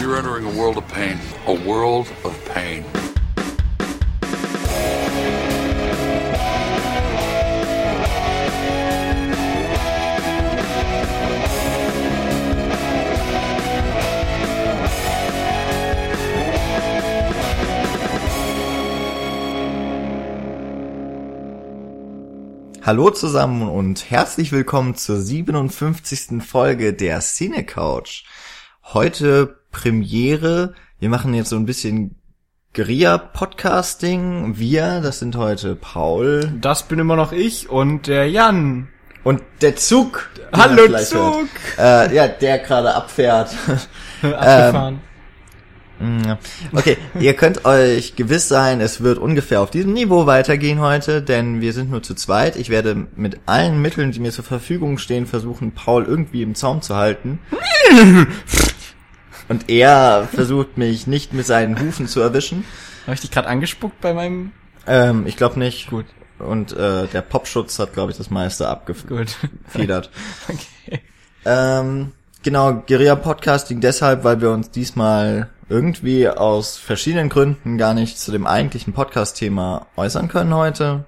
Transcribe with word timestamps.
You're 0.00 0.16
entering 0.16 0.44
a 0.44 0.56
world 0.56 0.76
of 0.76 0.86
pain. 0.86 1.18
A 1.48 1.52
world 1.52 2.06
of 2.22 2.54
pain. 2.54 2.84
Hallo 22.82 23.10
zusammen 23.10 23.68
und 23.68 24.10
herzlich 24.10 24.52
willkommen 24.52 24.94
zur 24.94 25.20
57. 25.20 26.40
Folge 26.40 26.94
der 26.94 27.20
Cine 27.20 27.66
Couch. 27.66 28.24
Heute 28.94 29.57
Premiere. 29.78 30.74
Wir 30.98 31.08
machen 31.08 31.34
jetzt 31.34 31.50
so 31.50 31.56
ein 31.56 31.64
bisschen 31.64 32.16
Guerilla-Podcasting. 32.74 34.58
Wir, 34.58 35.00
das 35.00 35.20
sind 35.20 35.36
heute 35.36 35.76
Paul 35.76 36.52
Das 36.60 36.82
bin 36.82 36.98
immer 36.98 37.14
noch 37.14 37.30
ich 37.30 37.70
und 37.70 38.08
der 38.08 38.28
Jan. 38.28 38.88
und 39.22 39.40
der 39.62 39.76
Zug. 39.76 40.30
Hallo, 40.52 40.88
Zug. 40.98 41.48
Äh, 41.78 42.12
ja, 42.14 42.26
der 42.26 42.58
gerade 42.58 42.92
abfährt. 42.92 43.54
Abgefahren. 44.22 45.00
Ja. 46.26 46.38
Okay, 46.72 46.96
ihr 47.18 47.34
könnt 47.34 47.64
euch 47.64 48.14
gewiss 48.14 48.46
sein, 48.48 48.80
es 48.80 49.00
wird 49.02 49.18
ungefähr 49.18 49.60
auf 49.60 49.70
diesem 49.70 49.92
Niveau 49.92 50.26
weitergehen 50.26 50.80
heute, 50.80 51.22
denn 51.22 51.60
wir 51.60 51.72
sind 51.72 51.90
nur 51.90 52.04
zu 52.04 52.14
zweit. 52.14 52.54
Ich 52.56 52.70
werde 52.70 53.08
mit 53.16 53.40
allen 53.46 53.82
Mitteln, 53.82 54.12
die 54.12 54.20
mir 54.20 54.30
zur 54.30 54.44
Verfügung 54.44 54.98
stehen, 54.98 55.26
versuchen, 55.26 55.72
Paul 55.72 56.04
irgendwie 56.04 56.42
im 56.42 56.54
Zaum 56.54 56.82
zu 56.82 56.96
halten. 56.96 57.40
Und 59.48 59.70
er 59.70 60.28
versucht 60.32 60.76
mich 60.76 61.06
nicht 61.06 61.32
mit 61.32 61.46
seinen 61.46 61.80
Hufen 61.80 62.06
zu 62.06 62.20
erwischen. 62.20 62.64
Habe 63.04 63.14
ich 63.14 63.20
dich 63.20 63.30
gerade 63.30 63.48
angespuckt 63.48 64.00
bei 64.00 64.12
meinem... 64.12 64.52
Ähm, 64.86 65.26
ich 65.26 65.36
glaube 65.36 65.58
nicht. 65.58 65.88
Gut. 65.88 66.06
Und 66.38 66.72
äh, 66.72 67.06
der 67.06 67.22
Popschutz 67.22 67.78
hat, 67.78 67.94
glaube 67.94 68.12
ich, 68.12 68.18
das 68.18 68.30
meiste 68.30 68.68
abgefedert. 68.68 69.38
Gut. 69.66 70.10
okay. 70.48 71.00
Ähm, 71.44 72.12
genau, 72.42 72.82
Guerilla 72.86 73.16
Podcasting 73.16 73.80
deshalb, 73.80 74.24
weil 74.24 74.40
wir 74.40 74.50
uns 74.50 74.70
diesmal 74.70 75.48
irgendwie 75.68 76.28
aus 76.28 76.76
verschiedenen 76.76 77.28
Gründen 77.28 77.78
gar 77.78 77.94
nicht 77.94 78.18
zu 78.18 78.32
dem 78.32 78.46
eigentlichen 78.46 78.92
Podcast-Thema 78.92 79.86
äußern 79.96 80.28
können 80.28 80.54
heute. 80.54 81.04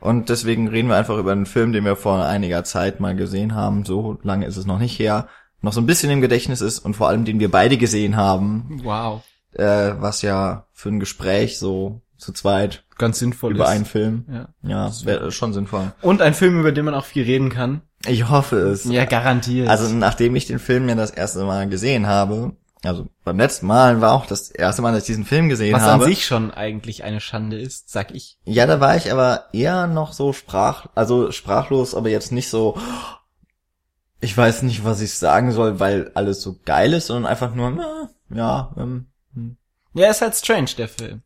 Und 0.00 0.28
deswegen 0.28 0.68
reden 0.68 0.88
wir 0.88 0.96
einfach 0.96 1.18
über 1.18 1.32
einen 1.32 1.46
Film, 1.46 1.72
den 1.72 1.84
wir 1.84 1.96
vor 1.96 2.24
einiger 2.24 2.62
Zeit 2.62 3.00
mal 3.00 3.16
gesehen 3.16 3.54
haben. 3.54 3.84
So 3.84 4.18
lange 4.22 4.46
ist 4.46 4.56
es 4.56 4.66
noch 4.66 4.78
nicht 4.78 4.98
her. 4.98 5.28
Noch 5.60 5.72
so 5.72 5.80
ein 5.80 5.86
bisschen 5.86 6.10
im 6.10 6.20
Gedächtnis 6.20 6.60
ist 6.60 6.78
und 6.78 6.94
vor 6.94 7.08
allem 7.08 7.24
den 7.24 7.40
wir 7.40 7.50
beide 7.50 7.76
gesehen 7.76 8.16
haben. 8.16 8.80
Wow. 8.84 9.22
Äh, 9.52 9.94
was 9.98 10.22
ja 10.22 10.66
für 10.72 10.90
ein 10.90 11.00
Gespräch 11.00 11.58
so 11.58 12.00
zu 12.16 12.32
zweit 12.32 12.84
Ganz 12.98 13.18
sinnvoll 13.20 13.54
über 13.54 13.64
ist. 13.64 13.70
einen 13.70 13.84
Film. 13.84 14.24
Ja. 14.30 14.48
Ja, 14.62 14.92
wäre 15.04 15.30
schon 15.30 15.52
sinnvoll. 15.52 15.92
Und 16.02 16.20
ein 16.20 16.34
Film, 16.34 16.58
über 16.58 16.72
den 16.72 16.84
man 16.84 16.94
auch 16.94 17.04
viel 17.04 17.24
reden 17.24 17.48
kann. 17.48 17.82
Ich 18.06 18.28
hoffe 18.28 18.56
es. 18.56 18.84
Ja, 18.84 19.04
garantiert. 19.04 19.68
Also 19.68 19.92
nachdem 19.94 20.36
ich 20.36 20.46
den 20.46 20.58
Film 20.58 20.88
ja 20.88 20.94
das 20.94 21.10
erste 21.10 21.44
Mal 21.44 21.68
gesehen 21.68 22.06
habe, 22.06 22.52
also 22.84 23.06
beim 23.24 23.38
letzten 23.38 23.66
Mal 23.66 24.00
war 24.00 24.12
auch 24.12 24.26
das 24.26 24.50
erste 24.50 24.82
Mal, 24.82 24.92
dass 24.92 25.02
ich 25.02 25.06
diesen 25.06 25.24
Film 25.24 25.48
gesehen 25.48 25.74
was 25.74 25.82
habe. 25.82 26.04
an 26.04 26.10
sich 26.10 26.24
schon 26.24 26.52
eigentlich 26.52 27.02
eine 27.02 27.20
Schande 27.20 27.58
ist, 27.58 27.90
sag 27.90 28.14
ich. 28.14 28.38
Ja, 28.44 28.66
da 28.66 28.80
war 28.80 28.96
ich 28.96 29.10
aber 29.10 29.44
eher 29.52 29.86
noch 29.86 30.12
so 30.12 30.32
sprach, 30.32 30.86
also 30.94 31.32
sprachlos, 31.32 31.94
aber 31.94 32.08
jetzt 32.08 32.30
nicht 32.30 32.48
so, 32.48 32.78
ich 34.20 34.36
weiß 34.36 34.62
nicht, 34.62 34.84
was 34.84 35.00
ich 35.00 35.14
sagen 35.14 35.52
soll, 35.52 35.78
weil 35.80 36.10
alles 36.14 36.42
so 36.42 36.58
geil 36.64 36.92
ist, 36.92 37.06
sondern 37.06 37.30
einfach 37.30 37.54
nur, 37.54 37.70
na, 37.70 38.10
ja, 38.30 38.74
ähm, 38.76 39.06
hm. 39.34 39.56
Ja, 39.94 40.10
ist 40.10 40.20
halt 40.22 40.34
strange, 40.34 40.70
der 40.76 40.88
Film. 40.88 41.22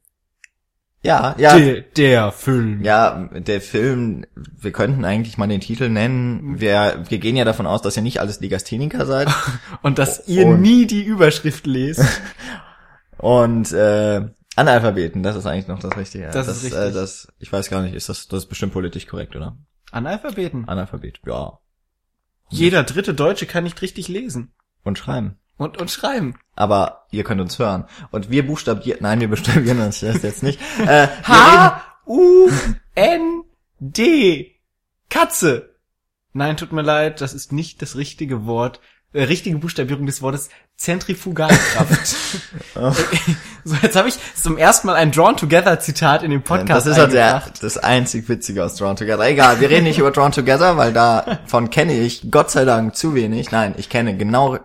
ja, 1.03 1.35
ja, 1.39 1.59
Der, 1.59 1.81
der 1.83 2.33
Film. 2.33 2.83
ja, 2.85 3.29
der 3.33 3.61
Film, 3.61 4.25
wir 4.35 4.73
könnten 4.73 5.05
eigentlich 5.05 5.37
mal 5.39 5.49
den 5.49 5.61
Titel 5.61 5.89
nennen. 5.89 6.61
Wir, 6.61 7.03
wir 7.09 7.19
gehen 7.19 7.37
ja 7.37 7.45
davon 7.45 7.67
aus, 7.67 7.83
dass 7.83 7.97
ihr 7.97 8.03
nicht 8.03 8.21
alles 8.21 8.41
Legastheniker 8.41 9.05
seid. 9.07 9.29
Und 9.83 9.99
dass 9.99 10.29
ihr 10.29 10.47
Und- 10.47 10.61
nie 10.63 10.87
die 10.87 11.03
Überschrift 11.03 11.67
lest. 11.67 12.05
Und 13.19 13.73
äh, 13.73 14.29
Analphabeten, 14.57 15.23
das 15.23 15.37
ist 15.37 15.47
eigentlich 15.47 15.69
noch 15.69 15.79
das 15.81 15.97
Richtige. 15.97 16.29
Das 16.33 16.47
ist 16.49 16.65
richtig. 16.65 16.79
Äh, 16.81 16.93
das, 16.93 17.29
ich 17.39 17.53
weiß 17.53 17.71
gar 17.71 17.83
nicht, 17.83 17.95
ist 17.95 18.09
das, 18.09 18.29
das 18.29 18.45
ist 18.45 18.49
bestimmt 18.49 18.73
politisch 18.73 19.07
korrekt, 19.07 19.35
oder? 19.37 19.57
Analphabeten. 19.91 20.69
Analphabet, 20.69 21.21
ja. 21.27 21.59
Jeder 22.53 22.85
dritte 22.85 23.15
Deutsche 23.15 23.47
kann 23.47 23.65
nicht 23.65 23.81
richtig 23.81 24.09
lesen. 24.09 24.53
Und 24.85 24.99
schreiben. 24.99 25.39
Und, 25.57 25.81
und 25.81 25.91
schreiben. 25.91 26.35
Aber 26.55 27.07
ihr 27.11 27.25
könnt 27.25 27.41
uns 27.41 27.59
hören. 27.59 27.87
Und 28.11 28.31
wir 28.31 28.47
buchstabieren, 28.47 29.01
nein, 29.01 29.21
wir 29.21 29.29
buchstabieren 29.29 29.81
uns 29.81 30.01
das 30.01 30.23
jetzt 30.23 30.43
nicht. 30.43 30.61
Äh, 30.87 31.09
H-U-N-D. 31.25 32.21
Katze. 35.09 35.77
Nein, 36.35 36.57
tut 36.57 36.73
mir 36.73 36.83
leid, 36.83 37.21
das 37.21 37.35
ist 37.35 37.53
nicht 37.53 37.81
das 37.81 37.97
richtige 37.97 38.47
Wort. 38.47 38.81
Äh, 39.13 39.25
richtige 39.25 39.59
Buchstabierung 39.59 40.07
des 40.07 40.21
Wortes 40.23 40.51
Zentrifugalkraft. 40.77 42.17
so, 43.65 43.77
jetzt 43.83 43.97
habe 43.97 44.09
ich 44.09 44.19
zum 44.35 44.59
ersten 44.59 44.87
Mal 44.89 44.97
ein 44.97 45.13
Drawn 45.13 45.37
Together 45.37 45.79
Zitat 45.81 46.23
in 46.23 46.31
dem 46.31 46.43
Podcast 46.43 46.87
das 46.87 46.93
ist 46.95 46.99
halt 46.99 47.13
der, 47.13 47.43
das 47.61 47.79
einzig 47.79 48.29
Witzige 48.29 48.65
aus 48.65 48.77
Drawn 48.77 48.97
Together. 48.97 49.25
Egal, 49.27 49.61
wir 49.61 49.71
reden 49.71 49.85
nicht 49.85 49.99
über 49.99 50.11
Drawn 50.11 50.33
Together, 50.33 50.77
weil 50.77 50.93
davon 50.93 51.71
kenne 51.71 51.95
ich 51.99 52.31
Gott 52.31 52.51
sei 52.51 52.65
Dank 52.65 52.97
zu 52.97 53.15
wenig. 53.15 53.51
Nein, 53.51 53.75
ich 53.77 53.89
kenne 53.89 54.17
genau 54.17 54.59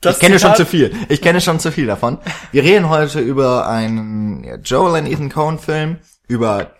Das 0.00 0.16
ich 0.16 0.20
kenne 0.20 0.38
schon 0.38 0.50
Zitat- 0.52 0.56
zu 0.58 0.66
viel. 0.66 0.94
Ich 1.08 1.22
kenne 1.22 1.40
schon 1.40 1.58
zu 1.60 1.72
viel 1.72 1.86
davon. 1.86 2.18
Wir 2.52 2.62
reden 2.62 2.88
heute 2.90 3.20
über 3.20 3.66
einen 3.68 4.62
Joel 4.62 4.96
and 4.98 5.08
Ethan 5.08 5.30
Coen 5.30 5.58
Film, 5.58 5.98
über 6.28 6.72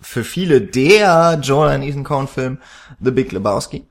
für 0.00 0.24
viele 0.24 0.62
der 0.62 1.38
Joel 1.42 1.72
and 1.74 1.84
Ethan 1.84 2.04
Coen 2.04 2.26
Film 2.26 2.58
The 3.00 3.10
Big 3.10 3.32
Lebowski. 3.32 3.86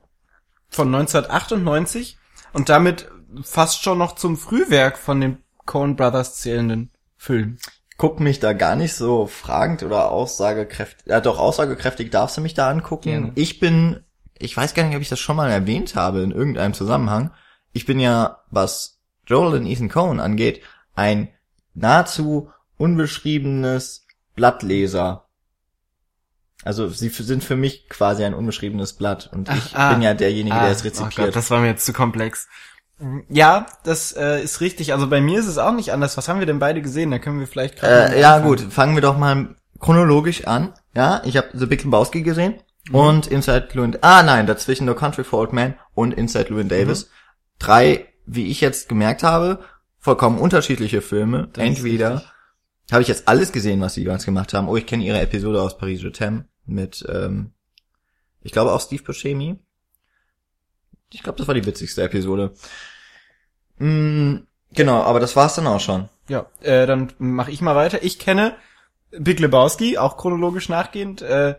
Von 0.68 0.92
1998 0.94 2.16
und 2.52 2.68
damit 2.68 3.08
fast 3.42 3.82
schon 3.82 3.98
noch 3.98 4.14
zum 4.14 4.36
Frühwerk 4.36 4.98
von 4.98 5.20
den 5.20 5.38
Coen 5.66 5.96
Brothers 5.96 6.36
zählenden 6.36 6.90
Film. 7.16 7.58
Guck 7.96 8.18
mich 8.18 8.40
da 8.40 8.54
gar 8.54 8.76
nicht 8.76 8.94
so 8.94 9.26
fragend 9.26 9.82
oder 9.82 10.10
aussagekräftig, 10.10 11.06
ja 11.06 11.20
doch 11.20 11.38
aussagekräftig 11.38 12.10
darfst 12.10 12.36
du 12.36 12.40
mich 12.40 12.54
da 12.54 12.70
angucken. 12.70 13.10
Gerne. 13.10 13.32
Ich 13.34 13.60
bin, 13.60 14.00
ich 14.38 14.56
weiß 14.56 14.74
gar 14.74 14.84
nicht, 14.84 14.96
ob 14.96 15.02
ich 15.02 15.10
das 15.10 15.20
schon 15.20 15.36
mal 15.36 15.50
erwähnt 15.50 15.94
habe 15.94 16.22
in 16.22 16.30
irgendeinem 16.30 16.74
Zusammenhang. 16.74 17.32
Ich 17.72 17.86
bin 17.86 18.00
ja, 18.00 18.42
was 18.50 19.00
Joel 19.26 19.54
und 19.54 19.66
Ethan 19.66 19.90
Coen 19.90 20.18
angeht, 20.18 20.62
ein 20.94 21.28
nahezu 21.74 22.50
unbeschriebenes 22.78 24.06
Blattleser. 24.34 25.26
Also 26.62 26.88
sie 26.88 27.08
sind 27.08 27.44
für 27.44 27.56
mich 27.56 27.88
quasi 27.88 28.24
ein 28.24 28.34
unbeschriebenes 28.34 28.94
Blatt 28.94 29.30
und 29.32 29.48
ich 29.48 29.76
ah. 29.76 29.92
bin 29.92 30.02
ja 30.02 30.14
derjenige, 30.14 30.56
der 30.56 30.68
es 30.68 30.80
Oh 30.80 30.86
rezipiert. 30.86 31.26
Gott, 31.28 31.36
das 31.36 31.50
war 31.50 31.60
mir 31.60 31.68
jetzt 31.68 31.86
zu 31.86 31.92
komplex. 31.92 32.48
Ja, 33.28 33.66
das 33.84 34.12
äh, 34.12 34.42
ist 34.42 34.60
richtig. 34.60 34.92
Also 34.92 35.08
bei 35.08 35.20
mir 35.20 35.38
ist 35.40 35.46
es 35.46 35.58
auch 35.58 35.72
nicht 35.72 35.92
anders. 35.92 36.16
Was 36.16 36.28
haben 36.28 36.38
wir 36.38 36.46
denn 36.46 36.58
beide 36.58 36.82
gesehen? 36.82 37.10
Da 37.10 37.18
können 37.18 37.40
wir 37.40 37.46
vielleicht 37.46 37.76
gerade 37.78 38.14
Äh, 38.14 38.20
ja 38.20 38.36
anfangen. 38.36 38.56
gut, 38.56 38.72
fangen 38.72 38.94
wir 38.94 39.02
doch 39.02 39.16
mal 39.16 39.54
chronologisch 39.78 40.46
an. 40.46 40.74
Ja, 40.94 41.22
ich 41.24 41.36
habe 41.36 41.48
The 41.54 41.66
Big 41.66 41.82
Lebowski 41.84 42.22
gesehen 42.22 42.54
Mhm. 42.88 42.94
und 42.94 43.26
Inside 43.26 43.68
Llewyn. 43.72 43.96
Ah 44.02 44.22
nein, 44.22 44.46
dazwischen 44.46 44.84
No 44.86 44.94
Country 44.94 45.24
for 45.24 45.40
Old 45.40 45.52
Men 45.52 45.74
und 45.94 46.12
Inside 46.14 46.50
Llewyn 46.50 46.68
Davis. 46.68 47.04
Mhm. 47.06 47.08
Drei, 47.58 48.06
wie 48.26 48.48
ich 48.50 48.60
jetzt 48.60 48.88
gemerkt 48.88 49.22
habe, 49.22 49.60
vollkommen 49.98 50.38
unterschiedliche 50.38 51.00
Filme. 51.02 51.48
Das 51.52 51.64
Entweder 51.64 52.22
habe 52.92 53.02
ich 53.02 53.08
jetzt 53.08 53.28
alles 53.28 53.52
gesehen, 53.52 53.80
was 53.80 53.94
sie 53.94 54.04
ganz 54.04 54.24
gemacht 54.26 54.52
haben. 54.54 54.68
Oh, 54.68 54.76
ich 54.76 54.86
kenne 54.86 55.04
ihre 55.04 55.20
Episode 55.20 55.62
aus 55.62 55.78
Paris 55.78 56.02
Je 56.02 56.08
t'aime 56.10 56.44
mit, 56.66 57.04
ähm, 57.08 57.52
ich 58.42 58.52
glaube 58.52 58.72
auch 58.72 58.80
Steve 58.80 59.02
Buscemi. 59.02 59.58
Ich 61.12 61.22
glaube, 61.22 61.38
das 61.38 61.48
war 61.48 61.54
die 61.54 61.66
witzigste 61.66 62.02
Episode. 62.02 62.52
Mm, 63.80 64.46
genau, 64.72 65.02
aber 65.02 65.18
das 65.20 65.34
war's 65.34 65.56
dann 65.56 65.66
auch 65.66 65.80
schon. 65.80 66.08
Ja, 66.28 66.46
äh, 66.60 66.86
dann 66.86 67.12
mache 67.18 67.50
ich 67.50 67.60
mal 67.60 67.74
weiter. 67.74 68.02
Ich 68.02 68.18
kenne 68.18 68.54
Big 69.10 69.40
Lebowski, 69.40 69.98
auch 69.98 70.16
chronologisch 70.16 70.68
nachgehend. 70.68 71.22
Äh, 71.22 71.56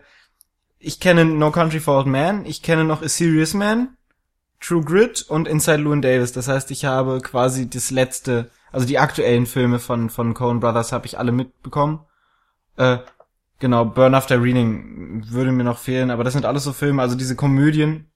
ich 0.78 1.00
kenne 1.00 1.24
No 1.24 1.50
Country 1.50 1.80
for 1.80 1.98
Old 1.98 2.06
Men. 2.06 2.46
Ich 2.46 2.62
kenne 2.62 2.84
noch 2.84 3.02
A 3.02 3.08
Serious 3.08 3.54
Man, 3.54 3.96
True 4.60 4.82
Grit 4.82 5.22
und 5.22 5.46
Inside 5.46 5.82
Llewyn 5.82 6.00
Davis. 6.00 6.32
Das 6.32 6.48
heißt, 6.48 6.70
ich 6.70 6.84
habe 6.84 7.20
quasi 7.20 7.68
das 7.68 7.90
letzte, 7.90 8.50
also 8.70 8.86
die 8.86 8.98
aktuellen 8.98 9.46
Filme 9.46 9.78
von 9.78 10.08
von 10.08 10.32
Coen 10.32 10.60
Brothers 10.60 10.92
habe 10.92 11.06
ich 11.06 11.18
alle 11.18 11.32
mitbekommen. 11.32 12.00
Äh, 12.76 12.98
genau, 13.58 13.84
Burn 13.84 14.14
After 14.14 14.40
Reading 14.40 15.24
würde 15.28 15.52
mir 15.52 15.64
noch 15.64 15.78
fehlen, 15.78 16.10
aber 16.10 16.24
das 16.24 16.32
sind 16.32 16.46
alles 16.46 16.64
so 16.64 16.72
Filme, 16.72 17.02
also 17.02 17.16
diese 17.16 17.36
Komödien, 17.36 18.11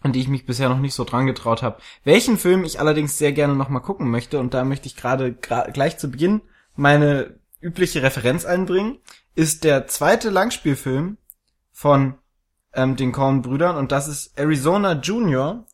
an 0.00 0.12
die 0.12 0.20
ich 0.20 0.28
mich 0.28 0.46
bisher 0.46 0.68
noch 0.68 0.78
nicht 0.78 0.94
so 0.94 1.04
dran 1.04 1.26
getraut 1.26 1.62
habe. 1.62 1.80
Welchen 2.04 2.38
Film 2.38 2.64
ich 2.64 2.78
allerdings 2.80 3.18
sehr 3.18 3.32
gerne 3.32 3.54
noch 3.56 3.68
mal 3.68 3.80
gucken 3.80 4.10
möchte 4.10 4.38
und 4.38 4.54
da 4.54 4.64
möchte 4.64 4.86
ich 4.86 4.96
gerade 4.96 5.32
gleich 5.32 5.98
zu 5.98 6.10
Beginn 6.10 6.40
meine 6.76 7.38
übliche 7.60 8.02
Referenz 8.02 8.44
einbringen, 8.44 8.98
ist 9.34 9.64
der 9.64 9.86
zweite 9.88 10.30
Langspielfilm 10.30 11.16
von 11.72 12.14
ähm, 12.72 12.96
den 12.96 13.12
Coen-Brüdern 13.12 13.76
und 13.76 13.90
das 13.90 14.06
ist 14.06 14.38
Arizona 14.38 14.92
Junior. 14.92 15.66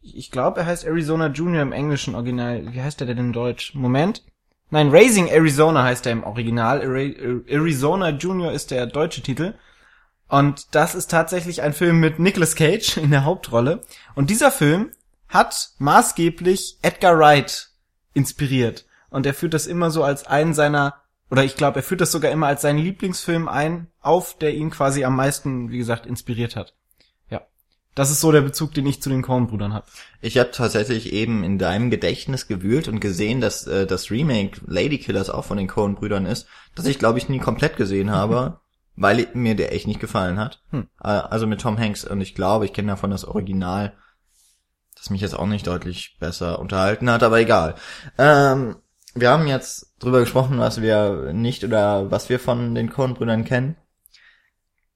ich 0.00 0.30
glaube, 0.30 0.60
er 0.60 0.66
heißt 0.66 0.84
Arizona 0.86 1.26
Junior 1.28 1.62
im 1.62 1.72
englischen 1.72 2.14
Original. 2.14 2.72
Wie 2.72 2.80
heißt 2.82 3.00
er 3.02 3.06
denn 3.06 3.18
in 3.18 3.32
Deutsch? 3.32 3.74
Moment. 3.74 4.24
Nein, 4.70 4.88
Raising 4.90 5.28
Arizona 5.28 5.82
heißt 5.84 6.06
er 6.06 6.12
im 6.12 6.24
Original. 6.24 6.80
Ari- 6.80 7.44
Arizona 7.46 8.08
Junior 8.10 8.52
ist 8.52 8.70
der 8.70 8.86
deutsche 8.86 9.20
Titel. 9.22 9.52
Und 10.32 10.74
das 10.74 10.94
ist 10.94 11.10
tatsächlich 11.10 11.60
ein 11.60 11.74
Film 11.74 12.00
mit 12.00 12.18
Nicolas 12.18 12.56
Cage 12.56 12.96
in 12.96 13.10
der 13.10 13.26
Hauptrolle. 13.26 13.82
Und 14.14 14.30
dieser 14.30 14.50
Film 14.50 14.90
hat 15.28 15.72
maßgeblich 15.76 16.78
Edgar 16.80 17.18
Wright 17.18 17.68
inspiriert. 18.14 18.86
Und 19.10 19.26
er 19.26 19.34
führt 19.34 19.52
das 19.52 19.66
immer 19.66 19.90
so 19.90 20.02
als 20.02 20.26
einen 20.26 20.54
seiner, 20.54 20.94
oder 21.30 21.44
ich 21.44 21.54
glaube, 21.54 21.80
er 21.80 21.82
führt 21.82 22.00
das 22.00 22.12
sogar 22.12 22.32
immer 22.32 22.46
als 22.46 22.62
seinen 22.62 22.78
Lieblingsfilm 22.78 23.46
ein, 23.46 23.88
auf, 24.00 24.38
der 24.38 24.54
ihn 24.54 24.70
quasi 24.70 25.04
am 25.04 25.16
meisten, 25.16 25.70
wie 25.70 25.76
gesagt, 25.76 26.06
inspiriert 26.06 26.56
hat. 26.56 26.72
Ja. 27.28 27.42
Das 27.94 28.10
ist 28.10 28.22
so 28.22 28.32
der 28.32 28.40
Bezug, 28.40 28.72
den 28.72 28.86
ich 28.86 29.02
zu 29.02 29.10
den 29.10 29.20
Coen-Brüdern 29.20 29.74
habe. 29.74 29.84
Ich 30.22 30.38
habe 30.38 30.50
tatsächlich 30.50 31.12
eben 31.12 31.44
in 31.44 31.58
deinem 31.58 31.90
Gedächtnis 31.90 32.46
gewühlt 32.46 32.88
und 32.88 33.00
gesehen, 33.00 33.42
dass 33.42 33.66
äh, 33.66 33.86
das 33.86 34.10
Remake 34.10 34.62
Lady 34.66 34.96
Killers 34.96 35.28
auch 35.28 35.44
von 35.44 35.58
den 35.58 35.68
Coen-Brüdern 35.68 36.24
ist, 36.24 36.46
das 36.74 36.86
ich 36.86 36.98
glaube 36.98 37.18
ich 37.18 37.28
nie 37.28 37.38
komplett 37.38 37.76
gesehen 37.76 38.10
habe, 38.10 38.61
weil 38.96 39.28
mir 39.34 39.54
der 39.54 39.72
echt 39.72 39.86
nicht 39.86 40.00
gefallen 40.00 40.38
hat. 40.38 40.62
Hm. 40.70 40.88
Also 40.98 41.46
mit 41.46 41.60
Tom 41.60 41.78
Hanks 41.78 42.04
und 42.04 42.20
ich 42.20 42.34
glaube, 42.34 42.64
ich 42.64 42.72
kenne 42.72 42.88
davon 42.88 43.10
das 43.10 43.24
Original, 43.24 43.94
das 44.96 45.10
mich 45.10 45.20
jetzt 45.20 45.38
auch 45.38 45.46
nicht 45.46 45.66
deutlich 45.66 46.16
besser 46.20 46.58
unterhalten 46.58 47.10
hat, 47.10 47.22
aber 47.22 47.40
egal. 47.40 47.74
Ähm, 48.18 48.76
wir 49.14 49.30
haben 49.30 49.46
jetzt 49.46 49.94
drüber 49.98 50.20
gesprochen, 50.20 50.58
was 50.58 50.80
wir 50.80 51.32
nicht 51.32 51.64
oder 51.64 52.10
was 52.10 52.28
wir 52.28 52.38
von 52.38 52.74
den 52.74 52.90
Coen-Brüdern 52.90 53.44
kennen. 53.44 53.76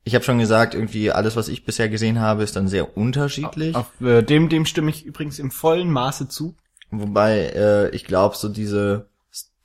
Ich 0.05 0.15
habe 0.15 0.25
schon 0.25 0.39
gesagt, 0.39 0.75
irgendwie 0.75 1.11
alles, 1.11 1.35
was 1.35 1.49
ich 1.49 1.65
bisher 1.65 1.89
gesehen 1.89 2.21
habe, 2.21 2.45
ist 2.45 2.55
dann 2.55 2.69
sehr 2.69 2.97
unterschiedlich. 2.97 3.75
Auf 3.75 4.01
äh, 4.01 4.23
dem, 4.23 4.49
dem 4.49 4.65
stimme 4.65 4.91
ich 4.91 5.05
übrigens 5.05 5.41
im 5.41 5.51
vollen 5.51 5.91
Maße 5.91 6.29
zu. 6.29 6.57
Wobei 6.91 7.39
äh, 7.55 7.91
ich 7.91 8.05
glaube, 8.05 8.37
so 8.37 8.49
diese 8.49 9.09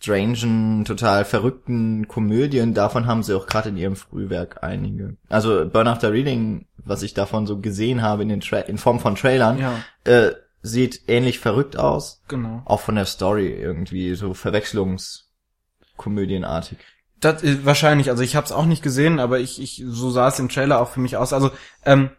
strangen, 0.02 0.84
total 0.84 1.24
verrückten 1.26 2.08
Komödien, 2.08 2.74
davon 2.74 3.06
haben 3.06 3.22
sie 3.24 3.36
auch 3.36 3.46
gerade 3.46 3.70
in 3.70 3.78
ihrem 3.78 3.96
Frühwerk 3.96 4.64
einige. 4.64 5.16
Also 5.30 5.70
Burn 5.70 5.88
After 5.88 6.12
Reading, 6.12 6.66
was 6.78 7.04
ich 7.04 7.14
davon 7.14 7.46
so 7.46 7.60
gesehen 7.60 8.02
habe 8.02 8.24
in, 8.24 8.30
den 8.30 8.42
Tra 8.42 8.58
in 8.60 8.80
Form 8.80 9.00
von 9.00 9.14
Trailern, 9.16 9.60
Ja. 9.60 9.74
äh, 10.06 10.32
sieht 10.64 11.02
ähnlich 11.08 11.40
verrückt 11.40 11.78
aus. 11.78 12.24
Genau. 12.28 12.64
Auch 12.66 12.80
von 12.82 12.96
der 12.96 13.06
Story 13.06 13.50
irgendwie, 13.50 14.16
so 14.16 14.34
Verwechslungskomödienartig. 14.34 16.80
Das 17.20 17.44
ist 17.44 17.66
wahrscheinlich, 17.66 18.10
also 18.10 18.24
ich 18.24 18.36
habe 18.36 18.46
es 18.46 18.52
auch 18.52 18.66
nicht 18.66 18.82
gesehen, 18.82 19.20
aber 19.20 19.40
ich, 19.40 19.62
ich 19.62 19.84
so 19.86 20.10
sah 20.10 20.28
es 20.28 20.40
im 20.40 20.50
Trailer 20.50 20.82
auch 20.82 20.90
für 20.90 21.00
mich 21.00 21.18
aus. 21.18 21.34
Also 21.34 21.52
ähm, 21.86 22.10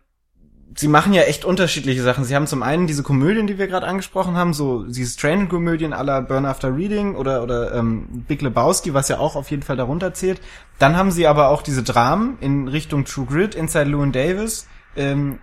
sie 0.77 0.89
machen 0.89 1.13
ja 1.13 1.23
echt 1.23 1.45
unterschiedliche 1.45 2.03
Sachen. 2.03 2.25
Sie 2.25 2.35
haben 2.35 2.47
zum 2.47 2.63
einen 2.63 2.87
diese 2.87 3.03
Komödien, 3.03 3.47
die 3.47 3.59
wir 3.59 3.67
gerade 3.69 3.87
angesprochen 3.87 4.37
haben, 4.37 4.53
so 4.55 4.85
diese 4.85 5.17
Train-Komödien 5.19 5.93
aller 5.93 6.23
Burn 6.23 6.45
After 6.47 6.75
Reading 6.77 7.15
oder 7.17 7.43
oder 7.43 7.75
ähm, 7.75 8.25
Big 8.29 8.43
Lebowski, 8.43 8.95
was 8.95 9.09
ja 9.09 9.19
auch 9.19 9.37
auf 9.37 9.51
jeden 9.51 9.63
Fall 9.63 9.77
darunter 9.77 10.15
zählt. 10.15 10.41
Dann 10.79 10.97
haben 10.97 11.11
sie 11.11 11.27
aber 11.27 11.49
auch 11.49 11.63
diese 11.63 11.83
Dramen 11.83 12.39
in 12.41 12.69
Richtung 12.69 13.05
True 13.05 13.27
Grit, 13.27 13.55
Inside 13.55 13.85
Llewyn 13.91 14.13
Davis. 14.13 14.67
Ähm, 14.97 15.39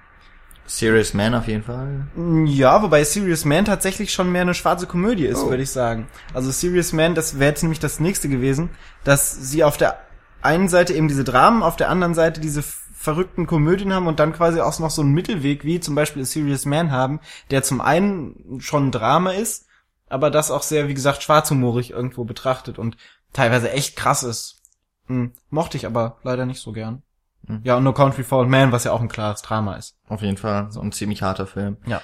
Serious 0.66 1.16
Man 1.16 1.34
auf 1.34 1.48
jeden 1.48 1.64
Fall. 1.64 2.06
ja, 2.46 2.84
wobei 2.84 3.04
Serious 3.04 3.44
Man 3.44 3.66
tatsächlich 3.66 4.14
schon 4.14 4.32
mehr 4.32 4.44
eine 4.44 4.54
schwarze 4.54 4.86
Komödie 4.86 5.26
ist, 5.26 5.44
Oh. 5.44 5.50
würde 5.50 5.64
ich 5.64 5.72
sagen. 5.72 6.08
Also 6.34 6.52
Serious 6.52 6.94
Man, 6.94 7.16
das 7.16 7.40
wäre 7.40 7.50
jetzt 7.50 7.64
nämlich 7.64 7.80
das 7.80 8.00
nächste 8.00 8.30
gewesen, 8.30 8.70
dass 9.04 9.32
sie 9.50 9.64
auf 9.64 9.78
der 9.78 9.98
einen 10.44 10.70
Seite 10.70 10.94
eben 10.94 11.08
diese 11.08 11.24
Dramen, 11.24 11.64
auf 11.64 11.76
der 11.76 11.90
anderen 11.90 12.14
Seite 12.14 12.40
diese 12.40 12.64
verrückten 13.00 13.48
Komödien 13.48 13.94
haben 13.94 14.08
und 14.08 14.20
dann 14.20 14.34
quasi 14.34 14.60
auch 14.60 14.78
noch 14.80 14.90
so 14.90 15.02
einen 15.02 15.14
Mittelweg, 15.14 15.64
wie 15.64 15.80
zum 15.80 15.96
Beispiel 15.96 16.24
A 16.24 16.26
Serious 16.26 16.66
Man 16.66 16.92
haben, 16.92 17.22
der 17.50 17.64
zum 17.64 17.80
einen 17.80 18.60
schon 18.60 18.88
ein 18.88 18.92
Drama 18.92 19.32
ist, 19.32 19.68
aber 20.10 20.30
das 20.30 20.52
auch 20.52 20.64
sehr, 20.64 20.90
wie 20.90 20.94
gesagt, 20.94 21.24
schwarzhumorig 21.24 21.92
irgendwo 21.92 22.26
betrachtet 22.26 22.78
und 22.78 22.98
teilweise 23.32 23.72
echt 23.72 23.96
krass 23.96 24.24
ist. 24.24 24.62
Hm, 25.06 25.32
mochte 25.50 25.78
ich 25.78 25.86
aber 25.86 26.18
leider 26.24 26.46
nicht 26.46 26.60
so 26.60 26.74
gern. 26.74 27.02
Hm. 27.48 27.62
Ja, 27.64 27.78
und 27.78 27.86
No 27.86 27.94
Country 27.94 28.24
for 28.24 28.40
Old 28.40 28.50
Men, 28.50 28.74
was 28.74 28.84
ja 28.84 28.92
auch 28.92 29.00
ein 29.00 29.08
klares 29.08 29.44
Drama 29.44 29.78
ist. 29.78 29.96
Auf 30.10 30.22
jeden 30.22 30.36
Fall. 30.36 30.70
So 30.70 30.82
ein 30.82 30.92
ziemlich 30.92 31.22
harter 31.22 31.48
Film. 31.48 31.78
Ja. 31.86 32.02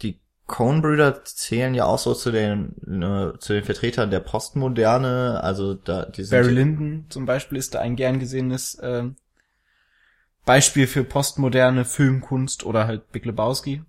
Die 0.00 0.20
Coen-Brüder 0.46 1.22
zählen 1.26 1.74
ja 1.74 1.84
auch 1.84 1.98
so 1.98 2.14
zu 2.14 2.32
den, 2.32 2.76
äh, 2.80 3.38
zu 3.38 3.52
den 3.52 3.64
Vertretern 3.64 4.10
der 4.10 4.20
Postmoderne, 4.20 5.42
also 5.42 5.74
da, 5.74 6.06
die 6.06 6.24
sind 6.24 6.40
Barry 6.40 6.54
Lyndon 6.54 7.04
zum 7.10 7.26
Beispiel 7.26 7.58
ist 7.58 7.74
da 7.74 7.80
ein 7.80 7.94
gern 7.94 8.18
gesehenes 8.18 8.78
ähm, 8.82 9.16
Beispiel 10.44 10.86
für 10.86 11.04
postmoderne 11.04 11.84
Filmkunst 11.84 12.64
oder 12.64 12.86
halt 12.86 13.10
Big 13.12 13.24
Lebowski. 13.24 13.82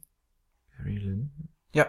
Barry 0.77 0.97
Lyndon? 0.97 1.31
Ja. 1.73 1.87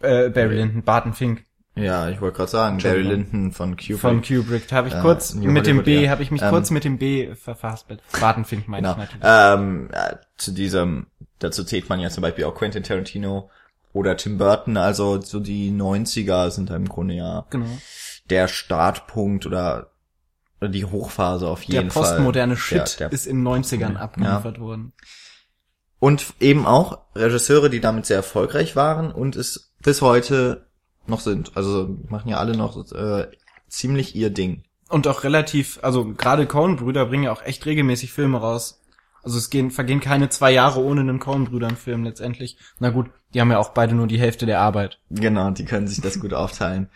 Äh, 0.00 0.28
Barry 0.30 0.56
Lyndon, 0.56 0.82
Barton 0.82 1.14
Fink 1.14 1.44
Ja, 1.74 2.08
ich 2.10 2.20
wollte 2.20 2.36
gerade 2.38 2.50
sagen, 2.50 2.78
Barry. 2.82 3.02
Lyndon 3.02 3.52
von 3.52 3.76
Kubrick. 3.76 3.98
von 3.98 4.22
Kubrick. 4.22 4.68
Da 4.68 4.76
habe 4.76 4.88
ich 4.88 4.94
Äh, 4.94 5.00
kurz 5.00 5.34
New 5.34 5.50
mit 5.50 5.66
dem 5.66 5.82
B, 5.82 6.04
ja. 6.04 6.10
habe 6.10 6.22
ich 6.22 6.30
mich 6.30 6.42
Ähm, 6.42 6.50
kurz 6.50 6.70
mit 6.70 6.84
dem 6.84 6.98
B 6.98 7.34
ver- 7.34 7.54
verhaspelt. 7.56 8.02
Barton 8.20 8.44
Fink 8.44 8.68
meine 8.68 8.88
genau. 8.88 9.02
ich 9.02 9.12
natürlich. 9.12 9.24
Ähm, 9.24 9.88
ja, 9.92 10.18
zu 10.36 10.52
diesem, 10.52 11.06
dazu 11.38 11.64
zählt 11.64 11.88
man 11.88 12.00
ja 12.00 12.10
zum 12.10 12.22
Beispiel 12.22 12.44
auch 12.44 12.54
Quentin 12.54 12.82
Tarantino 12.82 13.50
oder 13.92 14.16
Tim 14.18 14.36
Burton, 14.36 14.76
also 14.76 15.20
so 15.22 15.40
die 15.40 15.70
90er 15.70 16.50
sind 16.50 16.68
da 16.68 16.76
im 16.76 16.86
Grunde 16.88 17.14
ja 17.14 17.46
genau. 17.48 17.66
der 18.28 18.46
Startpunkt 18.46 19.46
oder 19.46 19.90
die 20.60 20.84
Hochphase 20.84 21.48
auf 21.48 21.64
Der 21.64 21.82
jeden 21.82 21.90
Fall. 21.90 22.02
postmoderne 22.02 22.56
Shit 22.56 22.98
Der, 22.98 23.08
der, 23.08 23.12
ist 23.12 23.26
in 23.26 23.44
den 23.44 23.48
90ern 23.64 23.96
abgeliefert 23.96 24.58
worden. 24.58 24.92
Und 25.98 26.34
eben 26.40 26.66
auch 26.66 26.98
Regisseure, 27.14 27.70
die 27.70 27.80
damit 27.80 28.06
sehr 28.06 28.18
erfolgreich 28.18 28.76
waren 28.76 29.10
und 29.10 29.36
es 29.36 29.72
bis 29.82 30.02
heute 30.02 30.66
noch 31.06 31.20
sind. 31.20 31.56
Also 31.56 31.96
machen 32.08 32.28
ja 32.28 32.38
alle 32.38 32.56
noch 32.56 32.90
äh, 32.92 33.28
ziemlich 33.68 34.14
ihr 34.14 34.30
Ding. 34.30 34.64
Und 34.88 35.08
auch 35.08 35.24
relativ, 35.24 35.78
also 35.82 36.12
gerade 36.12 36.46
Coen-Brüder 36.46 37.06
bringen 37.06 37.24
ja 37.24 37.32
auch 37.32 37.42
echt 37.42 37.66
regelmäßig 37.66 38.12
Filme 38.12 38.38
raus. 38.38 38.80
Also 39.22 39.38
es 39.38 39.50
gehen, 39.50 39.72
vergehen 39.72 40.00
keine 40.00 40.28
zwei 40.28 40.52
Jahre 40.52 40.80
ohne 40.80 41.00
einen 41.00 41.18
Coen-Brüdern-Film 41.18 42.04
letztendlich. 42.04 42.58
Na 42.78 42.90
gut, 42.90 43.10
die 43.34 43.40
haben 43.40 43.50
ja 43.50 43.58
auch 43.58 43.70
beide 43.70 43.94
nur 43.94 44.06
die 44.06 44.20
Hälfte 44.20 44.46
der 44.46 44.60
Arbeit. 44.60 45.00
Genau, 45.10 45.50
die 45.50 45.64
können 45.64 45.88
sich 45.88 46.00
das 46.00 46.20
gut 46.20 46.32
aufteilen. 46.32 46.88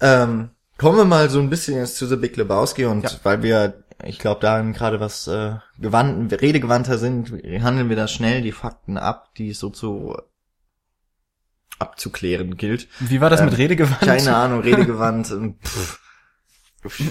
Ähm, 0.00 0.50
kommen 0.78 0.98
wir 0.98 1.04
mal 1.04 1.30
so 1.30 1.40
ein 1.40 1.50
bisschen 1.50 1.76
jetzt 1.76 1.96
zu 1.96 2.06
The 2.06 2.16
Big 2.16 2.36
Lebowski 2.36 2.84
und 2.84 3.02
Ja. 3.04 3.10
weil 3.22 3.42
wir, 3.42 3.84
ich 4.04 4.18
glaube, 4.18 4.40
da 4.40 4.60
gerade 4.60 5.00
was 5.00 5.26
äh, 5.26 5.54
gewandt, 5.78 6.32
redegewandter 6.40 6.98
sind, 6.98 7.30
handeln 7.62 7.88
wir 7.88 7.96
da 7.96 8.08
schnell 8.08 8.42
die 8.42 8.52
Fakten 8.52 8.98
ab, 8.98 9.34
die 9.36 9.50
es 9.50 9.58
so 9.58 9.70
zu 9.70 10.16
abzuklären 11.78 12.56
gilt. 12.56 12.88
Wie 13.00 13.20
war 13.20 13.30
das 13.30 13.40
Ähm, 13.40 13.46
mit 13.46 13.58
Redegewandt? 13.58 14.00
Keine 14.00 14.34
Ahnung, 14.34 14.60
redegewandt 14.62 15.30
und 15.32 15.60
pff, 15.62 16.00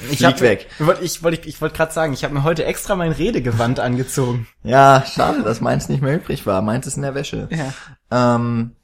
Ich 0.10 0.24
hab, 0.26 0.42
weg. 0.42 0.68
Ich 0.80 0.86
wollte 0.86 1.04
ich 1.04 1.24
wollte 1.24 1.48
ich 1.50 1.62
wollte 1.62 1.76
gerade 1.76 1.94
sagen, 1.94 2.14
ich 2.14 2.24
habe 2.24 2.34
mir 2.34 2.44
heute 2.44 2.66
extra 2.66 2.96
mein 2.96 3.12
Redegewand 3.12 3.80
angezogen. 3.80 4.48
Ja, 4.64 5.04
schade, 5.06 5.44
dass 5.44 5.62
meins 5.62 5.90
nicht 5.90 6.02
mehr 6.02 6.16
übrig 6.16 6.46
war. 6.48 6.62
Meins 6.64 6.88
ist 6.88 6.96
in 6.96 7.04
der 7.04 7.14
Wäsche. 7.14 7.48
Ja. 7.52 8.36
Ähm, 8.36 8.76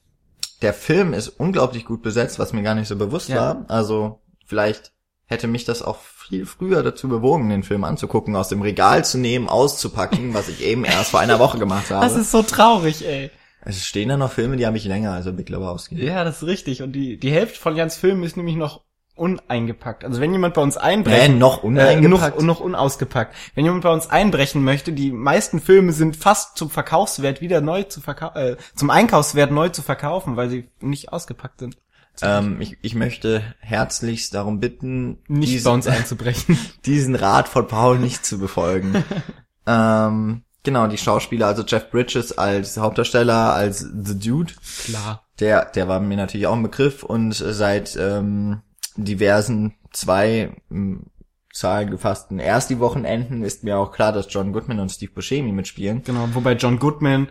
der 0.61 0.73
Film 0.73 1.13
ist 1.13 1.29
unglaublich 1.29 1.85
gut 1.85 2.03
besetzt, 2.03 2.37
was 2.37 2.53
mir 2.53 2.61
gar 2.61 2.75
nicht 2.75 2.87
so 2.87 2.95
bewusst 2.95 3.29
Ja. 3.29 3.37
war. 3.37 3.65
Also 3.67 4.19
vielleicht 4.51 4.91
hätte 5.27 5.47
mich 5.47 5.63
das 5.63 5.81
auch 5.81 5.97
viel 6.01 6.45
früher 6.45 6.83
dazu 6.83 7.07
bewogen, 7.07 7.47
den 7.47 7.63
Film 7.63 7.85
anzugucken, 7.85 8.35
aus 8.35 8.49
dem 8.49 8.61
Regal 8.61 9.05
zu 9.05 9.17
nehmen, 9.17 9.47
auszupacken, 9.47 10.33
was 10.33 10.49
ich 10.49 10.61
eben 10.61 10.83
erst 10.83 11.11
vor 11.11 11.21
einer 11.21 11.39
Woche 11.39 11.57
gemacht 11.57 11.89
habe. 11.89 12.05
Das 12.05 12.17
ist 12.17 12.31
so 12.31 12.43
traurig, 12.43 13.07
ey. 13.07 13.31
es 13.63 13.85
stehen 13.85 14.09
da 14.09 14.17
noch 14.17 14.33
Filme, 14.33 14.57
die 14.57 14.65
habe 14.65 14.75
ich 14.75 14.83
länger, 14.83 15.13
also 15.13 15.31
Big 15.31 15.47
Lebowski. 15.47 16.03
Ja, 16.03 16.25
das 16.25 16.41
ist 16.41 16.47
richtig. 16.49 16.81
Und 16.83 16.91
die, 16.91 17.17
die 17.17 17.31
Hälfte 17.31 17.57
von 17.61 17.77
Jans 17.77 17.95
Film 17.95 18.23
ist 18.23 18.35
nämlich 18.35 18.57
noch 18.57 18.81
uneingepackt. 19.15 20.03
Also 20.03 20.19
wenn 20.19 20.33
jemand 20.33 20.53
bei 20.55 20.61
uns 20.61 20.75
einbrechen... 20.75 21.35
Äh, 21.35 21.39
noch 21.39 21.63
Äh, 21.63 21.67
uneingepackt? 21.67 22.37
noch, 22.39 22.43
noch 22.45 22.59
unausgepackt. 22.59 23.33
Wenn 23.55 23.63
jemand 23.63 23.83
bei 23.83 23.93
uns 23.93 24.09
einbrechen 24.09 24.63
möchte, 24.65 24.91
die 24.91 25.11
meisten 25.13 25.61
Filme 25.61 25.93
sind 25.93 26.17
fast 26.17 26.57
zum 26.57 26.69
Verkaufswert 26.69 27.39
wieder 27.39 27.61
neu 27.61 27.83
zu 27.83 28.01
verkaufen, 28.01 28.37
äh, 28.37 28.57
zum 28.75 28.89
Einkaufswert 28.89 29.51
neu 29.51 29.69
zu 29.69 29.81
verkaufen, 29.81 30.35
weil 30.35 30.49
sie 30.49 30.67
nicht 30.81 31.13
ausgepackt 31.13 31.59
sind. 31.59 31.77
Ähm, 32.21 32.59
ich, 32.61 32.77
ich 32.81 32.95
möchte 32.95 33.41
herzlichst 33.59 34.33
darum 34.33 34.59
bitten, 34.59 35.17
Nicht 35.27 35.51
diesen- 35.53 35.63
bei 35.65 35.71
uns 35.73 35.87
einzubrechen. 35.87 36.57
diesen 36.85 37.15
Rat 37.15 37.47
von 37.47 37.67
Paul 37.67 37.99
nicht 37.99 38.25
zu 38.25 38.37
befolgen. 38.39 39.03
ähm, 39.67 40.43
genau, 40.63 40.87
die 40.87 40.97
Schauspieler, 40.97 41.47
also 41.47 41.63
Jeff 41.63 41.89
Bridges 41.89 42.37
als 42.37 42.77
Hauptdarsteller, 42.77 43.53
als 43.53 43.79
The 43.79 44.17
Dude, 44.19 44.53
Klar. 44.85 45.25
der, 45.39 45.65
der 45.65 45.87
war 45.87 45.99
mir 45.99 46.17
natürlich 46.17 46.47
auch 46.47 46.55
ein 46.55 46.63
Begriff 46.63 47.03
und 47.03 47.33
seit 47.33 47.95
ähm, 47.95 48.61
diversen 48.97 49.75
zwei 49.91 50.55
ähm, 50.69 51.05
Zahlen 51.53 51.89
gefassten 51.91 52.39
erst 52.39 52.69
die 52.69 52.79
Wochenenden 52.79 53.43
ist 53.43 53.63
mir 53.65 53.77
auch 53.77 53.91
klar, 53.91 54.13
dass 54.13 54.27
John 54.29 54.53
Goodman 54.53 54.79
und 54.79 54.89
Steve 54.89 55.11
Buscemi 55.11 55.51
mitspielen. 55.51 56.01
Genau, 56.03 56.29
wobei 56.33 56.53
John 56.53 56.79
Goodman 56.79 57.27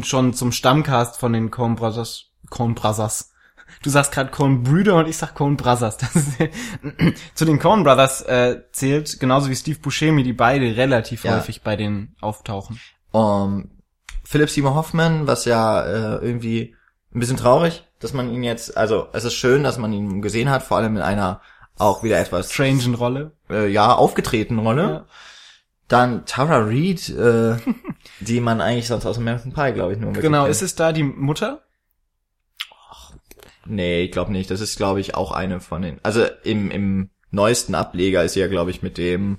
schon 0.00 0.34
zum 0.34 0.50
Stammcast 0.50 1.16
von 1.18 1.32
den 1.32 1.50
Coen 1.52 1.76
Brothers, 1.76 2.32
Coen 2.50 2.74
Brothers. 2.74 3.30
Du 3.82 3.90
sagst 3.90 4.12
gerade 4.12 4.30
Coen 4.30 4.62
Brüder 4.62 4.96
und 4.96 5.08
ich 5.08 5.16
sag 5.16 5.34
Coen 5.34 5.56
Brothers. 5.56 5.98
Zu 7.34 7.44
den 7.44 7.58
Coen 7.58 7.84
Brothers 7.84 8.22
äh, 8.22 8.62
zählt 8.72 9.20
genauso 9.20 9.48
wie 9.50 9.56
Steve 9.56 9.78
Buscemi, 9.78 10.22
die 10.22 10.32
beide 10.32 10.76
relativ 10.76 11.24
Ja. 11.24 11.36
häufig 11.36 11.62
bei 11.62 11.76
denen 11.76 12.14
auftauchen. 12.20 12.80
Um, 13.12 13.70
Philip 14.24 14.50
Seymour 14.50 14.74
Hoffman, 14.74 15.26
was 15.26 15.44
ja 15.44 15.82
äh, 15.82 16.24
irgendwie 16.24 16.74
ein 17.14 17.20
bisschen 17.20 17.36
traurig, 17.38 17.84
dass 18.00 18.12
man 18.12 18.30
ihn 18.32 18.42
jetzt, 18.42 18.76
also 18.76 19.08
es 19.12 19.24
ist 19.24 19.34
schön, 19.34 19.62
dass 19.64 19.78
man 19.78 19.92
ihn 19.92 20.20
gesehen 20.20 20.50
hat, 20.50 20.62
vor 20.62 20.76
allem 20.76 20.96
in 20.96 21.02
einer 21.02 21.40
auch 21.78 22.02
wieder 22.02 22.18
etwas 22.18 22.52
Strange 22.52 22.96
Rolle. 22.96 23.32
äh, 23.48 23.68
ja 23.68 23.94
aufgetretenen 23.94 24.64
Rolle. 24.64 24.82
Ja. 24.82 25.04
Dann 25.86 26.26
Tara 26.26 26.58
Reid, 26.58 27.08
äh, 27.08 27.56
die 28.20 28.40
man 28.40 28.60
eigentlich 28.60 28.88
sonst 28.88 29.06
aus 29.06 29.16
American 29.16 29.52
Pie, 29.54 29.72
glaube 29.72 29.94
ich, 29.94 29.98
nur 29.98 30.12
Genau, 30.12 30.42
kennt. 30.42 30.50
ist 30.50 30.62
es 30.62 30.74
da 30.74 30.92
die 30.92 31.04
Mutter? 31.04 31.62
Nee, 33.68 34.02
ich 34.02 34.10
glaube 34.12 34.32
nicht. 34.32 34.50
Das 34.50 34.60
ist, 34.60 34.76
glaube 34.76 35.00
ich, 35.00 35.14
auch 35.14 35.32
eine 35.32 35.60
von 35.60 35.82
den. 35.82 35.98
Also 36.02 36.24
im, 36.44 36.70
im 36.70 37.10
neuesten 37.30 37.74
Ableger 37.74 38.24
ist 38.24 38.32
sie 38.34 38.40
ja, 38.40 38.48
glaube 38.48 38.70
ich, 38.70 38.82
mit 38.82 38.98
dem 38.98 39.38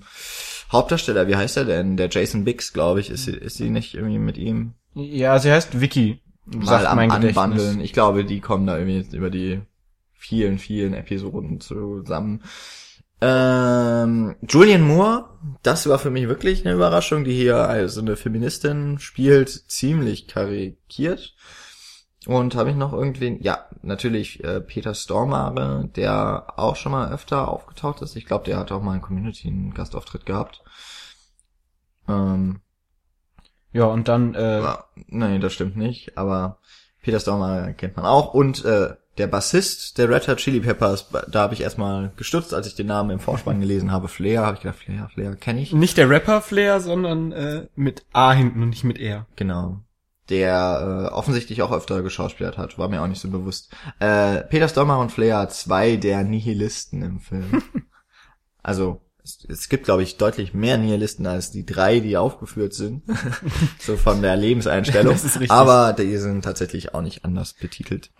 Hauptdarsteller, 0.71 1.27
wie 1.27 1.35
heißt 1.35 1.57
er 1.57 1.65
denn? 1.65 1.97
Der 1.97 2.09
Jason 2.09 2.43
Biggs, 2.45 2.73
glaube 2.73 2.99
ich, 2.99 3.09
ist 3.09 3.25
sie, 3.25 3.31
ist 3.31 3.57
sie 3.57 3.69
nicht 3.69 3.95
irgendwie 3.95 4.19
mit 4.19 4.37
ihm 4.37 4.73
Ja, 4.93 5.39
sie 5.39 5.51
heißt 5.51 5.81
Vicky. 5.81 6.21
mal 6.45 6.65
sagt 6.65 6.85
am 6.85 6.95
mein 6.97 7.09
Gedächtnis. 7.09 7.37
Anbandeln. 7.37 7.81
Ich 7.81 7.93
glaube, 7.93 8.23
die 8.23 8.39
kommen 8.39 8.67
da 8.67 8.77
irgendwie 8.77 8.97
jetzt 8.97 9.13
über 9.13 9.29
die 9.31 9.61
vielen, 10.13 10.59
vielen 10.59 10.93
Episoden 10.93 11.59
zusammen. 11.59 12.43
Ähm, 13.21 14.35
Julian 14.47 14.81
Moore, 14.83 15.25
das 15.63 15.89
war 15.89 15.99
für 15.99 16.09
mich 16.09 16.27
wirklich 16.27 16.65
eine 16.65 16.75
Überraschung, 16.75 17.23
die 17.23 17.33
hier 17.33 17.57
also 17.57 17.99
eine 18.01 18.15
Feministin 18.15 18.97
spielt, 18.99 19.49
ziemlich 19.49 20.27
karikiert. 20.27 21.35
Und 22.27 22.55
habe 22.55 22.69
ich 22.69 22.75
noch 22.75 22.91
irgendwen? 22.93 23.41
Ja, 23.41 23.65
natürlich 23.81 24.43
äh, 24.43 24.59
Peter 24.59 24.93
Stormare, 24.93 25.89
der 25.95 26.53
auch 26.57 26.75
schon 26.75 26.91
mal 26.91 27.11
öfter 27.11 27.47
aufgetaucht 27.47 28.01
ist. 28.01 28.15
Ich 28.15 28.25
glaube, 28.25 28.45
der 28.45 28.57
hat 28.57 28.71
auch 28.71 28.81
mal 28.83 28.95
in 28.95 29.01
Community 29.01 29.47
einen 29.47 29.73
Gastauftritt 29.73 30.25
gehabt. 30.25 30.61
Ähm, 32.07 32.61
Ja, 33.71 33.85
und 33.85 34.07
dann, 34.07 34.33
äh, 34.35 34.61
ja, 34.61 34.83
nee, 35.07 35.39
das 35.39 35.53
stimmt 35.53 35.77
nicht, 35.77 36.17
aber 36.17 36.57
Peter 37.01 37.19
Stormare 37.19 37.73
kennt 37.73 37.95
man 37.95 38.05
auch. 38.05 38.33
Und 38.33 38.65
äh, 38.65 38.95
der 39.17 39.27
Bassist 39.27 39.97
der 39.97 40.09
Red 40.09 40.27
Hot 40.27 40.37
Chili 40.37 40.59
Peppers, 40.59 41.07
da 41.29 41.41
habe 41.41 41.53
ich 41.53 41.61
erstmal 41.61 42.11
gestutzt, 42.17 42.53
als 42.53 42.67
ich 42.67 42.75
den 42.75 42.87
Namen 42.87 43.11
im 43.11 43.19
Vorspann 43.19 43.59
gelesen 43.59 43.91
habe. 43.91 44.07
Flair, 44.07 44.45
habe 44.45 44.55
ich 44.55 44.61
gedacht, 44.63 44.79
Flair, 44.79 45.09
Flair 45.13 45.35
kenne 45.35 45.61
ich. 45.61 45.71
nicht 45.71 45.97
der 45.97 46.09
Rapper 46.09 46.41
Flair, 46.41 46.79
sondern 46.81 47.31
äh, 47.31 47.67
mit 47.75 48.05
A 48.11 48.31
hinten 48.33 48.63
und 48.63 48.69
nicht 48.69 48.83
mit 48.83 48.97
R. 48.99 49.25
Genau. 49.35 49.81
Der 50.29 51.09
äh, 51.09 51.13
offensichtlich 51.13 51.61
auch 51.61 51.71
öfter 51.71 52.03
geschauspielert 52.03 52.57
hat, 52.57 52.77
war 52.77 52.87
mir 52.87 53.01
auch 53.01 53.07
nicht 53.07 53.21
so 53.21 53.29
bewusst. 53.29 53.71
Äh, 53.99 54.41
Peter 54.43 54.67
Stormare 54.67 55.01
und 55.01 55.11
Flair, 55.11 55.49
zwei 55.49 55.95
der 55.95 56.23
Nihilisten 56.23 57.01
im 57.01 57.19
Film. 57.19 57.63
also 58.63 59.01
es, 59.23 59.45
es 59.49 59.69
gibt, 59.69 59.85
glaube 59.85 60.03
ich, 60.03 60.17
deutlich 60.17 60.53
mehr 60.53 60.77
Nihilisten 60.77 61.25
als 61.25 61.51
die 61.51 61.65
drei, 61.65 61.99
die 61.99 62.17
aufgeführt 62.17 62.73
sind. 62.73 63.03
so 63.79 63.97
von 63.97 64.21
der 64.21 64.35
Lebenseinstellung. 64.35 65.13
Das 65.13 65.23
ist 65.23 65.35
richtig. 65.35 65.51
Aber 65.51 65.93
die 65.93 66.17
sind 66.17 66.43
tatsächlich 66.43 66.93
auch 66.93 67.01
nicht 67.01 67.25
anders 67.25 67.53
betitelt. 67.53 68.11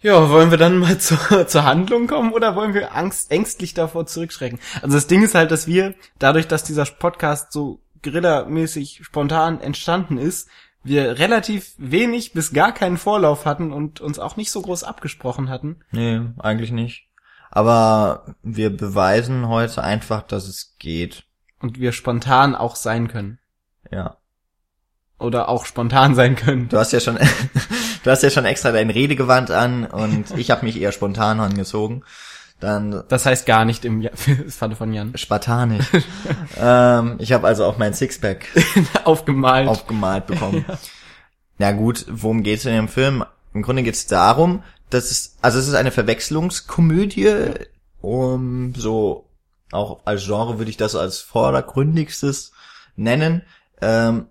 Ja, 0.00 0.30
wollen 0.30 0.50
wir 0.50 0.58
dann 0.58 0.78
mal 0.78 0.98
zur, 1.00 1.48
zur 1.48 1.64
Handlung 1.64 2.06
kommen 2.06 2.32
oder 2.32 2.54
wollen 2.54 2.74
wir 2.74 2.94
angst, 2.94 3.30
ängstlich 3.30 3.74
davor 3.74 4.06
zurückschrecken? 4.06 4.58
Also 4.82 4.94
das 4.94 5.06
Ding 5.06 5.22
ist 5.22 5.34
halt, 5.34 5.50
dass 5.50 5.66
wir, 5.66 5.94
dadurch, 6.18 6.46
dass 6.46 6.64
dieser 6.64 6.84
Podcast 6.84 7.52
so 7.52 7.80
Guerilla-mäßig 8.02 9.04
spontan 9.04 9.60
entstanden 9.60 10.18
ist, 10.18 10.48
wir 10.82 11.18
relativ 11.18 11.74
wenig 11.78 12.32
bis 12.32 12.52
gar 12.52 12.72
keinen 12.72 12.96
Vorlauf 12.96 13.44
hatten 13.44 13.72
und 13.72 14.00
uns 14.00 14.18
auch 14.18 14.36
nicht 14.36 14.50
so 14.50 14.62
groß 14.62 14.84
abgesprochen 14.84 15.48
hatten. 15.48 15.80
Nee, 15.90 16.20
eigentlich 16.38 16.70
nicht. 16.70 17.08
Aber 17.50 18.36
wir 18.42 18.74
beweisen 18.76 19.48
heute 19.48 19.82
einfach, 19.82 20.22
dass 20.22 20.46
es 20.46 20.76
geht. 20.78 21.24
Und 21.60 21.80
wir 21.80 21.92
spontan 21.92 22.54
auch 22.54 22.76
sein 22.76 23.08
können. 23.08 23.38
Ja. 23.90 24.18
Oder 25.18 25.48
auch 25.48 25.64
spontan 25.64 26.14
sein 26.14 26.36
können. 26.36 26.68
Du 26.68 26.78
hast 26.78 26.92
ja 26.92 27.00
schon, 27.00 27.18
du 28.02 28.10
hast 28.10 28.22
ja 28.22 28.30
schon 28.30 28.44
extra 28.44 28.72
dein 28.72 28.90
Redegewand 28.90 29.50
an 29.50 29.86
und 29.86 30.36
ich 30.36 30.50
habe 30.50 30.66
mich 30.66 30.80
eher 30.80 30.92
spontan 30.92 31.40
angezogen. 31.40 32.04
Dann 32.60 33.04
Das 33.08 33.26
heißt 33.26 33.44
gar 33.46 33.64
nicht 33.64 33.84
im 33.84 34.00
ja 34.00 34.10
Falle 34.48 34.76
von 34.76 34.92
Jan. 34.92 35.16
spartanisch. 35.16 35.86
ähm, 36.58 37.16
ich 37.18 37.32
habe 37.32 37.46
also 37.46 37.64
auch 37.64 37.76
mein 37.78 37.92
Sixpack 37.94 38.46
Aufgemalt. 39.04 39.68
aufgemalt 39.68 40.26
bekommen. 40.26 40.64
Na 41.58 41.72
gut, 41.72 42.06
worum 42.08 42.42
geht's 42.42 42.64
in 42.64 42.72
dem 42.74 42.88
Film? 42.88 43.24
Im 43.52 43.62
Grunde 43.62 43.82
geht's 43.82 44.06
darum, 44.06 44.62
dass 44.90 45.10
es, 45.10 45.36
also 45.42 45.58
es 45.58 45.68
ist 45.68 45.74
eine 45.74 45.90
Verwechslungskomödie, 45.90 47.50
um 48.00 48.74
so, 48.74 49.28
auch 49.72 50.00
als 50.04 50.24
Genre 50.24 50.58
würde 50.58 50.70
ich 50.70 50.76
das 50.76 50.94
als 50.94 51.20
vordergründigstes 51.20 52.52
nennen. 52.96 53.42
Ähm, 53.80 54.26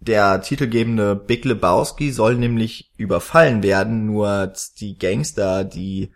der 0.00 0.42
titelgebende 0.42 1.16
Big 1.16 1.44
Lebowski 1.44 2.12
soll 2.12 2.36
nämlich 2.36 2.92
überfallen 2.96 3.62
werden, 3.62 4.06
nur 4.06 4.52
die 4.78 4.98
Gangster, 4.98 5.64
die 5.64 6.12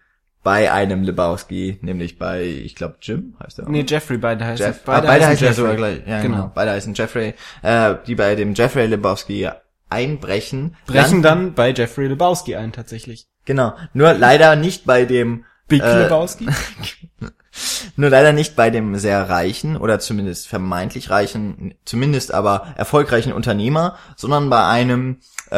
bei 0.50 0.72
einem 0.72 1.02
Lebowski, 1.02 1.78
nämlich 1.82 2.18
bei, 2.18 2.42
ich 2.42 2.74
glaube 2.74 2.96
Jim 3.02 3.34
heißt 3.44 3.58
er. 3.58 3.68
nee, 3.68 3.84
Jeffrey, 3.86 4.16
beide 4.16 4.46
heißen. 4.46 4.64
Jeff, 4.64 4.80
beide, 4.82 5.06
beide 5.06 5.26
heißen 5.26 5.46
ja 5.46 5.52
sogar 5.52 5.72
Jeffrey. 5.72 5.96
gleich. 5.96 6.08
Ja, 6.08 6.22
Genau. 6.22 6.36
genau. 6.36 6.52
Beide 6.54 6.70
heißen 6.70 6.94
Jeffrey. 6.94 7.34
Äh, 7.60 7.96
die 8.06 8.14
bei 8.14 8.34
dem 8.34 8.54
Jeffrey 8.54 8.86
Lebowski 8.86 9.46
einbrechen. 9.90 10.74
Brechen 10.86 11.02
landen- 11.02 11.22
dann 11.22 11.52
bei 11.54 11.72
Jeffrey 11.74 12.06
Lebowski 12.06 12.56
ein, 12.56 12.72
tatsächlich. 12.72 13.26
Genau. 13.44 13.74
Nur 13.92 14.14
leider 14.14 14.56
nicht 14.56 14.86
bei 14.86 15.04
dem 15.04 15.44
Big 15.68 15.82
Äh, 15.82 16.04
Lebowski? 16.04 16.46
Nur 17.96 18.08
leider 18.10 18.32
nicht 18.32 18.54
bei 18.56 18.70
dem 18.70 18.96
sehr 18.96 19.28
reichen 19.28 19.76
oder 19.76 19.98
zumindest 19.98 20.46
vermeintlich 20.48 21.10
reichen, 21.10 21.74
zumindest 21.84 22.32
aber 22.32 22.68
erfolgreichen 22.76 23.32
Unternehmer, 23.34 23.96
sondern 24.16 24.48
bei 24.48 24.64
einem 24.64 25.18
äh, 25.50 25.56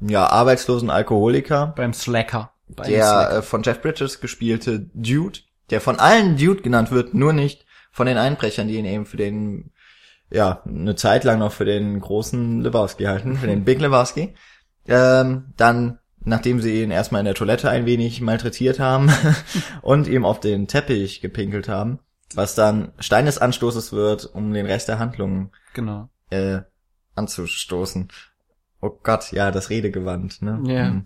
ja 0.00 0.26
arbeitslosen 0.26 0.88
Alkoholiker, 0.90 1.72
Beim 1.76 1.92
Slacker. 1.92 2.51
Der 2.68 3.30
äh, 3.30 3.42
von 3.42 3.62
Jeff 3.62 3.80
Bridges 3.82 4.20
gespielte 4.20 4.88
Dude, 4.94 5.40
der 5.70 5.80
von 5.80 5.98
allen 5.98 6.36
Dude 6.36 6.62
genannt 6.62 6.90
wird, 6.90 7.14
nur 7.14 7.32
nicht 7.32 7.66
von 7.90 8.06
den 8.06 8.16
Einbrechern, 8.18 8.68
die 8.68 8.76
ihn 8.76 8.84
eben 8.86 9.06
für 9.06 9.16
den 9.16 9.70
ja 10.30 10.62
eine 10.66 10.94
Zeit 10.96 11.24
lang 11.24 11.38
noch 11.38 11.52
für 11.52 11.66
den 11.66 12.00
großen 12.00 12.60
Lebowski 12.62 13.04
halten, 13.04 13.36
für 13.36 13.46
den 13.46 13.64
Big 13.66 13.80
Lebowski. 13.80 14.34
Ähm, 14.88 15.52
dann 15.56 15.98
nachdem 16.24 16.60
sie 16.60 16.82
ihn 16.82 16.90
erstmal 16.90 17.20
in 17.20 17.24
der 17.26 17.34
Toilette 17.34 17.68
ein 17.68 17.84
wenig 17.84 18.20
malträtiert 18.20 18.78
haben 18.80 19.10
und 19.82 20.06
ihm 20.06 20.24
auf 20.24 20.40
den 20.40 20.68
Teppich 20.68 21.20
gepinkelt 21.20 21.68
haben, 21.68 21.98
was 22.34 22.54
dann 22.54 22.92
Stein 22.98 23.26
des 23.26 23.38
Anstoßes 23.38 23.92
wird, 23.92 24.26
um 24.32 24.52
den 24.52 24.66
Rest 24.66 24.88
der 24.88 24.98
Handlung 24.98 25.50
Genau. 25.74 26.08
äh, 26.30 26.60
anzustoßen. 27.16 28.08
Oh 28.80 28.90
Gott, 29.02 29.32
ja, 29.32 29.50
das 29.50 29.70
Redegewand, 29.70 30.42
ne? 30.42 30.60
Ja. 30.66 30.86
Hm. 30.88 31.04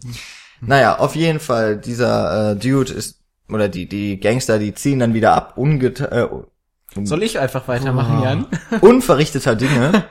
Naja, 0.60 0.98
auf 0.98 1.14
jeden 1.16 1.40
Fall, 1.40 1.76
dieser 1.76 2.52
äh, 2.52 2.56
Dude 2.56 2.92
ist, 2.92 3.20
oder 3.48 3.68
die, 3.68 3.88
die 3.88 4.18
Gangster, 4.18 4.58
die 4.58 4.74
ziehen 4.74 4.98
dann 4.98 5.14
wieder 5.14 5.34
ab, 5.34 5.54
unget 5.56 6.00
äh, 6.00 6.26
Soll 7.04 7.22
ich 7.22 7.38
einfach 7.38 7.68
weitermachen, 7.68 8.18
Oh. 8.20 8.24
Jan? 8.24 8.46
unverrichteter 8.80 9.54
Dinge. 9.54 10.04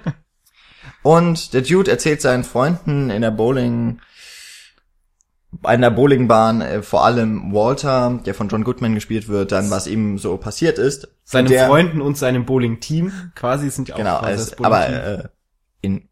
Und 1.02 1.54
der 1.54 1.62
Dude 1.62 1.92
erzählt 1.92 2.22
seinen 2.22 2.44
Freunden 2.44 3.10
in 3.10 3.22
der 3.22 3.32
Bowling, 3.32 4.00
in 5.72 5.82
der 5.82 5.90
Bowlingbahn, 5.90 6.62
äh, 6.62 6.82
vor 6.82 7.06
allem 7.06 7.54
Walter, 7.54 8.20
der 8.26 8.36
von 8.36 8.50
John 8.50 8.64
Goodman 8.64 8.94
gespielt 8.96 9.28
wird, 9.28 9.52
dann 9.52 9.72
was 9.72 9.88
ihm 9.88 10.18
so 10.18 10.38
passiert 10.38 10.78
ist. 10.78 11.08
Seinen 11.24 11.48
der, 11.48 11.68
Freunden 11.68 12.02
und 12.02 12.18
seinem 12.18 12.46
Bowling-Team. 12.46 13.32
Quasi 13.36 13.70
sind 13.70 13.88
ja 13.88 13.96
auch 13.96 14.00
Genau, 14.00 14.20
quasi 14.20 14.52
das 14.52 14.64
aber 14.64 14.88
äh, 14.90 15.24
in 15.82 16.08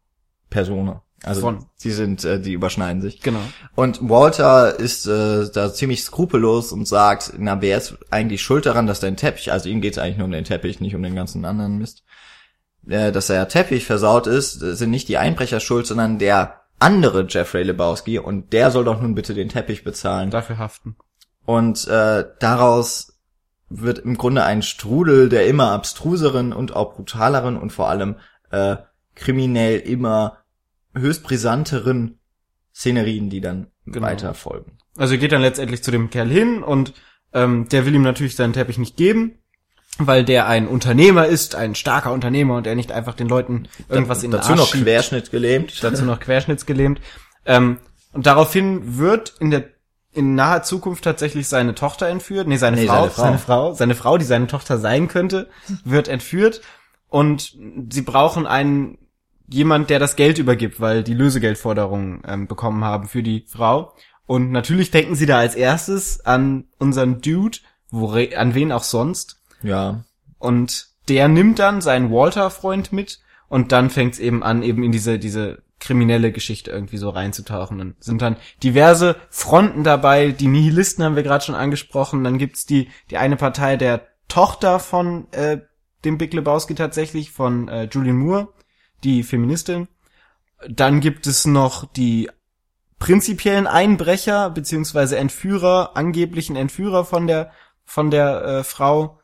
Persona. 0.50 1.03
Also 1.24 1.40
Von. 1.40 1.66
sie 1.76 1.90
sind, 1.90 2.24
äh, 2.24 2.38
die 2.40 2.52
überschneiden 2.52 3.00
sich. 3.00 3.20
genau. 3.20 3.40
Und 3.74 4.08
Walter 4.08 4.78
ist 4.78 5.06
äh, 5.06 5.48
da 5.52 5.72
ziemlich 5.72 6.02
skrupellos 6.02 6.72
und 6.72 6.86
sagt, 6.86 7.32
na, 7.38 7.60
wer 7.62 7.78
ist 7.78 7.96
eigentlich 8.10 8.42
schuld 8.42 8.66
daran, 8.66 8.86
dass 8.86 9.00
dein 9.00 9.16
Teppich, 9.16 9.50
also 9.50 9.68
ihm 9.68 9.80
geht's 9.80 9.98
eigentlich 9.98 10.18
nur 10.18 10.26
um 10.26 10.32
den 10.32 10.44
Teppich, 10.44 10.80
nicht 10.80 10.94
um 10.94 11.02
den 11.02 11.14
ganzen 11.14 11.44
anderen 11.44 11.78
Mist, 11.78 12.04
äh, 12.86 13.10
dass 13.10 13.28
der 13.28 13.48
Teppich 13.48 13.86
versaut 13.86 14.26
ist, 14.26 14.60
sind 14.60 14.90
nicht 14.90 15.08
die 15.08 15.18
Einbrecher 15.18 15.60
schuld, 15.60 15.86
sondern 15.86 16.18
der 16.18 16.60
andere 16.78 17.26
Jeffrey 17.28 17.62
Lebowski 17.62 18.18
und 18.18 18.52
der 18.52 18.70
soll 18.70 18.84
doch 18.84 19.00
nun 19.00 19.14
bitte 19.14 19.32
den 19.32 19.48
Teppich 19.48 19.84
bezahlen. 19.84 20.30
Dafür 20.30 20.58
haften. 20.58 20.96
Und 21.46 21.88
äh, 21.88 22.24
daraus 22.38 23.18
wird 23.68 24.00
im 24.00 24.18
Grunde 24.18 24.44
ein 24.44 24.62
Strudel 24.62 25.28
der 25.28 25.46
immer 25.46 25.72
abstruseren 25.72 26.52
und 26.52 26.76
auch 26.76 26.94
brutaleren 26.94 27.56
und 27.56 27.70
vor 27.70 27.88
allem 27.88 28.16
äh, 28.50 28.76
kriminell 29.14 29.78
immer 29.78 30.43
höchst 30.94 31.22
brisanteren 31.22 32.18
Szenerien, 32.74 33.30
die 33.30 33.40
dann 33.40 33.68
Genau. 33.86 34.06
weiter 34.06 34.32
folgen. 34.34 34.78
Also 34.96 35.14
er 35.14 35.18
geht 35.20 35.32
dann 35.32 35.42
letztendlich 35.42 35.82
zu 35.82 35.90
dem 35.90 36.08
Kerl 36.08 36.28
hin 36.28 36.62
und 36.62 36.94
ähm, 37.34 37.68
der 37.68 37.84
will 37.84 37.94
ihm 37.94 38.02
natürlich 38.02 38.34
seinen 38.36 38.52
Teppich 38.54 38.78
nicht 38.78 38.96
geben, 38.96 39.38
weil 39.98 40.24
der 40.24 40.46
ein 40.46 40.66
Unternehmer 40.66 41.26
ist, 41.26 41.54
ein 41.54 41.74
starker 41.74 42.12
Unternehmer 42.12 42.56
und 42.56 42.66
er 42.66 42.74
nicht 42.76 42.92
einfach 42.92 43.14
den 43.14 43.28
Leuten 43.28 43.68
irgendwas 43.88 44.22
in 44.22 44.30
den 44.30 44.38
Dazu 44.38 44.52
Arsch 44.52 44.58
noch 44.60 44.68
schiebt. 44.68 44.84
Querschnitt 44.84 45.30
gelähmt. 45.30 45.82
dazu 45.84 46.04
noch 46.04 46.18
querschnittsgelähmt. 46.18 47.00
Ähm, 47.44 47.78
und 48.12 48.24
daraufhin 48.26 48.96
wird 48.98 49.34
in 49.40 49.50
der 49.50 49.64
in 50.12 50.36
naher 50.36 50.62
Zukunft 50.62 51.02
tatsächlich 51.04 51.48
seine 51.48 51.74
Tochter 51.74 52.06
entführt. 52.08 52.46
Nee, 52.46 52.56
seine, 52.56 52.76
Nee, 52.76 52.86
Frau, 52.86 53.08
seine 53.08 53.10
Frau. 53.10 53.22
seine 53.24 53.38
Frau, 53.38 53.72
seine 53.74 53.94
Frau, 53.96 54.18
die 54.18 54.24
seine 54.24 54.46
Tochter 54.46 54.78
sein 54.78 55.08
könnte, 55.08 55.50
wird 55.84 56.06
entführt 56.08 56.60
und 57.08 57.52
sie 57.90 58.02
brauchen 58.02 58.46
einen 58.46 58.96
jemand, 59.48 59.90
der 59.90 59.98
das 59.98 60.16
Geld 60.16 60.38
übergibt, 60.38 60.80
weil 60.80 61.02
die 61.02 61.14
Lösegeldforderungen 61.14 62.22
ähm, 62.26 62.46
bekommen 62.46 62.84
haben 62.84 63.08
für 63.08 63.22
die 63.22 63.44
Frau. 63.46 63.94
Und 64.26 64.50
natürlich 64.50 64.90
denken 64.90 65.14
sie 65.14 65.26
da 65.26 65.38
als 65.38 65.54
erstes 65.54 66.24
an 66.24 66.64
unseren 66.78 67.20
Dude, 67.20 67.58
wo, 67.90 68.12
an 68.12 68.54
wen 68.54 68.72
auch 68.72 68.84
sonst. 68.84 69.40
Ja. 69.62 70.04
Und 70.38 70.88
der 71.08 71.28
nimmt 71.28 71.58
dann 71.58 71.80
seinen 71.80 72.10
Walter-Freund 72.10 72.92
mit 72.92 73.20
und 73.48 73.72
dann 73.72 73.90
fängt's 73.90 74.18
eben 74.18 74.42
an, 74.42 74.62
eben 74.62 74.82
in 74.82 74.92
diese, 74.92 75.18
diese 75.18 75.62
kriminelle 75.78 76.32
Geschichte 76.32 76.70
irgendwie 76.70 76.96
so 76.96 77.10
reinzutauchen. 77.10 77.78
Dann 77.78 77.94
sind 78.00 78.22
dann 78.22 78.36
diverse 78.62 79.16
Fronten 79.28 79.84
dabei, 79.84 80.30
die 80.30 80.48
Nihilisten 80.48 81.04
haben 81.04 81.16
wir 81.16 81.22
gerade 81.22 81.44
schon 81.44 81.54
angesprochen, 81.54 82.24
dann 82.24 82.38
gibt's 82.38 82.64
die, 82.64 82.88
die 83.10 83.18
eine 83.18 83.36
Partei 83.36 83.76
der 83.76 84.06
Tochter 84.28 84.78
von 84.78 85.30
äh, 85.32 85.58
dem 86.04 86.16
Big 86.16 86.32
Lebowski 86.32 86.74
tatsächlich, 86.74 87.30
von 87.30 87.68
äh, 87.68 87.84
Julian 87.84 88.16
Moore, 88.16 88.48
die 89.04 89.22
Feministin. 89.22 89.88
Dann 90.68 91.00
gibt 91.00 91.26
es 91.26 91.44
noch 91.44 91.84
die 91.92 92.30
prinzipiellen 92.98 93.66
Einbrecher 93.66 94.50
beziehungsweise 94.50 95.18
Entführer, 95.18 95.96
angeblichen 95.96 96.56
Entführer 96.56 97.04
von 97.04 97.26
der 97.26 97.50
von 97.84 98.10
der 98.10 98.44
äh, 98.44 98.64
Frau. 98.64 99.20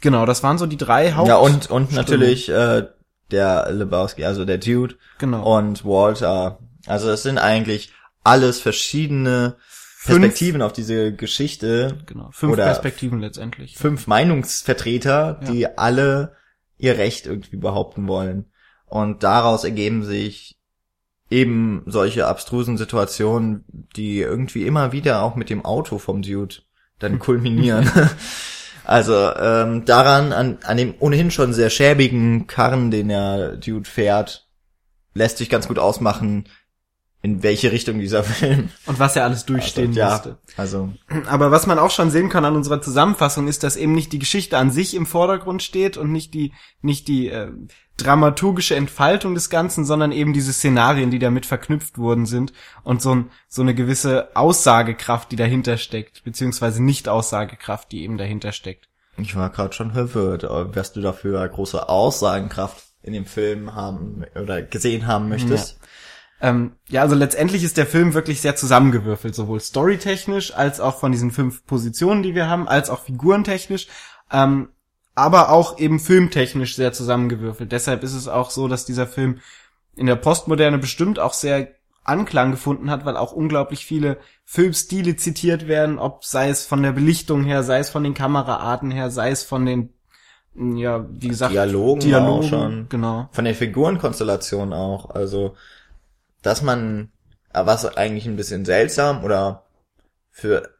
Genau, 0.00 0.26
das 0.26 0.42
waren 0.42 0.58
so 0.58 0.66
die 0.66 0.76
drei 0.76 1.12
Haupt. 1.14 1.28
Ja, 1.28 1.36
und, 1.36 1.70
und 1.70 1.92
natürlich 1.92 2.48
äh, 2.48 2.86
der 3.32 3.72
Lebowski, 3.72 4.24
also 4.24 4.44
der 4.44 4.58
Dude 4.58 4.94
Genau. 5.18 5.56
und 5.56 5.84
Walter. 5.84 6.60
Also 6.86 7.10
es 7.10 7.24
sind 7.24 7.38
eigentlich 7.38 7.92
alles 8.22 8.60
verschiedene 8.60 9.56
Perspektiven 10.04 10.62
auf 10.62 10.72
diese 10.72 11.12
Geschichte. 11.12 11.98
genau, 12.06 12.30
fünf 12.30 12.52
oder 12.52 12.64
Perspektiven 12.66 13.18
letztendlich. 13.18 13.76
Fünf 13.76 14.06
Meinungsvertreter, 14.06 15.40
Ja. 15.42 15.50
die 15.50 15.78
alle 15.78 16.36
ihr 16.78 16.96
Recht 16.98 17.26
irgendwie 17.26 17.56
behaupten 17.56 18.06
wollen. 18.06 18.44
Und 18.86 19.22
daraus 19.22 19.64
ergeben 19.64 20.04
sich 20.04 20.56
eben 21.30 21.82
solche 21.86 22.26
abstrusen 22.26 22.76
Situationen, 22.76 23.64
die 23.96 24.20
irgendwie 24.20 24.66
immer 24.66 24.92
wieder 24.92 25.22
auch 25.22 25.34
mit 25.34 25.50
dem 25.50 25.64
Auto 25.64 25.98
vom 25.98 26.22
Dude 26.22 26.56
dann 26.98 27.18
kulminieren. 27.18 27.90
also 28.84 29.34
ähm, 29.34 29.84
daran, 29.84 30.32
an, 30.32 30.58
an 30.62 30.76
dem 30.76 30.94
ohnehin 30.98 31.30
schon 31.30 31.52
sehr 31.52 31.70
schäbigen 31.70 32.46
Karren, 32.46 32.90
den 32.90 33.08
der 33.08 33.56
Dude 33.56 33.88
fährt, 33.88 34.48
lässt 35.14 35.38
sich 35.38 35.48
ganz 35.48 35.66
gut 35.66 35.78
ausmachen, 35.78 36.48
in 37.26 37.42
welche 37.42 37.72
Richtung 37.72 37.98
dieser 37.98 38.22
Film 38.38 38.70
Und 38.86 39.00
was 39.00 39.16
er 39.16 39.24
alles 39.24 39.44
durchstehen 39.44 39.92
ja, 39.92 40.10
musste. 40.10 40.38
also 40.56 40.92
Aber 41.26 41.50
was 41.50 41.66
man 41.66 41.80
auch 41.80 41.90
schon 41.90 42.12
sehen 42.12 42.28
kann 42.28 42.44
an 42.44 42.54
unserer 42.54 42.80
Zusammenfassung 42.80 43.48
ist, 43.48 43.64
dass 43.64 43.76
eben 43.76 43.92
nicht 43.92 44.12
die 44.12 44.20
Geschichte 44.20 44.56
an 44.56 44.70
sich 44.70 44.94
im 44.94 45.06
Vordergrund 45.06 45.62
steht 45.62 45.96
und 45.96 46.12
nicht 46.12 46.34
die 46.34 46.52
nicht 46.82 47.08
die 47.08 47.28
äh, 47.28 47.50
dramaturgische 47.96 48.76
Entfaltung 48.76 49.34
des 49.34 49.50
Ganzen, 49.50 49.84
sondern 49.84 50.12
eben 50.12 50.32
diese 50.32 50.52
Szenarien, 50.52 51.10
die 51.10 51.18
damit 51.18 51.46
verknüpft 51.46 51.98
worden 51.98 52.26
sind 52.26 52.52
und 52.84 53.02
so, 53.02 53.14
ein, 53.14 53.30
so 53.48 53.62
eine 53.62 53.74
gewisse 53.74 54.36
Aussagekraft, 54.36 55.32
die 55.32 55.36
dahinter 55.36 55.78
steckt, 55.78 56.22
beziehungsweise 56.22 56.82
Nicht-Aussagekraft, 56.82 57.90
die 57.90 58.02
eben 58.02 58.18
dahinter 58.18 58.52
steckt. 58.52 58.88
Ich 59.16 59.34
war 59.34 59.50
gerade 59.50 59.72
schon 59.72 59.92
verwirrt, 59.92 60.44
was 60.44 60.92
du 60.92 61.00
dafür 61.00 61.48
große 61.48 61.88
Aussagenkraft 61.88 62.84
in 63.02 63.14
dem 63.14 63.24
Film 63.24 63.74
haben 63.74 64.24
oder 64.40 64.60
gesehen 64.60 65.06
haben 65.06 65.28
möchtest. 65.30 65.80
Ähm, 66.46 66.76
ja, 66.88 67.02
also 67.02 67.16
letztendlich 67.16 67.64
ist 67.64 67.76
der 67.76 67.86
Film 67.86 68.14
wirklich 68.14 68.40
sehr 68.40 68.54
zusammengewürfelt, 68.54 69.34
sowohl 69.34 69.58
storytechnisch 69.58 70.54
als 70.54 70.78
auch 70.78 71.00
von 71.00 71.10
diesen 71.10 71.32
fünf 71.32 71.66
Positionen, 71.66 72.22
die 72.22 72.36
wir 72.36 72.48
haben, 72.48 72.68
als 72.68 72.88
auch 72.88 73.02
figurentechnisch, 73.02 73.88
ähm, 74.30 74.68
aber 75.16 75.50
auch 75.50 75.78
eben 75.80 75.98
filmtechnisch 75.98 76.76
sehr 76.76 76.92
zusammengewürfelt. 76.92 77.72
Deshalb 77.72 78.04
ist 78.04 78.14
es 78.14 78.28
auch 78.28 78.50
so, 78.50 78.68
dass 78.68 78.84
dieser 78.84 79.08
Film 79.08 79.40
in 79.96 80.06
der 80.06 80.14
Postmoderne 80.14 80.78
bestimmt 80.78 81.18
auch 81.18 81.32
sehr 81.32 81.68
Anklang 82.04 82.52
gefunden 82.52 82.90
hat, 82.90 83.04
weil 83.04 83.16
auch 83.16 83.32
unglaublich 83.32 83.84
viele 83.84 84.18
Filmstile 84.44 85.16
zitiert 85.16 85.66
werden, 85.66 85.98
ob 85.98 86.24
sei 86.24 86.48
es 86.48 86.64
von 86.64 86.80
der 86.80 86.92
Belichtung 86.92 87.42
her, 87.42 87.64
sei 87.64 87.80
es 87.80 87.90
von 87.90 88.04
den 88.04 88.14
Kameraarten 88.14 88.92
her, 88.92 89.10
sei 89.10 89.30
es 89.30 89.42
von 89.42 89.66
den 89.66 89.92
ja, 90.54 91.04
wie 91.10 91.28
gesagt, 91.28 91.52
Dialogen 91.52 92.00
Dialogen 92.00 92.44
auch 92.44 92.48
schon. 92.48 92.86
genau. 92.88 93.28
Von 93.32 93.44
der 93.44 93.54
Figurenkonstellation 93.54 94.72
auch. 94.72 95.10
Also, 95.10 95.54
dass 96.46 96.62
man, 96.62 97.10
äh, 97.52 97.66
was 97.66 97.84
eigentlich 97.96 98.26
ein 98.26 98.36
bisschen 98.36 98.64
seltsam 98.64 99.24
oder 99.24 99.64
für 100.30 100.70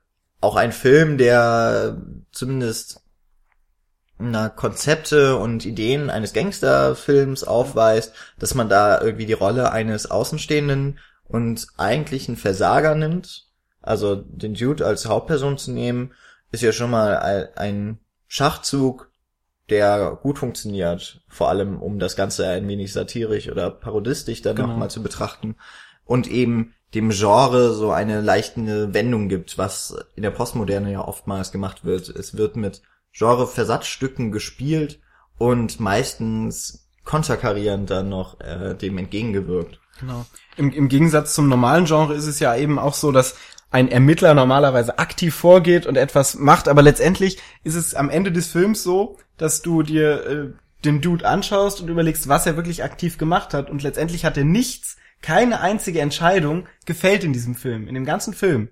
auch 0.40 0.56
ein 0.56 0.72
Film, 0.72 1.18
der 1.18 2.00
zumindest 2.30 3.02
na, 4.18 4.48
Konzepte 4.48 5.36
und 5.36 5.66
Ideen 5.66 6.08
eines 6.08 6.32
Gangsterfilms 6.32 7.44
aufweist, 7.44 8.14
dass 8.38 8.54
man 8.54 8.68
da 8.68 9.00
irgendwie 9.00 9.26
die 9.26 9.34
Rolle 9.34 9.72
eines 9.72 10.10
Außenstehenden 10.10 10.98
und 11.24 11.66
eigentlichen 11.76 12.36
Versager 12.36 12.94
nimmt. 12.94 13.48
Also 13.82 14.14
den 14.14 14.54
Dude 14.54 14.86
als 14.86 15.06
Hauptperson 15.06 15.58
zu 15.58 15.72
nehmen, 15.72 16.14
ist 16.50 16.62
ja 16.62 16.72
schon 16.72 16.90
mal 16.90 17.18
ein- 17.18 17.48
ein 17.56 17.98
Schachzug, 18.26 19.10
der 19.70 20.18
gut 20.22 20.38
funktioniert, 20.38 21.20
vor 21.28 21.48
allem 21.48 21.80
um 21.82 21.98
das 21.98 22.16
Ganze 22.16 22.46
ein 22.48 22.68
wenig 22.68 22.92
satirisch 22.92 23.50
oder 23.50 23.70
parodistisch 23.70 24.42
dann 24.42 24.56
Genau. 24.56 24.68
nochmal 24.68 24.90
zu 24.90 25.02
betrachten 25.02 25.56
und 26.04 26.28
eben 26.28 26.74
dem 26.94 27.10
Genre 27.10 27.74
so 27.74 27.90
eine 27.90 28.20
leichte 28.20 28.94
Wendung 28.94 29.28
gibt, 29.28 29.58
was 29.58 29.96
in 30.14 30.22
der 30.22 30.30
Postmoderne 30.30 30.92
ja 30.92 31.00
oftmals 31.06 31.50
gemacht 31.52 31.84
wird. 31.84 32.08
Es 32.08 32.36
wird 32.36 32.56
mit 32.56 32.80
Genre-Versatzstücken 33.12 34.30
gespielt 34.32 35.00
und 35.38 35.80
meistens 35.80 36.88
konterkarierend 37.04 37.90
dann 37.90 38.08
noch 38.08 38.40
äh, 38.40 38.74
dem 38.74 38.98
entgegengewirkt. 38.98 39.80
Genau. 40.00 40.26
Im, 40.56 40.72
Im 40.72 40.88
Gegensatz 40.88 41.34
zum 41.34 41.48
normalen 41.48 41.86
Genre 41.86 42.14
ist 42.14 42.26
es 42.26 42.38
ja 42.40 42.54
eben 42.54 42.78
auch 42.78 42.94
so, 42.94 43.12
dass 43.12 43.36
ein 43.70 43.88
Ermittler 43.88 44.34
normalerweise 44.34 44.98
aktiv 44.98 45.34
vorgeht 45.34 45.86
und 45.86 45.96
etwas 45.96 46.36
macht, 46.36 46.68
aber 46.68 46.82
letztendlich 46.82 47.38
ist 47.64 47.74
es 47.74 47.94
am 47.94 48.10
Ende 48.10 48.32
des 48.32 48.46
Films 48.46 48.82
so, 48.82 49.18
dass 49.36 49.62
du 49.62 49.82
dir 49.82 50.26
äh, 50.26 50.50
den 50.84 51.00
Dude 51.00 51.26
anschaust 51.26 51.80
und 51.80 51.88
überlegst, 51.88 52.28
was 52.28 52.46
er 52.46 52.56
wirklich 52.56 52.84
aktiv 52.84 53.18
gemacht 53.18 53.54
hat 53.54 53.70
und 53.70 53.82
letztendlich 53.82 54.24
hat 54.24 54.36
er 54.36 54.44
nichts, 54.44 54.96
keine 55.20 55.60
einzige 55.60 56.00
Entscheidung 56.00 56.66
gefällt 56.84 57.24
in 57.24 57.32
diesem 57.32 57.54
Film, 57.54 57.88
in 57.88 57.94
dem 57.94 58.04
ganzen 58.04 58.34
Film. 58.34 58.68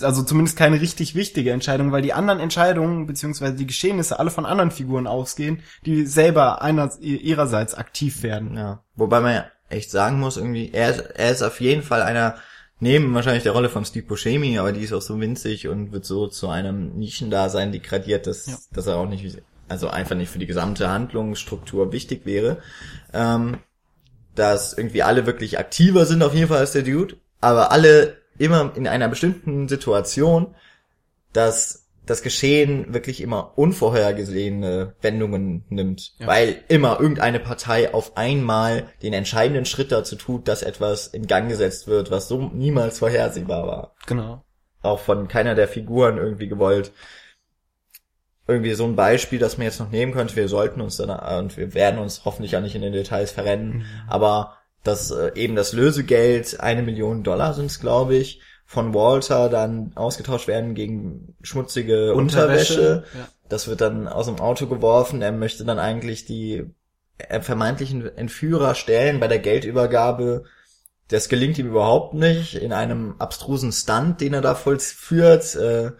Also 0.00 0.22
zumindest 0.22 0.56
keine 0.56 0.80
richtig 0.80 1.14
wichtige 1.14 1.50
Entscheidung, 1.50 1.90
weil 1.90 2.02
die 2.02 2.12
anderen 2.12 2.40
Entscheidungen 2.40 3.06
beziehungsweise 3.06 3.54
die 3.54 3.66
Geschehnisse 3.66 4.18
alle 4.18 4.30
von 4.30 4.46
anderen 4.46 4.70
Figuren 4.70 5.06
ausgehen, 5.06 5.62
die 5.84 6.06
selber 6.06 6.62
einer 6.62 6.90
ihrerseits 7.00 7.74
aktiv 7.74 8.22
werden. 8.22 8.56
Ja. 8.56 8.84
Wobei 8.94 9.20
man 9.20 9.34
ja 9.34 9.44
echt 9.68 9.90
sagen 9.90 10.20
muss, 10.20 10.36
irgendwie, 10.36 10.70
er 10.72 11.18
er 11.18 11.32
ist 11.32 11.42
auf 11.42 11.60
jeden 11.60 11.82
Fall 11.82 12.02
einer, 12.02 12.36
neben 12.82 13.14
wahrscheinlich 13.14 13.44
der 13.44 13.52
Rolle 13.52 13.68
von 13.68 13.84
Steve 13.84 14.06
Buscemi, 14.06 14.58
aber 14.58 14.72
die 14.72 14.80
ist 14.80 14.92
auch 14.92 15.00
so 15.00 15.20
winzig 15.20 15.68
und 15.68 15.92
wird 15.92 16.04
so 16.04 16.26
zu 16.26 16.48
einem 16.48 16.98
Nischendasein 16.98 17.70
degradiert, 17.70 18.26
dass, 18.26 18.46
Ja. 18.46 18.58
dass 18.72 18.88
er 18.88 18.96
auch 18.96 19.08
nicht, 19.08 19.38
also 19.68 19.88
einfach 19.88 20.16
nicht 20.16 20.30
für 20.30 20.40
die 20.40 20.46
gesamte 20.46 20.90
Handlungsstruktur 20.90 21.92
wichtig 21.92 22.26
wäre. 22.26 22.58
Ähm, 23.12 23.58
dass 24.34 24.72
irgendwie 24.76 25.02
alle 25.02 25.26
wirklich 25.26 25.58
aktiver 25.60 26.06
sind 26.06 26.22
auf 26.24 26.34
jeden 26.34 26.48
Fall 26.48 26.58
als 26.58 26.72
der 26.72 26.82
Dude, 26.82 27.16
aber 27.40 27.70
alle 27.70 28.16
immer 28.36 28.72
in 28.74 28.88
einer 28.88 29.08
bestimmten 29.08 29.68
Situation, 29.68 30.54
dass 31.32 31.81
das 32.04 32.22
Geschehen 32.22 32.92
wirklich 32.92 33.20
immer 33.20 33.56
unvorhergesehene 33.56 34.94
Wendungen 35.00 35.64
nimmt, 35.68 36.14
Ja. 36.18 36.26
weil 36.26 36.56
immer 36.68 36.98
irgendeine 37.00 37.38
Partei 37.38 37.94
auf 37.94 38.16
einmal 38.16 38.88
den 39.02 39.12
entscheidenden 39.12 39.66
Schritt 39.66 39.92
dazu 39.92 40.16
tut, 40.16 40.48
dass 40.48 40.62
etwas 40.62 41.06
in 41.06 41.26
Gang 41.26 41.48
gesetzt 41.48 41.86
wird, 41.86 42.10
was 42.10 42.26
so 42.28 42.50
niemals 42.52 42.98
vorhersehbar 42.98 43.66
war. 43.66 43.94
Genau. 44.06 44.44
Auch 44.82 44.98
von 44.98 45.28
keiner 45.28 45.54
der 45.54 45.68
Figuren 45.68 46.18
irgendwie 46.18 46.48
gewollt. 46.48 46.92
Irgendwie 48.48 48.74
so 48.74 48.84
ein 48.84 48.96
Beispiel, 48.96 49.38
das 49.38 49.56
man 49.56 49.66
jetzt 49.66 49.78
noch 49.78 49.90
nehmen 49.92 50.12
könnte, 50.12 50.34
wir 50.34 50.48
sollten 50.48 50.80
uns 50.80 50.96
dann, 50.96 51.08
äh, 51.10 51.38
und 51.38 51.56
wir 51.56 51.74
werden 51.74 52.00
uns 52.00 52.24
hoffentlich 52.24 52.56
auch 52.56 52.60
nicht 52.60 52.74
in 52.74 52.82
den 52.82 52.92
Details 52.92 53.30
verrennen, 53.30 53.86
aber 54.08 54.56
dass 54.82 55.12
äh, 55.12 55.30
eben 55.36 55.54
das 55.54 55.72
Lösegeld, 55.72 56.58
eine 56.58 56.82
Million 56.82 57.22
Dollar 57.22 57.54
sind 57.54 57.66
es, 57.66 57.78
glaube 57.78 58.16
ich, 58.16 58.40
von 58.72 58.94
Walter 58.94 59.50
dann 59.50 59.92
ausgetauscht 59.96 60.48
werden 60.48 60.74
gegen 60.74 61.36
schmutzige 61.42 62.14
Unterwäsche. 62.14 63.04
Ja. 63.14 63.28
Das 63.46 63.68
wird 63.68 63.82
dann 63.82 64.08
aus 64.08 64.24
dem 64.26 64.40
Auto 64.40 64.66
geworfen. 64.66 65.20
Er 65.20 65.30
möchte 65.30 65.66
dann 65.66 65.78
eigentlich 65.78 66.24
die 66.24 66.64
äh, 67.18 67.42
vermeintlichen 67.42 68.16
Entführer 68.16 68.74
stellen 68.74 69.20
bei 69.20 69.28
der 69.28 69.40
Geldübergabe. 69.40 70.44
Das 71.08 71.28
gelingt 71.28 71.58
ihm 71.58 71.66
überhaupt 71.66 72.14
nicht 72.14 72.54
in 72.54 72.72
einem 72.72 73.16
abstrusen 73.18 73.72
Stunt, 73.72 74.22
den 74.22 74.32
er 74.32 74.40
da 74.40 74.54
vollführt. 74.54 75.54
Äh, 75.54 75.90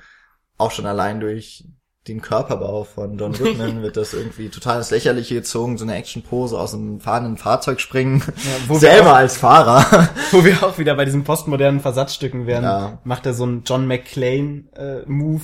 auch 0.57 0.71
schon 0.71 0.87
allein 0.87 1.21
durch 1.21 1.67
den 2.09 2.21
Körperbau 2.21 2.83
von 2.85 3.17
John 3.17 3.33
Goodman 3.33 3.83
wird 3.83 3.97
das 3.97 4.13
irgendwie 4.13 4.49
total 4.49 4.79
ins 4.79 4.91
Lächerliche 4.91 5.35
gezogen, 5.37 5.79
so 5.79 5.85
eine 5.85 5.95
Actionpose 5.95 6.59
aus 6.59 6.75
einem 6.75 6.99
fahrenden 7.01 7.37
Fahrzeug 7.37 7.81
springen, 7.81 8.23
wo 8.67 8.75
wir 8.75 8.81
selber 8.81 9.13
auch- 9.13 9.17
als 9.17 9.37
Fahrer. 9.37 10.09
Wo 10.33 10.45
wir 10.45 10.63
auch 10.65 10.79
wieder 10.79 10.95
bei 10.97 11.05
diesen 11.05 11.25
postmodernen 11.25 11.81
Versatzstücken 11.81 12.47
wären, 12.47 12.65
Ja. 12.65 12.99
macht 13.05 13.27
er 13.27 13.35
so 13.35 13.45
einen 13.45 13.63
John 13.65 13.87
McClane 13.87 14.65
äh, 14.75 15.03
Move 15.09 15.43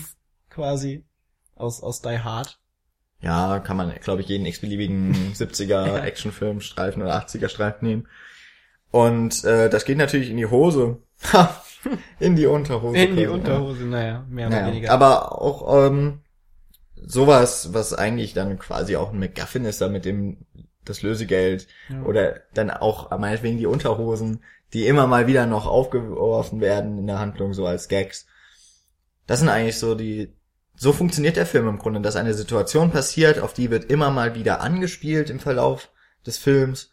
quasi 0.50 1.04
aus 1.54 1.82
aus 1.82 2.00
Die 2.02 2.18
Hard. 2.18 2.58
Ja, 3.20 3.58
kann 3.60 3.76
man, 3.76 3.92
glaube 4.02 4.22
ich, 4.22 4.28
jeden 4.28 4.46
x-beliebigen 4.46 5.32
70er 5.34 6.00
Actionfilm, 6.02 6.60
Streifen 6.60 7.02
oder 7.02 7.16
80er 7.18 7.48
Streifen 7.48 7.86
nehmen. 7.86 8.08
Und 8.90 9.44
äh, 9.44 9.68
das 9.68 9.84
geht 9.84 9.98
natürlich 9.98 10.30
in 10.30 10.36
die 10.38 10.46
Hose. 10.46 10.98
In 12.18 12.36
die 12.36 12.46
Unterhose. 12.46 12.96
In 12.96 13.10
die 13.16 13.24
quasi, 13.24 13.24
ja. 13.24 13.30
Unterhose, 13.30 13.84
naja, 13.84 14.24
mehr 14.28 14.46
oder 14.48 14.56
Naja, 14.56 14.68
weniger. 14.72 14.90
aber 14.92 15.40
auch 15.40 15.86
ähm, 15.86 16.20
sowas, 17.04 17.72
was 17.74 17.92
eigentlich 17.94 18.34
dann 18.34 18.58
quasi 18.58 18.96
auch 18.96 19.12
ein 19.12 19.18
MacGuffin 19.18 19.64
ist, 19.64 19.80
da 19.80 19.88
mit 19.88 20.04
dem 20.04 20.46
das 20.84 21.02
Lösegeld 21.02 21.66
Ja. 21.88 22.02
oder 22.02 22.40
dann 22.54 22.70
auch 22.70 23.10
meinetwegen 23.18 23.58
die 23.58 23.66
Unterhosen, 23.66 24.42
die 24.72 24.86
immer 24.86 25.06
mal 25.06 25.26
wieder 25.26 25.46
noch 25.46 25.66
aufgeworfen 25.66 26.60
werden 26.60 26.98
in 26.98 27.06
der 27.06 27.18
Handlung, 27.18 27.54
so 27.54 27.66
als 27.66 27.88
Gags. 27.88 28.26
Das 29.26 29.40
sind 29.40 29.48
eigentlich 29.48 29.78
so 29.78 29.94
die, 29.94 30.34
so 30.74 30.92
funktioniert 30.92 31.36
der 31.36 31.46
Film 31.46 31.68
im 31.68 31.78
Grunde, 31.78 32.00
dass 32.00 32.16
eine 32.16 32.34
Situation 32.34 32.90
passiert, 32.90 33.38
auf 33.40 33.52
die 33.52 33.70
wird 33.70 33.90
immer 33.90 34.10
mal 34.10 34.34
wieder 34.34 34.60
angespielt 34.60 35.28
im 35.30 35.40
Verlauf 35.40 35.90
des 36.26 36.38
Films. 36.38 36.90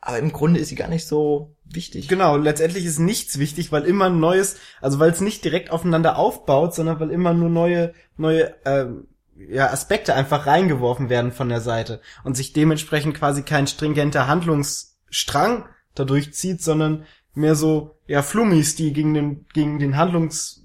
Aber 0.00 0.18
im 0.18 0.32
Grunde 0.32 0.60
ist 0.60 0.68
sie 0.68 0.74
gar 0.74 0.88
nicht 0.88 1.06
so 1.06 1.53
wichtig. 1.64 2.08
Genau, 2.08 2.36
letztendlich 2.36 2.84
ist 2.84 2.98
nichts 2.98 3.38
wichtig, 3.38 3.72
weil 3.72 3.84
immer 3.84 4.06
ein 4.06 4.20
neues, 4.20 4.56
also 4.80 4.98
weil 4.98 5.10
es 5.10 5.20
nicht 5.20 5.44
direkt 5.44 5.70
aufeinander 5.70 6.18
aufbaut, 6.18 6.74
sondern 6.74 7.00
weil 7.00 7.10
immer 7.10 7.34
nur 7.34 7.50
neue, 7.50 7.92
neue 8.16 8.54
ähm, 8.64 9.08
ja, 9.36 9.70
Aspekte 9.70 10.14
einfach 10.14 10.46
reingeworfen 10.46 11.08
werden 11.08 11.32
von 11.32 11.48
der 11.48 11.60
Seite 11.60 12.00
und 12.22 12.36
sich 12.36 12.52
dementsprechend 12.52 13.14
quasi 13.16 13.42
kein 13.42 13.66
stringenter 13.66 14.28
Handlungsstrang 14.28 15.68
dadurch 15.94 16.32
zieht, 16.34 16.62
sondern 16.62 17.04
mehr 17.34 17.54
so 17.54 17.98
ja 18.06 18.22
Flummis, 18.22 18.76
die 18.76 18.92
gegen 18.92 19.14
den 19.14 19.46
gegen 19.52 19.78
den 19.78 19.96
Handlungs 19.96 20.64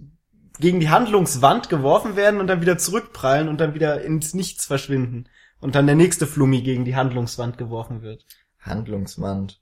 gegen 0.60 0.80
die 0.80 0.90
Handlungswand 0.90 1.70
geworfen 1.70 2.16
werden 2.16 2.40
und 2.40 2.48
dann 2.48 2.62
wieder 2.62 2.78
zurückprallen 2.78 3.48
und 3.48 3.60
dann 3.60 3.74
wieder 3.74 4.02
ins 4.02 4.34
Nichts 4.34 4.66
verschwinden 4.66 5.30
und 5.60 5.76
dann 5.76 5.88
der 5.88 5.96
nächste 5.96 6.28
Flummi 6.28 6.62
gegen 6.62 6.86
die 6.86 6.96
Handlungswand 6.96 7.58
geworfen 7.58 8.02
wird. 8.02 8.26
Handlungswand. 8.60 9.62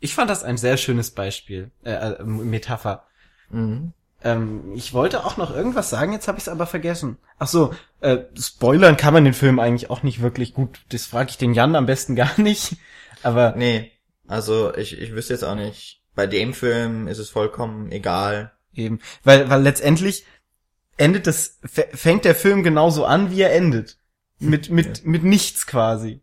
Ich 0.00 0.14
fand 0.14 0.30
das 0.30 0.44
ein 0.44 0.56
sehr 0.56 0.76
schönes 0.76 1.10
Beispiel, 1.10 1.70
äh, 1.84 1.92
äh, 1.92 2.22
Metapher. 2.22 3.06
Mhm. 3.50 3.92
Ähm, 4.22 4.72
ich 4.74 4.92
wollte 4.92 5.24
auch 5.24 5.36
noch 5.36 5.54
irgendwas 5.54 5.90
sagen, 5.90 6.12
jetzt 6.12 6.28
habe 6.28 6.38
ich 6.38 6.44
es 6.44 6.48
aber 6.48 6.66
vergessen. 6.66 7.18
Ach 7.38 7.48
so, 7.48 7.74
äh, 8.00 8.18
spoilern 8.38 8.96
kann 8.96 9.14
man 9.14 9.24
den 9.24 9.34
Film 9.34 9.58
eigentlich 9.58 9.90
auch 9.90 10.02
nicht 10.02 10.20
wirklich 10.22 10.54
gut. 10.54 10.80
Das 10.88 11.06
frage 11.06 11.30
ich 11.30 11.38
den 11.38 11.54
Jan 11.54 11.76
am 11.76 11.86
besten 11.86 12.16
gar 12.16 12.38
nicht. 12.40 12.76
Aber 13.22 13.54
Nee, 13.56 13.92
also 14.26 14.74
ich, 14.74 14.98
ich 14.98 15.12
wüsste 15.12 15.34
jetzt 15.34 15.44
auch 15.44 15.54
nicht. 15.54 16.02
Bei 16.14 16.26
dem 16.26 16.54
Film 16.54 17.08
ist 17.08 17.18
es 17.18 17.28
vollkommen 17.28 17.92
egal. 17.92 18.52
eben, 18.74 19.00
weil 19.22 19.50
weil 19.50 19.62
letztendlich 19.62 20.24
endet 20.96 21.26
das 21.26 21.58
fängt 21.64 22.24
der 22.24 22.34
Film 22.34 22.62
genauso 22.62 23.04
an, 23.04 23.30
wie 23.30 23.42
er 23.42 23.54
endet. 23.54 23.98
Mit 24.38 24.70
mit 24.70 25.04
mit 25.06 25.24
nichts 25.24 25.66
quasi. 25.66 26.20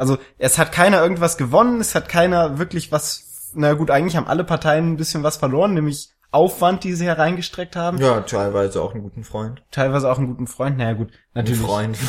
Also 0.00 0.16
es 0.38 0.58
hat 0.58 0.72
keiner 0.72 1.02
irgendwas 1.02 1.36
gewonnen, 1.36 1.80
es 1.80 1.94
hat 1.94 2.08
keiner 2.08 2.58
wirklich 2.58 2.90
was. 2.90 3.50
Na 3.54 3.74
gut, 3.74 3.90
eigentlich 3.90 4.16
haben 4.16 4.26
alle 4.28 4.44
Parteien 4.44 4.92
ein 4.92 4.96
bisschen 4.96 5.22
was 5.22 5.36
verloren, 5.36 5.74
nämlich 5.74 6.08
Aufwand, 6.30 6.84
die 6.84 6.94
sie 6.94 7.04
hereingestreckt 7.04 7.76
haben. 7.76 7.98
Ja, 7.98 8.20
teilweise 8.20 8.80
auch 8.80 8.94
einen 8.94 9.02
guten 9.02 9.24
Freund. 9.24 9.62
Teilweise 9.72 10.10
auch 10.10 10.16
einen 10.18 10.28
guten 10.28 10.46
Freund. 10.46 10.78
Naja 10.78 10.92
gut, 10.94 11.10
natürlich. 11.34 11.60
Freund. 11.60 11.98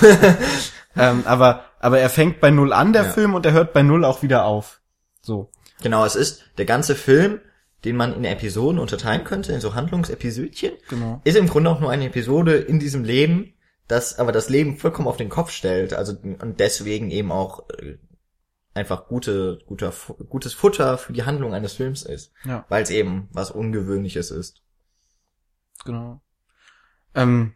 Ähm, 0.98 1.24
aber, 1.26 1.64
aber 1.80 2.00
er 2.00 2.10
fängt 2.10 2.42
bei 2.42 2.52
Null 2.52 2.74
an, 2.74 2.92
der 2.92 3.04
Ja. 3.04 3.10
Film, 3.12 3.34
und 3.34 3.46
er 3.46 3.54
hört 3.54 3.72
bei 3.72 3.82
Null 3.82 4.04
auch 4.04 4.24
wieder 4.24 4.44
auf. 4.44 4.82
So. 5.22 5.50
genau, 5.82 6.04
es 6.06 6.16
ist 6.16 6.44
der 6.58 6.66
ganze 6.66 6.96
Film, 6.96 7.40
den 7.86 7.96
man 7.96 8.14
in 8.14 8.26
Episoden 8.26 8.78
unterteilen 8.78 9.24
könnte, 9.24 9.54
in 9.54 9.62
so 9.62 9.74
Handlungsepisödchen, 9.74 10.74
Genau. 10.90 11.22
ist 11.24 11.38
im 11.38 11.48
Grunde 11.48 11.70
auch 11.70 11.80
nur 11.80 11.90
eine 11.92 12.06
Episode 12.08 12.56
in 12.58 12.80
diesem 12.80 13.06
Leben, 13.06 13.54
das 13.92 14.18
aber 14.18 14.32
das 14.32 14.50
Leben 14.50 14.78
vollkommen 14.78 15.08
auf 15.08 15.18
den 15.18 15.30
Kopf 15.30 15.52
stellt. 15.52 15.94
Also 15.94 16.14
und 16.14 16.60
deswegen 16.60 17.12
eben 17.12 17.32
auch 17.32 17.70
äh, 17.70 17.98
einfach 18.74 19.08
gute, 19.08 19.60
guter, 19.66 19.94
gutes 20.30 20.54
Futter 20.54 20.98
für 20.98 21.14
die 21.14 21.24
Handlung 21.24 21.54
eines 21.54 21.74
Films 21.74 22.04
ist. 22.04 22.34
Ja. 22.46 22.66
Weil 22.70 22.84
es 22.84 22.90
eben 22.90 23.30
was 23.32 23.52
Ungewöhnliches 23.52 24.32
ist. 24.32 24.62
Genau. 25.86 26.22
Ähm, 27.16 27.54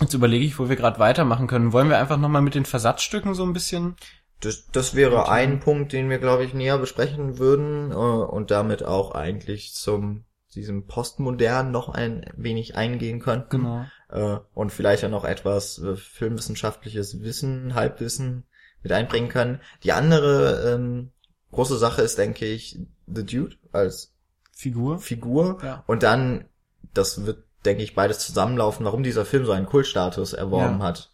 jetzt 0.00 0.14
überlege 0.14 0.44
ich, 0.44 0.58
wo 0.58 0.68
wir 0.68 0.76
gerade 0.76 0.98
weitermachen 0.98 1.46
können. 1.46 1.72
Wollen 1.72 1.88
wir 1.88 1.98
einfach 1.98 2.18
nochmal 2.18 2.42
mit 2.42 2.54
den 2.54 2.66
Versatzstücken 2.66 3.34
so 3.34 3.42
ein 3.42 3.52
bisschen? 3.52 3.96
Das, 4.40 4.68
das 4.70 4.94
wäre 4.94 5.28
ein 5.28 5.58
Punkt, 5.58 5.92
den 5.92 6.08
wir, 6.08 6.18
glaube 6.18 6.44
ich, 6.44 6.54
näher 6.54 6.78
besprechen 6.78 7.38
würden 7.38 7.90
äh, 7.90 7.94
und 7.94 8.52
damit 8.52 8.84
auch 8.84 9.12
eigentlich 9.12 9.74
zum 9.74 10.24
diesem 10.54 10.86
Postmodern 10.86 11.70
noch 11.70 11.88
ein 11.88 12.24
wenig 12.36 12.76
eingehen 12.76 13.20
könnten. 13.20 13.58
Genau. 13.58 13.86
Äh, 14.10 14.38
und 14.54 14.70
vielleicht 14.72 15.04
auch 15.04 15.10
noch 15.10 15.24
etwas 15.24 15.78
äh, 15.78 15.96
filmwissenschaftliches 15.96 17.22
Wissen, 17.22 17.74
Halbwissen 17.74 18.44
mit 18.82 18.92
einbringen 18.92 19.28
können. 19.28 19.60
Die 19.82 19.92
andere 19.92 20.74
ähm, 20.74 21.10
große 21.52 21.78
Sache 21.78 22.02
ist, 22.02 22.18
denke 22.18 22.46
ich, 22.46 22.78
The 23.06 23.24
Dude 23.24 23.56
als 23.72 24.14
Figur. 24.52 24.98
Figur. 24.98 25.58
Ja. 25.62 25.84
Und 25.86 26.02
dann, 26.02 26.46
das 26.94 27.26
wird, 27.26 27.44
denke 27.64 27.82
ich, 27.82 27.94
beides 27.94 28.18
zusammenlaufen, 28.20 28.84
warum 28.84 29.02
dieser 29.02 29.24
Film 29.24 29.44
so 29.44 29.52
einen 29.52 29.66
Kultstatus 29.66 30.32
erworben 30.32 30.78
Ja. 30.80 30.86
hat. 30.86 31.10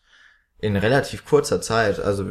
In 0.58 0.76
relativ 0.76 1.24
kurzer 1.26 1.60
Zeit. 1.60 2.00
Also 2.00 2.24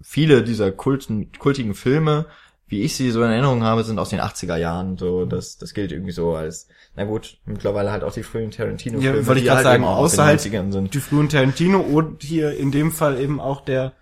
viele 0.00 0.42
dieser 0.42 0.72
kulten, 0.72 1.30
kultigen 1.38 1.74
Filme, 1.74 2.26
wie 2.66 2.82
ich 2.82 2.96
sie 2.96 3.10
so 3.10 3.22
in 3.22 3.30
Erinnerung 3.30 3.62
habe, 3.62 3.84
sind 3.84 3.98
aus 3.98 4.08
den 4.08 4.20
80er 4.20 4.56
Jahren. 4.56 4.96
So, 4.96 5.26
das, 5.26 5.58
das 5.58 5.74
gilt 5.74 5.92
irgendwie 5.92 6.12
so 6.12 6.34
als, 6.34 6.68
na 6.94 7.04
gut, 7.04 7.38
mittlerweile 7.46 7.90
halt 7.90 8.04
auch 8.04 8.12
die 8.12 8.22
frühen 8.22 8.50
Tarantino-Filme. 8.50 9.18
Ja, 9.20 9.26
wollte 9.26 9.38
ich 9.38 9.44
die 9.44 9.48
gerade 9.48 9.56
halt 9.56 9.64
sagen, 9.64 9.82
eben 9.82 9.90
auch 9.92 9.96
aus 9.98 10.12
den 10.12 10.20
außerhalb 10.20 10.40
90ern 10.40 10.72
sind. 10.72 10.94
die 10.94 11.00
frühen 11.00 11.28
Tarantino 11.28 11.80
und 11.80 12.22
hier 12.22 12.56
in 12.56 12.70
dem 12.70 12.92
Fall 12.92 13.18
eben 13.18 13.40
auch 13.40 13.62
der 13.62 13.94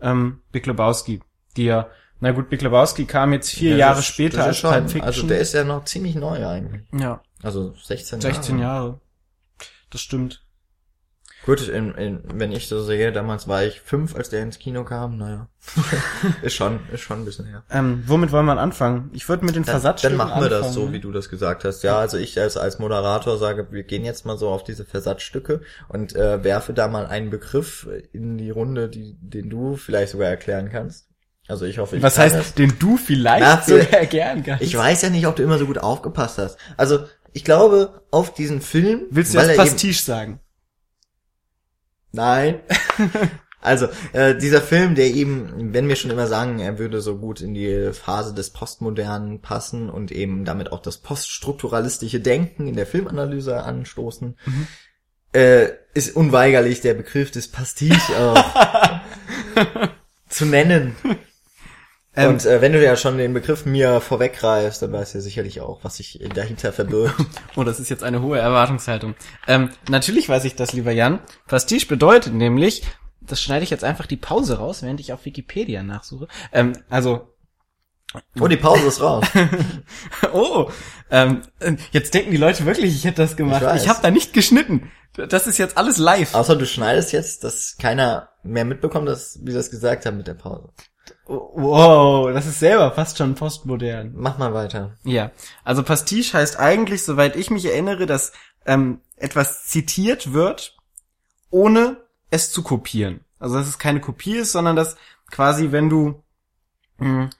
ähm, 0.00 0.40
Big 0.52 0.66
Lebowski, 0.66 1.20
die 1.56 1.64
ja, 1.64 1.88
na 2.20 2.32
gut, 2.32 2.50
Big 2.50 2.60
Lebowski 2.62 3.06
kam 3.06 3.32
jetzt 3.32 3.50
vier 3.50 3.72
Ja, 3.72 3.76
Jahre 3.76 3.96
das- 3.96 4.06
später 4.06 4.44
als 4.44 4.56
ist 4.56 4.60
schon, 4.60 4.70
Pulp 4.72 4.84
Fiction. 4.90 5.06
Also 5.06 5.26
der 5.26 5.38
ist 5.38 5.54
ja 5.54 5.64
noch 5.64 5.84
ziemlich 5.84 6.14
neu 6.16 6.46
eigentlich. 6.46 6.82
ja, 6.92 7.22
Also 7.42 7.74
16 7.82 8.20
16 8.20 8.58
Jahre. 8.58 8.86
Jahre. 8.88 9.00
Das 9.90 10.00
stimmt. 10.02 10.43
Gut, 11.44 11.68
in, 11.68 11.94
in, 11.94 12.20
wenn 12.34 12.52
ich 12.52 12.68
so 12.68 12.82
sehe, 12.82 13.12
damals 13.12 13.46
war 13.48 13.64
ich 13.64 13.80
fünf, 13.82 14.16
als 14.16 14.30
der 14.30 14.42
ins 14.42 14.58
Kino 14.58 14.84
kam, 14.84 15.18
naja. 15.18 15.48
ist 16.42 16.54
schon, 16.54 16.80
ist 16.90 17.02
schon 17.02 17.20
ein 17.20 17.24
bisschen 17.26 17.44
her. 17.46 17.64
Ähm, 17.70 18.02
womit 18.06 18.32
wollen 18.32 18.46
wir 18.46 18.58
anfangen? 18.58 19.10
Ich 19.12 19.28
würde 19.28 19.44
mit 19.44 19.54
den 19.54 19.64
Versatzstücken 19.64 20.16
dann 20.16 20.28
machen 20.28 20.42
wir 20.42 20.48
das 20.48 20.58
anfangen, 20.58 20.74
so, 20.74 20.86
ne? 20.86 20.92
wie 20.94 21.00
du 21.00 21.12
das 21.12 21.28
gesagt 21.28 21.64
hast. 21.64 21.82
Ja, 21.82 21.98
also 21.98 22.16
ich 22.16 22.40
als, 22.40 22.56
als 22.56 22.78
Moderator 22.78 23.36
sage, 23.36 23.68
wir 23.70 23.82
gehen 23.82 24.04
jetzt 24.04 24.24
mal 24.24 24.38
so 24.38 24.48
auf 24.48 24.64
diese 24.64 24.86
Versatzstücke 24.86 25.60
und 25.88 26.16
äh, 26.16 26.42
werfe 26.42 26.72
da 26.72 26.88
mal 26.88 27.06
einen 27.06 27.28
Begriff 27.28 27.88
in 28.12 28.38
die 28.38 28.50
Runde, 28.50 28.88
die, 28.88 29.16
den 29.20 29.50
du 29.50 29.76
vielleicht 29.76 30.12
sogar 30.12 30.28
erklären 30.28 30.70
kannst. 30.70 31.08
Also 31.46 31.66
ich 31.66 31.78
hoffe, 31.78 31.96
ich 31.96 32.02
Was 32.02 32.18
heißt, 32.18 32.36
das. 32.36 32.54
den 32.54 32.72
du 32.78 32.96
vielleicht 32.96 33.66
so 33.66 33.76
wir- 33.76 33.92
erklären 33.92 34.42
kannst? 34.42 34.62
Ich 34.62 34.74
weiß 34.74 35.02
ja 35.02 35.10
nicht, 35.10 35.26
ob 35.26 35.36
du 35.36 35.42
immer 35.42 35.58
so 35.58 35.66
gut 35.66 35.76
aufgepasst 35.76 36.38
hast. 36.38 36.56
Also 36.78 37.00
ich 37.34 37.44
glaube, 37.44 38.00
auf 38.10 38.32
diesen 38.32 38.62
Film... 38.62 39.02
Willst 39.10 39.34
du 39.34 39.38
jetzt 39.38 39.48
eben- 39.48 39.58
Pastiche 39.58 40.02
sagen? 40.02 40.40
Nein. 42.14 42.60
Also, 43.60 43.88
äh, 44.12 44.36
dieser 44.36 44.60
Film, 44.60 44.94
der 44.94 45.06
eben, 45.06 45.72
wenn 45.72 45.88
wir 45.88 45.96
schon 45.96 46.10
immer 46.10 46.26
sagen, 46.26 46.58
er 46.58 46.78
würde 46.78 47.00
so 47.00 47.16
gut 47.16 47.40
in 47.40 47.54
die 47.54 47.94
Phase 47.94 48.34
des 48.34 48.50
Postmodernen 48.50 49.40
passen 49.40 49.88
und 49.88 50.12
eben 50.12 50.44
damit 50.44 50.70
auch 50.70 50.82
das 50.82 50.98
poststrukturalistische 50.98 52.20
Denken 52.20 52.66
in 52.68 52.76
der 52.76 52.84
Filmanalyse 52.84 53.62
anstoßen, 53.62 54.36
äh, 55.32 55.68
ist 55.94 56.14
unweigerlich 56.14 56.82
der 56.82 56.92
Begriff 56.92 57.30
des 57.30 57.48
Pastiche 57.48 58.14
auch 58.18 59.00
zu 60.28 60.44
nennen. 60.44 60.94
Ähm, 62.16 62.30
und 62.30 62.46
äh, 62.46 62.60
wenn 62.60 62.72
du 62.72 62.82
ja 62.82 62.96
schon 62.96 63.18
den 63.18 63.34
Begriff 63.34 63.66
mir 63.66 64.00
vorweggreifst, 64.00 64.82
dann 64.82 64.92
weißt 64.92 65.14
du 65.14 65.18
ja 65.18 65.22
sicherlich 65.22 65.60
auch, 65.60 65.82
was 65.82 65.96
sich 65.96 66.20
dahinter 66.34 66.72
verbirgt. 66.72 67.14
Oh, 67.56 67.62
das 67.62 67.78
ist 67.78 67.88
jetzt 67.88 68.02
eine 68.02 68.20
hohe 68.20 68.38
Erwartungshaltung. 68.38 69.14
Ähm, 69.46 69.70
natürlich 69.88 70.28
weiß 70.28 70.44
ich 70.44 70.56
das, 70.56 70.72
lieber 70.72 70.90
Jan. 70.90 71.20
Pastiche 71.46 71.86
bedeutet 71.86 72.34
nämlich, 72.34 72.82
das 73.20 73.40
schneide 73.40 73.62
ich 73.62 73.70
jetzt 73.70 73.84
einfach 73.84 74.06
die 74.06 74.16
Pause 74.16 74.58
raus, 74.58 74.82
während 74.82 75.00
ich 75.00 75.12
auf 75.12 75.24
Wikipedia 75.24 75.82
nachsuche. 75.82 76.26
Ähm, 76.52 76.72
also, 76.90 77.33
Oh, 78.40 78.48
die 78.48 78.56
Pause 78.56 78.86
ist 78.86 79.00
raus. 79.00 79.24
oh, 80.32 80.70
ähm, 81.10 81.42
jetzt 81.92 82.14
denken 82.14 82.30
die 82.30 82.36
Leute 82.36 82.66
wirklich, 82.66 82.94
ich 82.94 83.04
hätte 83.04 83.22
das 83.22 83.36
gemacht. 83.36 83.62
Ich. 83.76 83.82
Ich, 83.82 83.88
habe 83.88 84.00
da 84.02 84.10
nicht 84.10 84.32
geschnitten. 84.32 84.90
Das 85.16 85.46
ist 85.46 85.58
jetzt 85.58 85.76
alles 85.76 85.98
live. 85.98 86.34
Außer 86.34 86.56
du 86.56 86.66
schneidest 86.66 87.12
jetzt, 87.12 87.44
dass 87.44 87.76
keiner 87.78 88.30
mehr 88.42 88.64
mitbekommt, 88.64 89.08
dass 89.08 89.38
wir 89.42 89.54
das 89.54 89.70
gesagt 89.70 90.06
haben 90.06 90.16
mit 90.16 90.26
der 90.26 90.34
Pause. 90.34 90.70
Wow, 91.26 92.32
das 92.32 92.46
ist 92.46 92.60
selber 92.60 92.92
fast 92.92 93.18
schon 93.18 93.34
postmodern. 93.34 94.12
Mach 94.14 94.38
mal 94.38 94.54
weiter. 94.54 94.96
Ja, 95.04 95.30
also 95.62 95.82
Pastiche 95.82 96.36
heißt 96.36 96.58
eigentlich, 96.58 97.02
soweit 97.02 97.36
ich 97.36 97.50
mich 97.50 97.64
erinnere, 97.64 98.06
dass 98.06 98.32
ähm, 98.66 99.00
etwas 99.16 99.64
zitiert 99.64 100.32
wird, 100.32 100.76
ohne 101.50 101.98
es 102.30 102.50
zu 102.50 102.62
kopieren. 102.62 103.20
Also 103.38 103.56
dass 103.56 103.68
es 103.68 103.78
keine 103.78 104.00
Kopie 104.00 104.36
ist, 104.36 104.52
sondern 104.52 104.76
dass 104.76 104.96
quasi, 105.30 105.72
wenn 105.72 105.88
du 105.88 106.22
mh, 106.98 107.08
mh, 107.08 107.30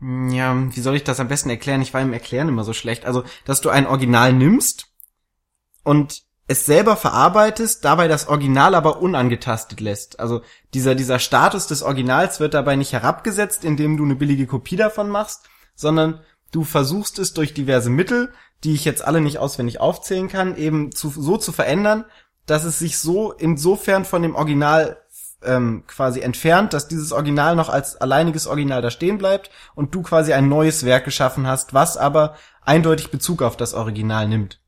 ja, 0.00 0.56
wie 0.74 0.80
soll 0.80 0.96
ich 0.96 1.04
das 1.04 1.20
am 1.20 1.28
besten 1.28 1.50
erklären? 1.50 1.82
Ich 1.82 1.92
war 1.92 2.00
im 2.00 2.12
Erklären 2.12 2.48
immer 2.48 2.64
so 2.64 2.72
schlecht. 2.72 3.04
Also, 3.04 3.24
dass 3.44 3.60
du 3.60 3.68
ein 3.68 3.86
Original 3.86 4.32
nimmst 4.32 4.86
und 5.84 6.22
es 6.50 6.66
selber 6.66 6.96
verarbeitest, 6.96 7.84
dabei 7.84 8.08
das 8.08 8.26
Original 8.26 8.74
aber 8.74 9.00
unangetastet 9.00 9.78
lässt. 9.78 10.18
Also 10.18 10.42
dieser, 10.74 10.96
dieser 10.96 11.20
Status 11.20 11.68
des 11.68 11.84
Originals 11.84 12.40
wird 12.40 12.54
dabei 12.54 12.74
nicht 12.74 12.92
herabgesetzt, 12.92 13.64
indem 13.64 13.96
du 13.96 14.04
eine 14.04 14.16
billige 14.16 14.48
Kopie 14.48 14.74
davon 14.74 15.10
machst, 15.10 15.48
sondern 15.76 16.20
du 16.50 16.64
versuchst 16.64 17.20
es 17.20 17.34
durch 17.34 17.54
diverse 17.54 17.88
Mittel, 17.88 18.32
die 18.64 18.74
ich 18.74 18.84
jetzt 18.84 19.04
alle 19.04 19.20
nicht 19.20 19.38
auswendig 19.38 19.80
aufzählen 19.80 20.26
kann, 20.26 20.56
eben 20.56 20.90
zu, 20.90 21.10
so 21.10 21.36
zu 21.36 21.52
verändern, 21.52 22.04
dass 22.46 22.64
es 22.64 22.80
sich 22.80 22.98
so 22.98 23.30
insofern 23.30 24.04
von 24.04 24.22
dem 24.22 24.34
Original 24.34 25.00
ähm, 25.42 25.84
quasi 25.86 26.20
entfernt, 26.20 26.72
dass 26.72 26.88
dieses 26.88 27.12
Original 27.12 27.56
noch 27.56 27.68
als 27.68 27.96
alleiniges 27.96 28.46
Original 28.46 28.82
da 28.82 28.90
stehen 28.90 29.18
bleibt 29.18 29.50
und 29.74 29.94
du 29.94 30.02
quasi 30.02 30.32
ein 30.32 30.48
neues 30.48 30.84
Werk 30.84 31.04
geschaffen 31.04 31.46
hast, 31.46 31.74
was 31.74 31.96
aber 31.96 32.36
eindeutig 32.62 33.10
Bezug 33.10 33.42
auf 33.42 33.56
das 33.56 33.74
Original 33.74 34.28
nimmt. 34.28 34.60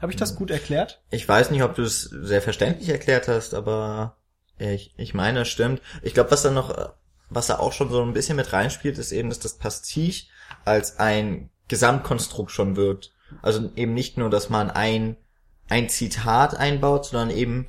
Habe 0.00 0.12
ich 0.12 0.16
das 0.16 0.36
gut 0.36 0.50
erklärt? 0.50 1.02
Ich 1.10 1.28
weiß 1.28 1.50
nicht, 1.50 1.62
ob 1.62 1.74
du 1.74 1.82
es 1.82 2.02
sehr 2.02 2.42
verständlich 2.42 2.88
erklärt 2.88 3.28
hast, 3.28 3.54
aber 3.54 4.16
ich, 4.58 4.94
ich 4.96 5.14
meine, 5.14 5.40
es 5.40 5.48
stimmt. 5.48 5.80
Ich 6.02 6.14
glaube, 6.14 6.30
was 6.30 6.42
da 6.42 6.50
noch, 6.50 6.94
was 7.30 7.46
da 7.46 7.58
auch 7.58 7.72
schon 7.72 7.90
so 7.90 8.02
ein 8.02 8.12
bisschen 8.12 8.36
mit 8.36 8.52
reinspielt, 8.52 8.98
ist 8.98 9.12
eben, 9.12 9.28
dass 9.28 9.38
das 9.38 9.56
Pastiche 9.56 10.28
als 10.64 10.98
ein 10.98 11.50
Gesamtkonstrukt 11.68 12.50
schon 12.50 12.76
wirkt. 12.76 13.12
Also 13.42 13.70
eben 13.74 13.94
nicht 13.94 14.18
nur, 14.18 14.30
dass 14.30 14.50
man 14.50 14.70
ein, 14.70 15.16
ein 15.68 15.88
Zitat 15.88 16.54
einbaut, 16.54 17.06
sondern 17.06 17.30
eben 17.30 17.66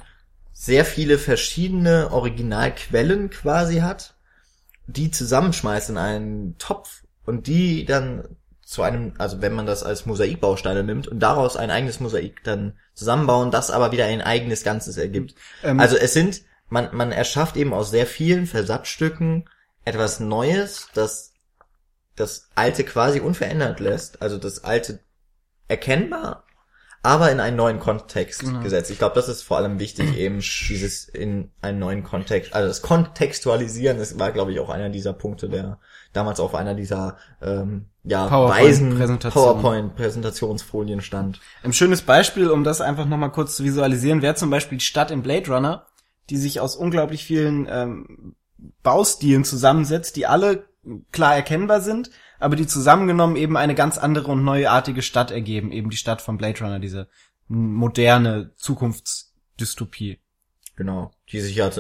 sehr 0.60 0.86
viele 0.86 1.20
verschiedene 1.20 2.12
Originalquellen 2.12 3.30
quasi 3.30 3.78
hat, 3.78 4.16
die 4.88 5.12
zusammenschmeißt 5.12 5.92
in 5.92 5.98
einen 6.00 6.58
Topf 6.58 7.04
und 7.28 7.46
die 7.46 7.86
dann 7.86 8.36
zu 8.64 8.82
einem, 8.82 9.14
also 9.20 9.40
wenn 9.42 9.54
man 9.54 9.68
das 9.68 9.84
als 9.84 10.08
Mosaikbausteine 10.08 10.84
nimmt 10.84 11.08
und 11.08 11.20
daraus 11.20 11.58
ein 11.58 11.70
eigenes 11.70 12.00
Mosaik 12.00 12.44
dann 12.44 12.74
zusammenbauen, 12.96 13.52
das 13.52 13.70
aber 13.70 13.92
wieder 13.92 14.06
ein 14.06 14.22
eigenes 14.24 14.64
Ganzes 14.64 14.98
ergibt. 14.98 15.36
Ähm, 15.64 15.80
also 15.80 15.96
es 15.96 16.14
sind, 16.14 16.42
man, 16.70 16.90
man 16.92 17.12
erschafft 17.12 17.56
eben 17.56 17.72
aus 17.72 17.92
sehr 17.92 18.08
vielen 18.08 18.48
Versatzstücken 18.48 19.48
etwas 19.86 20.20
Neues, 20.20 20.90
das 20.96 21.34
das 22.16 22.50
Alte 22.56 22.84
quasi 22.84 23.20
unverändert 23.20 23.80
lässt, 23.80 24.24
also 24.24 24.40
das 24.40 24.64
Alte 24.64 25.02
erkennbar, 25.68 26.47
aber 27.08 27.32
in 27.32 27.40
einen 27.40 27.56
neuen 27.56 27.80
Kontext 27.80 28.42
Genau. 28.42 28.60
gesetzt. 28.60 28.92
Ich 28.92 28.98
glaube, 28.98 29.16
das 29.16 29.30
ist 29.30 29.42
vor 29.42 29.56
allem 29.56 29.80
wichtig, 29.80 30.14
eben 30.18 30.40
dieses 30.40 31.08
in 31.08 31.52
einen 31.62 31.80
neuen 31.80 32.04
Kontext, 32.04 32.54
also 32.54 32.68
das 32.68 32.82
Kontextualisieren, 32.82 33.98
das 33.98 34.20
war, 34.20 34.34
glaube 34.34 34.52
ich, 34.52 34.60
auch 34.60 34.70
einer 34.70 34.90
dieser 34.90 35.14
Punkte, 35.14 35.48
der 35.48 35.80
damals 36.12 36.42
auf 36.42 36.54
einer 36.54 36.76
dieser 36.76 37.16
ähm, 37.42 37.86
ja, 38.04 38.30
weisen 38.30 38.90
PowerPoint-Präsentation. 38.90 39.44
PowerPoint-Präsentationsfolien 39.44 41.02
stand. 41.02 41.40
Ein 41.64 41.74
schönes 41.74 42.02
Beispiel, 42.02 42.50
um 42.50 42.66
das 42.66 42.82
einfach 42.82 43.06
nochmal 43.06 43.32
kurz 43.32 43.56
zu 43.56 43.64
visualisieren, 43.64 44.22
wäre 44.22 44.36
zum 44.36 44.50
Beispiel 44.50 44.78
die 44.78 44.86
Stadt 44.86 45.10
in 45.10 45.22
Blade 45.22 45.50
Runner, 45.50 45.86
die 46.30 46.38
sich 46.38 46.60
aus 46.60 46.76
unglaublich 46.76 47.24
vielen 47.24 47.68
ähm, 47.70 48.36
Baustilen 48.84 49.46
zusammensetzt, 49.46 50.18
die 50.18 50.26
alle 50.26 50.66
klar 51.12 51.36
erkennbar 51.36 51.80
sind, 51.82 52.12
aber 52.40 52.56
die 52.56 52.68
zusammengenommen 52.68 53.36
eben 53.36 53.58
eine 53.58 53.76
ganz 53.76 53.98
andere 53.98 54.32
und 54.32 54.44
neuartige 54.44 55.02
Stadt 55.02 55.32
ergeben, 55.32 55.72
eben 55.72 55.90
die 55.90 55.98
Stadt 55.98 56.22
von 56.22 56.38
Blade 56.38 56.60
Runner, 56.60 56.80
diese 56.80 57.08
moderne 57.48 58.52
Zukunftsdystopie. 58.56 60.20
Genau. 60.76 61.12
Die 61.32 61.40
sich 61.40 61.56
ja, 61.56 61.72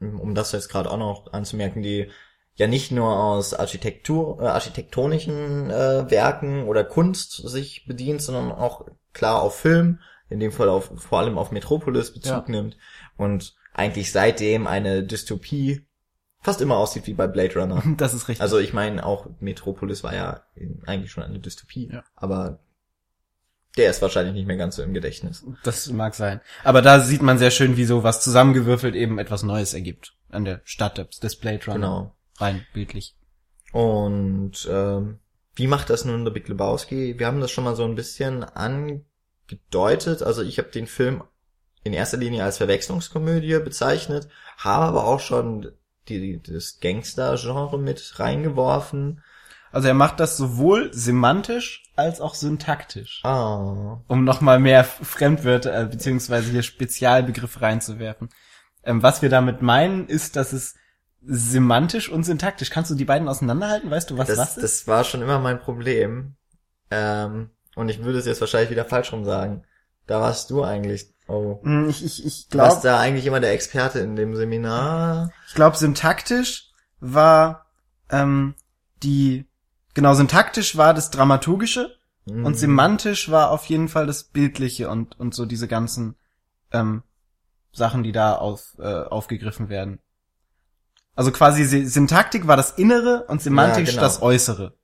um 0.00 0.34
das 0.34 0.52
jetzt 0.52 0.68
gerade 0.68 0.90
auch 0.90 0.98
noch 0.98 1.32
anzumerken, 1.32 1.82
die 1.82 2.10
ja 2.56 2.66
nicht 2.66 2.92
nur 2.92 3.18
aus 3.18 3.54
Architektur, 3.54 4.40
äh, 4.40 4.46
architektonischen 4.46 5.70
äh, 5.70 6.10
Werken 6.10 6.64
oder 6.64 6.84
Kunst 6.84 7.32
sich 7.32 7.86
bedient, 7.86 8.22
sondern 8.22 8.52
auch 8.52 8.86
klar 9.12 9.42
auf 9.42 9.58
Film, 9.58 10.00
in 10.28 10.40
dem 10.40 10.52
Fall 10.52 10.68
auf, 10.68 10.90
vor 10.96 11.18
allem 11.18 11.36
auf 11.36 11.50
Metropolis 11.50 12.12
Bezug 12.12 12.32
Ja. 12.32 12.44
nimmt 12.48 12.76
und 13.16 13.54
eigentlich 13.72 14.12
seitdem 14.12 14.66
eine 14.66 15.02
Dystopie 15.02 15.84
fast 16.44 16.60
immer 16.60 16.76
aussieht 16.76 17.06
wie 17.08 17.14
bei 17.14 17.26
Blade 17.26 17.58
Runner. 17.58 17.82
Das 17.96 18.14
ist 18.14 18.28
richtig. 18.28 18.42
Also 18.42 18.58
ich 18.58 18.72
meine, 18.72 19.04
auch 19.04 19.26
Metropolis 19.40 20.04
war 20.04 20.14
ja 20.14 20.42
eigentlich 20.86 21.10
schon 21.10 21.24
eine 21.24 21.40
Dystopie, 21.40 21.90
Ja. 21.92 22.04
aber 22.14 22.60
der 23.76 23.90
ist 23.90 24.00
wahrscheinlich 24.02 24.34
nicht 24.34 24.46
mehr 24.46 24.56
ganz 24.56 24.76
so 24.76 24.82
im 24.84 24.94
Gedächtnis. 24.94 25.44
Das 25.64 25.90
mag 25.90 26.14
sein. 26.14 26.40
Aber 26.62 26.80
da 26.80 27.00
sieht 27.00 27.22
man 27.22 27.38
sehr 27.38 27.50
schön, 27.50 27.76
wie 27.76 27.84
so 27.84 28.04
was 28.04 28.22
zusammengewürfelt 28.22 28.94
eben 28.94 29.18
etwas 29.18 29.42
Neues 29.42 29.74
ergibt. 29.74 30.14
An 30.30 30.44
der 30.44 30.60
Stadt 30.64 31.22
des 31.22 31.36
Blade 31.36 31.64
Runner. 31.66 31.74
Genau. 31.74 32.16
Rein 32.38 32.64
bildlich. 32.72 33.16
Und 33.72 34.68
ähm, 34.70 35.18
wie 35.56 35.66
macht 35.66 35.90
das 35.90 36.04
nun 36.04 36.24
The 36.24 36.30
Big 36.30 36.46
Lebowski? 36.48 37.18
Wir 37.18 37.26
haben 37.26 37.40
das 37.40 37.50
schon 37.50 37.64
mal 37.64 37.74
so 37.74 37.84
ein 37.84 37.96
bisschen 37.96 38.44
angedeutet. 38.44 40.22
Also 40.22 40.42
ich 40.42 40.58
habe 40.58 40.68
den 40.70 40.86
Film 40.86 41.24
in 41.82 41.92
erster 41.92 42.16
Linie 42.16 42.44
als 42.44 42.58
Verwechslungskomödie 42.58 43.58
bezeichnet, 43.58 44.28
habe 44.56 44.84
aber 44.86 45.04
auch 45.04 45.20
schon 45.20 45.72
die, 46.08 46.40
das 46.42 46.78
Gangster-Genre 46.80 47.78
mit 47.78 48.18
reingeworfen. 48.18 49.22
Also 49.72 49.88
er 49.88 49.94
macht 49.94 50.20
das 50.20 50.36
sowohl 50.36 50.92
semantisch 50.94 51.82
als 51.96 52.20
auch 52.20 52.34
syntaktisch. 52.34 53.20
Ah, 53.24 54.00
Um 54.06 54.24
nochmal 54.24 54.60
mehr 54.60 54.84
Fremdwörter 54.84 55.82
äh, 55.82 55.86
beziehungsweise 55.86 56.50
hier 56.50 56.62
Spezialbegriffe 56.62 57.60
reinzuwerfen. 57.60 58.28
Ähm, 58.84 59.02
was 59.02 59.22
wir 59.22 59.30
damit 59.30 59.62
meinen, 59.62 60.06
ist, 60.06 60.36
dass 60.36 60.52
es 60.52 60.76
semantisch 61.26 62.08
und 62.08 62.24
syntaktisch. 62.24 62.70
Kannst 62.70 62.90
du 62.90 62.94
die 62.94 63.04
beiden 63.04 63.28
auseinanderhalten? 63.28 63.90
Weißt 63.90 64.10
du, 64.10 64.18
was 64.18 64.28
das, 64.28 64.38
was 64.38 64.56
ist? 64.56 64.62
das 64.62 64.86
war 64.86 65.04
schon 65.04 65.22
immer 65.22 65.38
mein 65.38 65.58
Problem. 65.58 66.36
Ähm, 66.90 67.50
und 67.74 67.88
ich 67.88 68.04
würde 68.04 68.18
es 68.18 68.26
jetzt 68.26 68.40
wahrscheinlich 68.40 68.70
wieder 68.70 68.84
falsch 68.84 69.12
rum 69.12 69.24
sagen. 69.24 69.64
Da 70.06 70.20
warst 70.20 70.50
du 70.50 70.62
eigentlich. 70.62 71.13
Oh. 71.26 71.60
Hm, 71.62 71.88
Ich, 71.88 72.04
ich, 72.04 72.24
ich 72.24 72.48
Du 72.48 72.58
warst 72.58 72.82
glaube, 72.82 72.96
da 72.96 73.00
eigentlich 73.00 73.26
immer 73.26 73.40
der 73.40 73.52
Experte 73.52 73.98
in 74.00 74.16
dem 74.16 74.36
Seminar. 74.36 75.30
ich 75.48 75.54
glaube, 75.54 75.76
syntaktisch 75.76 76.70
war 77.00 77.66
ähm, 78.10 78.54
die 79.02 79.46
genau 79.94 80.14
syntaktisch 80.14 80.76
war 80.76 80.94
das 80.94 81.10
dramaturgische 81.10 81.96
Mhm. 82.26 82.46
und 82.46 82.54
semantisch 82.54 83.30
war 83.30 83.50
auf 83.50 83.66
jeden 83.66 83.88
Fall 83.90 84.06
das 84.06 84.24
bildliche 84.24 84.88
und 84.88 85.20
und 85.20 85.34
so 85.34 85.44
diese 85.44 85.68
ganzen 85.68 86.16
ähm, 86.72 87.02
Sachen, 87.70 88.02
die 88.02 88.12
da 88.12 88.36
auf, 88.36 88.76
äh, 88.78 88.82
aufgegriffen 89.02 89.68
werden. 89.68 89.98
Also 91.14 91.30
quasi 91.32 91.64
Syntaktik 91.86 92.46
war 92.46 92.56
das 92.56 92.70
Innere 92.72 93.24
und 93.28 93.42
semantisch 93.42 93.90
genau. 93.90 94.00
das 94.02 94.22
Äußere. 94.22 94.74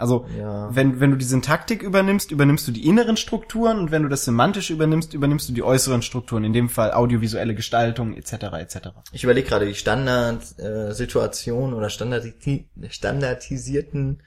Also 0.00 0.26
Ja. 0.38 0.68
wenn, 0.74 1.00
wenn 1.00 1.10
du 1.10 1.16
die 1.16 1.24
Syntaktik 1.24 1.82
übernimmst, 1.82 2.30
übernimmst 2.30 2.66
du 2.66 2.72
die 2.72 2.86
inneren 2.86 3.16
Strukturen 3.16 3.78
und 3.78 3.90
wenn 3.90 4.02
du 4.02 4.08
das 4.08 4.24
semantisch 4.24 4.70
übernimmst, 4.70 5.14
übernimmst 5.14 5.48
du 5.48 5.52
die 5.52 5.62
äußeren 5.62 6.02
Strukturen, 6.02 6.44
in 6.44 6.52
dem 6.52 6.68
Fall 6.68 6.92
audiovisuelle 6.92 7.54
Gestaltung 7.54 8.14
etc. 8.14 8.32
etc. 8.58 8.76
Ich 9.12 9.24
überlege 9.24 9.48
gerade 9.48 9.66
die 9.66 9.74
Standardsituation 9.74 11.72
äh, 11.72 11.74
oder 11.74 11.90
standardisi 11.90 12.68
standardisierten 12.88 14.22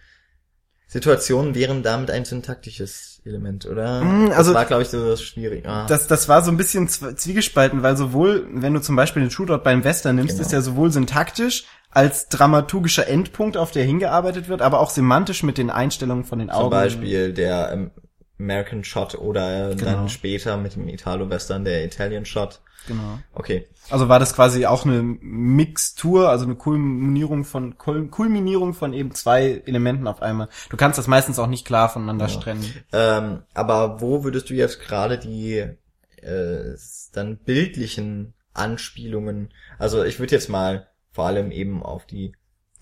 Situationen 0.88 1.56
wären 1.56 1.82
damit 1.82 2.12
ein 2.12 2.24
syntaktisches 2.26 3.13
Element, 3.26 3.66
oder? 3.66 4.04
Mm, 4.04 4.32
also- 4.32 4.52
das 4.52 4.54
war, 4.54 4.66
glaube 4.66 4.84
ich, 4.84 4.90
so 4.90 5.08
das 5.08 5.22
schwierig. 5.24 5.66
Ah. 5.68 5.86
Das, 5.88 6.08
das 6.08 6.28
war 6.28 6.44
so 6.44 6.52
ein 6.52 6.58
bisschen 6.58 6.88
zw- 6.88 7.16
zwiegespalten, 7.16 7.82
weil 7.84 7.96
sowohl, 7.98 8.48
wenn 8.52 8.74
du 8.74 8.82
zum 8.82 8.96
Beispiel 8.96 9.22
den 9.22 9.32
Shootout 9.32 9.60
beim 9.64 9.84
Western 9.84 10.16
nimmst, 10.18 10.36
Genau. 10.36 10.46
ist 10.46 10.52
ja 10.52 10.62
sowohl 10.62 10.92
syntaktisch 10.92 11.66
als 11.90 12.28
dramaturgischer 12.28 13.08
Endpunkt, 13.08 13.56
auf 13.56 13.72
der 13.72 13.84
hingearbeitet 13.86 14.48
wird, 14.50 14.62
aber 14.62 14.80
auch 14.80 14.90
semantisch 14.90 15.44
mit 15.44 15.58
den 15.58 15.70
Einstellungen 15.70 16.24
von 16.26 16.40
den 16.40 16.50
Augen. 16.50 16.64
Zum 16.64 16.70
Beispiel 16.72 17.34
der 17.34 17.72
ähm, 17.72 17.92
American 18.40 18.84
Shot 18.84 19.16
oder 19.16 19.72
äh, 19.72 19.76
Genau. 19.76 19.92
dann 19.92 20.10
später 20.10 20.58
mit 20.58 20.76
dem 20.76 20.88
Italo-Western 20.90 21.64
der 21.64 21.86
Italian 21.86 22.26
Shot. 22.26 22.60
Genau. 22.88 23.20
Okay. 23.34 23.68
Also 23.90 24.10
war 24.10 24.20
das 24.20 24.36
quasi 24.36 24.66
auch 24.66 24.86
eine 24.86 25.02
Mixtur, 25.02 26.30
also 26.30 26.46
eine 26.46 26.56
Kulminierung 26.56 27.46
von 27.46 27.78
Kul 27.78 28.08
Kulminierung 28.08 28.74
von 28.74 28.94
eben 28.94 29.14
zwei 29.14 29.62
Elementen 29.66 30.08
auf 30.08 30.22
einmal. 30.22 30.50
Du 30.70 30.78
kannst 30.78 30.98
das 30.98 31.08
meistens 31.08 31.40
auch 31.40 31.48
nicht 31.48 31.66
klar 31.66 31.90
voneinander 31.90 32.28
trennen. 32.28 32.66
Ähm, 32.92 33.44
aber 33.54 34.02
wo 34.02 34.24
würdest 34.24 34.50
du 34.50 34.54
jetzt 34.54 34.82
gerade 34.82 35.18
die 35.18 35.66
äh, 36.22 36.76
dann 37.14 37.38
bildlichen 37.38 38.34
Anspielungen, 38.54 39.54
also 39.80 40.04
ich 40.04 40.20
würde 40.20 40.36
jetzt 40.36 40.50
mal 40.50 40.88
vor 41.12 41.26
allem 41.26 41.52
eben 41.52 41.84
auf 41.84 42.06
die 42.06 42.34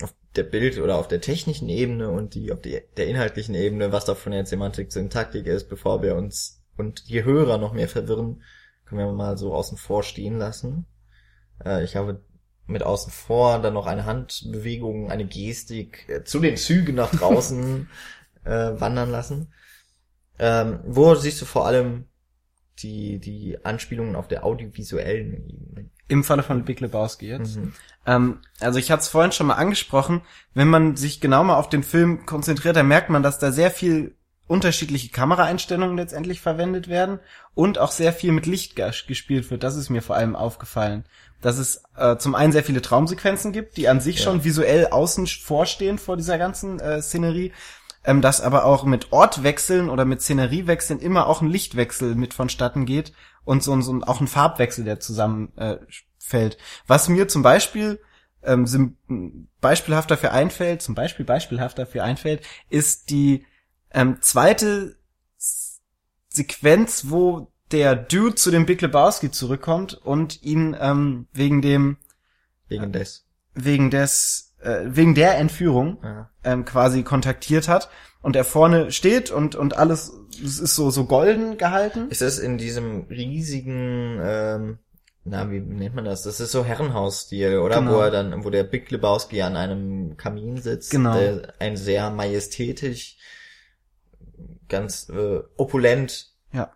auf 0.02 0.14
der 0.36 0.44
Bild- 0.44 0.80
oder 0.80 0.98
auf 0.98 1.08
der 1.08 1.22
technischen 1.22 1.70
Ebene 1.70 2.10
und 2.10 2.34
die 2.34 2.52
auf 2.52 2.62
die, 2.62 2.82
der 2.98 3.08
inhaltlichen 3.08 3.56
Ebene, 3.56 3.92
was 3.92 4.06
davon 4.06 4.34
jetzt 4.34 4.50
Semantik, 4.50 4.92
Syntaktik 4.92 5.46
ist, 5.46 5.70
bevor 5.70 6.02
wir 6.02 6.16
uns 6.16 6.62
und 6.78 7.10
die 7.10 7.24
Hörer 7.24 7.58
noch 7.58 7.74
mehr 7.74 7.90
verwirren, 7.90 8.42
können 8.92 9.08
wir 9.08 9.14
mal 9.14 9.38
so 9.38 9.54
außen 9.54 9.78
vor 9.78 10.04
stehen 10.04 10.38
lassen. 10.38 10.86
Äh, 11.64 11.86
ich 11.86 11.96
habe 11.96 12.22
mit 12.68 12.84
außen 12.84 13.12
vor 13.12 13.60
dann 13.60 13.74
noch 13.74 13.88
eine 13.88 14.06
Handbewegung, 14.06 15.10
eine 15.10 15.26
Gestik 15.26 16.10
äh, 16.10 16.24
zu 16.26 16.40
den 16.40 16.58
Zügen 16.58 16.96
nach 16.96 17.10
draußen 17.10 17.90
äh, 18.44 18.50
wandern 18.50 19.10
lassen. 19.10 19.54
Ähm, 20.40 20.82
wo 20.84 21.16
siehst 21.16 21.42
du 21.42 21.46
vor 21.46 21.66
allem 21.66 22.10
die, 22.80 23.20
die 23.20 23.64
Anspielungen 23.64 24.18
auf 24.18 24.28
der 24.28 24.44
audiovisuellen 24.44 25.48
Ebene? 25.50 25.90
Im 26.10 26.26
Falle 26.26 26.44
von 26.44 26.66
Big 26.66 26.82
Lebowski 26.82 27.28
jetzt. 27.28 27.56
Mhm. 27.56 27.74
Ähm, 28.06 28.40
also 28.60 28.78
ich 28.78 28.92
hatte 28.92 29.04
es 29.04 29.08
vorhin 29.08 29.32
schon 29.32 29.48
mal 29.48 29.54
angesprochen, 29.54 30.22
wenn 30.54 30.68
man 30.68 30.98
sich 30.98 31.22
genau 31.22 31.46
mal 31.46 31.56
auf 31.56 31.70
den 31.70 31.84
Film 31.84 32.26
konzentriert, 32.26 32.76
dann 32.76 32.90
merkt 32.90 33.10
man, 33.10 33.24
dass 33.24 33.40
da 33.40 33.54
sehr 33.54 33.72
viel 33.72 34.18
unterschiedliche 34.52 35.10
Kameraeinstellungen 35.10 35.98
letztendlich 35.98 36.42
verwendet 36.42 36.88
werden 36.90 37.20
und 37.56 37.80
auch 37.80 37.92
sehr 37.92 38.14
viel 38.14 38.32
mit 38.34 38.46
Licht 38.46 38.78
ges- 38.78 39.08
gespielt 39.08 39.50
wird. 39.50 39.64
Das 39.64 39.76
ist 39.76 39.90
mir 39.90 40.02
vor 40.02 40.16
allem 40.18 40.36
aufgefallen. 40.36 41.06
Dass 41.42 41.58
es 41.58 41.84
äh, 41.98 42.18
zum 42.18 42.36
einen 42.36 42.52
sehr 42.52 42.64
viele 42.64 42.82
Traumsequenzen 42.82 43.52
gibt, 43.54 43.78
die 43.78 43.88
an 43.88 44.00
sich 44.02 44.18
Ja. 44.20 44.24
schon 44.26 44.44
visuell 44.44 44.88
außen 44.88 45.26
vorstehen 45.26 45.98
vor 45.98 46.18
dieser 46.18 46.38
ganzen 46.38 46.80
äh, 46.80 47.02
Szenerie, 47.02 47.54
ähm, 48.04 48.22
dass 48.22 48.42
aber 48.42 48.66
auch 48.66 48.84
mit 48.84 49.12
Ortwechseln 49.12 49.90
oder 49.90 50.06
mit 50.06 50.22
Szeneriewechseln 50.22 51.00
immer 51.00 51.28
auch 51.28 51.42
ein 51.42 51.50
Lichtwechsel 51.50 52.16
mit 52.16 52.34
vonstatten 52.34 52.86
geht 52.86 53.14
und 53.46 53.64
so, 53.64 53.80
so 53.82 53.94
ein- 53.94 54.04
auch 54.04 54.22
ein 54.22 54.28
Farbwechsel, 54.28 54.84
der 54.86 55.00
zusammenfällt. 55.00 56.54
Äh. 56.56 56.58
Was 56.88 57.10
mir 57.10 57.28
zum 57.28 57.42
Beispiel 57.42 58.00
ähm, 58.44 58.98
beispielhaft 59.62 60.10
dafür 60.12 60.32
einfällt, 60.32 60.82
zum 60.82 60.96
Beispiel 60.96 61.26
beispielhaft 61.26 61.78
dafür 61.78 62.04
einfällt, 62.04 62.42
ist 62.70 63.10
die 63.12 63.46
ähm, 63.94 64.18
zweite 64.22 64.96
Sequenz, 66.30 67.06
wo 67.10 67.52
der 67.72 67.96
Dude 67.96 68.36
zu 68.36 68.52
dem 68.52 68.66
Big 68.66 68.82
Lebowski 68.82 69.32
zurückkommt 69.32 69.94
und 69.94 70.44
ihn 70.44 70.76
ähm, 70.80 71.28
wegen 71.34 71.62
dem 71.62 71.98
Wegen 72.68 72.92
des. 72.92 73.26
wegen 73.54 73.90
des 73.90 74.54
äh, 74.62 74.82
wegen 74.86 75.16
der 75.16 75.38
Entführung 75.38 75.98
Ja. 76.04 76.30
ähm, 76.44 76.66
quasi 76.66 77.04
kontaktiert 77.04 77.68
hat 77.68 77.90
und 78.22 78.36
er 78.36 78.44
vorne 78.46 78.92
steht 78.92 79.32
und 79.32 79.56
und 79.56 79.78
alles 79.78 80.14
es 80.44 80.60
ist 80.60 80.76
so 80.76 80.90
so 80.90 81.06
golden 81.06 81.58
gehalten. 81.58 82.10
Ist 82.10 82.22
das 82.22 82.40
in 82.40 82.58
diesem 82.58 83.04
riesigen, 83.10 84.20
ähm, 84.24 84.80
na, 85.24 85.50
wie 85.52 85.60
nennt 85.60 85.96
man 85.96 86.06
das? 86.06 86.24
Das 86.24 86.40
ist 86.40 86.52
so 86.52 86.64
Herrenhausstil, 86.66 87.58
oder? 87.60 87.76
Genau. 87.80 87.96
Wo 87.96 88.00
er 88.00 88.12
dann, 88.12 88.44
wo 88.44 88.50
der 88.50 88.64
Big 88.64 88.90
Lebowski 88.90 89.42
an 89.42 89.56
einem 89.56 90.18
Kamin 90.18 90.58
sitzt. 90.62 90.92
Genau. 90.92 91.14
Der, 91.14 91.54
ein 91.60 91.78
sehr 91.78 92.10
majestätisch, 92.10 93.18
ganz 94.72 95.10
äh, 95.10 95.42
opulent 95.58 96.34
Ja. 96.52 96.72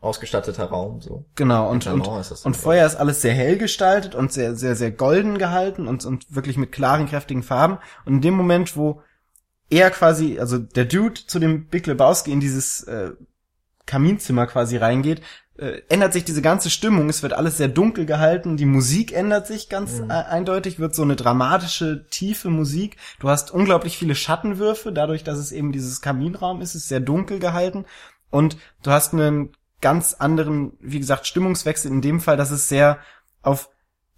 ausgestatteter 0.00 0.66
Raum, 0.66 1.00
so. 1.00 1.24
Genau, 1.34 1.68
und, 1.68 1.84
und, 1.88 2.06
und 2.06 2.44
dann. 2.44 2.54
vorher 2.54 2.86
ist 2.86 2.94
alles 2.94 3.20
sehr 3.22 3.34
hell 3.34 3.58
gestaltet 3.58 4.14
und 4.14 4.32
sehr, 4.32 4.54
sehr, 4.54 4.76
sehr 4.76 4.92
golden 4.92 5.38
gehalten 5.38 5.88
und, 5.88 6.04
und 6.04 6.32
wirklich 6.32 6.56
mit 6.56 6.70
klaren, 6.70 7.06
kräftigen 7.08 7.42
Farben. 7.42 7.78
Und 8.04 8.14
in 8.14 8.20
dem 8.20 8.34
Moment, 8.34 8.76
wo 8.76 9.02
er 9.70 9.90
quasi, 9.90 10.38
also 10.38 10.58
der 10.58 10.84
Dude 10.84 11.20
zu 11.26 11.38
dem 11.40 11.66
Big 11.66 11.86
Lebowski 11.86 12.30
in 12.32 12.40
dieses 12.40 12.84
äh, 12.84 13.10
Kaminzimmer 13.88 14.46
quasi 14.46 14.76
reingeht, 14.76 15.22
äh, 15.56 15.82
ändert 15.88 16.12
sich 16.12 16.24
diese 16.24 16.42
ganze 16.42 16.70
Stimmung. 16.70 17.08
Es 17.08 17.24
wird 17.24 17.32
alles 17.32 17.56
sehr 17.56 17.66
dunkel 17.66 18.06
gehalten. 18.06 18.56
Die 18.56 18.64
Musik 18.64 19.12
ändert 19.12 19.48
sich 19.48 19.68
ganz 19.68 19.98
Mhm. 19.98 20.10
äh, 20.10 20.14
eindeutig, 20.14 20.78
wird 20.78 20.94
so 20.94 21.02
eine 21.02 21.16
dramatische, 21.16 22.06
tiefe 22.10 22.48
Musik. 22.50 22.96
Du 23.18 23.28
hast 23.28 23.50
unglaublich 23.50 23.98
viele 23.98 24.14
Schattenwürfe, 24.14 24.92
dadurch, 24.92 25.24
dass 25.24 25.38
es 25.38 25.50
eben 25.50 25.72
dieses 25.72 26.00
Kaminraum 26.00 26.60
ist, 26.60 26.76
ist 26.76 26.86
sehr 26.88 27.00
dunkel 27.00 27.40
gehalten. 27.40 27.86
Und 28.30 28.56
du 28.84 28.92
hast 28.92 29.12
einen 29.14 29.50
ganz 29.80 30.14
anderen, 30.14 30.74
wie 30.80 31.00
gesagt, 31.00 31.26
Stimmungswechsel 31.26 31.90
in 31.90 32.02
dem 32.02 32.20
Fall, 32.20 32.36
dass 32.36 32.52
es 32.52 32.68
sehr 32.68 32.98
auf 33.42 33.68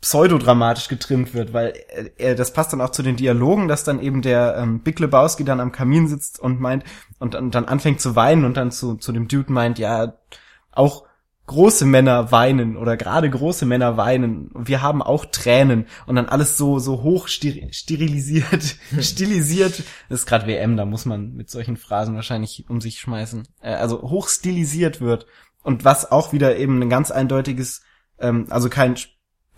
pseudodramatisch 0.01 0.89
getrimmt 0.89 1.35
wird, 1.35 1.53
weil 1.53 1.75
äh, 1.89 2.11
er, 2.17 2.35
das 2.35 2.53
passt 2.53 2.73
dann 2.73 2.81
auch 2.81 2.91
zu 2.91 3.03
den 3.03 3.17
Dialogen, 3.17 3.69
dass 3.69 3.85
dann 3.85 4.01
eben 4.01 4.23
der 4.23 4.57
ähm, 4.57 4.81
Big 4.81 4.99
Lebowski 4.99 5.45
dann 5.45 5.61
am 5.61 5.73
Kamin 5.73 6.09
sitzt 6.09 6.39
und 6.41 6.61
meint 6.61 6.85
und, 7.19 7.35
und 7.35 7.55
dann 7.55 7.67
anfängt 7.67 8.01
zu 8.01 8.17
weinen 8.17 8.45
und 8.45 8.57
dann 8.57 8.71
zu, 8.71 8.97
zu 8.97 9.13
dem 9.13 9.29
Dude 9.29 9.53
meint, 9.53 9.79
ja, 9.79 10.15
auch 10.73 11.05
große 11.47 11.85
Männer 11.85 12.31
weinen 12.31 12.77
oder 12.77 12.97
gerade 12.97 13.29
große 13.29 13.67
Männer 13.67 13.97
weinen. 13.97 14.51
Wir 14.55 14.83
haben 14.83 15.03
auch 15.03 15.25
Tränen 15.25 15.87
und 16.07 16.15
dann 16.15 16.29
alles 16.29 16.57
so 16.57 16.79
so 16.79 17.03
hoch 17.03 17.27
steri- 17.27 17.73
sterilisiert, 17.73 18.77
stilisiert. 19.01 19.83
Das 20.09 20.21
ist 20.21 20.27
gerade 20.27 20.47
WM, 20.47 20.77
da 20.77 20.85
muss 20.85 21.07
man 21.07 21.35
mit 21.35 21.51
solchen 21.51 21.77
Phrasen 21.77 22.15
wahrscheinlich 22.15 22.67
um 22.69 22.81
sich 22.81 23.01
schmeißen. 23.01 23.49
Äh, 23.61 23.75
also 23.75 24.01
hoch 24.03 24.29
stilisiert 24.29 25.01
wird 25.01 25.27
und 25.63 25.85
was 25.85 26.11
auch 26.11 26.33
wieder 26.33 26.57
eben 26.57 26.81
ein 26.81 26.89
ganz 26.89 27.11
eindeutiges, 27.11 27.83
ähm, 28.21 28.47
also 28.51 28.69
kein 28.69 28.97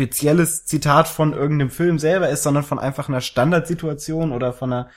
spezielles 0.03 0.65
Zitat 0.65 1.07
von 1.07 1.33
irgendeinem 1.33 1.71
Film 1.71 1.99
selber 1.99 2.29
ist, 2.29 2.43
sondern 2.43 2.65
von 2.65 2.81
einfach 2.81 3.09
einer 3.09 3.21
Standardsituation 3.21 4.33
oder 4.33 4.53
von 4.53 4.73
einer 4.73 4.91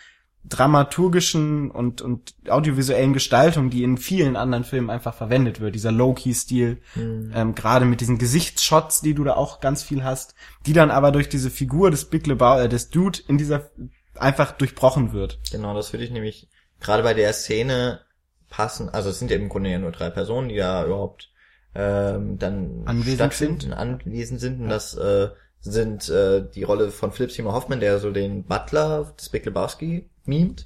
dramaturgischen 0.47 1.71
und, 1.71 2.01
und 2.01 2.35
audiovisuellen 2.47 3.13
Gestaltung, 3.13 3.69
die 3.69 3.83
in 3.83 3.97
vielen 3.97 4.35
anderen 4.35 4.63
Filmen 4.63 4.89
einfach 4.89 5.13
verwendet 5.13 5.59
wird. 5.59 5.75
Dieser 5.75 5.91
Low-Key-Stil, 5.91 6.81
ähm, 6.95 7.55
gerade 7.55 7.85
mit 7.85 8.01
diesen 8.01 8.17
Gesichtsshots, 8.17 9.01
die 9.01 9.13
du 9.13 9.23
da 9.23 9.35
auch 9.35 9.59
ganz 9.59 9.83
viel 9.83 10.03
hast, 10.03 10.35
die 10.65 10.73
dann 10.73 10.91
aber 10.91 11.11
durch 11.11 11.29
diese 11.29 11.49
Figur 11.49 11.89
des 11.91 12.05
Big 12.05 12.27
Lebowski, 12.27 12.65
äh, 12.65 12.69
des 12.69 12.89
Dude 12.89 13.19
in 13.27 13.37
dieser 13.37 13.69
einfach 14.15 14.51
durchbrochen 14.51 15.13
wird. 15.13 15.39
Genau, 15.51 15.73
das 15.73 15.93
würde 15.93 16.05
ich 16.05 16.11
nämlich 16.11 16.47
gerade 16.79 17.03
bei 17.03 17.13
der 17.13 17.33
Szene 17.33 18.01
passen. 18.49 18.89
Also 18.89 19.09
es 19.09 19.19
sind 19.19 19.31
ja 19.31 19.37
im 19.37 19.49
Grunde 19.49 19.71
ja 19.71 19.79
nur 19.79 19.91
drei 19.91 20.09
Personen, 20.09 20.49
die 20.49 20.57
da 20.57 20.85
überhaupt 20.85 21.31
ähm, 21.75 22.39
dann 22.39 22.83
Anwesend 22.85 23.15
stattfinden, 23.15 23.59
sind. 23.61 23.73
anwesend 23.73 24.39
sind. 24.39 24.61
Und 24.61 24.69
das 24.69 24.95
äh, 24.95 25.29
sind 25.59 26.09
äh, 26.09 26.43
die 26.53 26.63
Rolle 26.63 26.89
von 26.91 27.11
Philip 27.11 27.31
Seymour 27.31 27.53
Hoffman, 27.53 27.79
der 27.79 27.99
so 27.99 28.11
den 28.11 28.43
Butler 28.43 29.13
des 29.19 29.29
Big 29.29 29.45
Lebowski 29.45 30.09
mimt. 30.25 30.65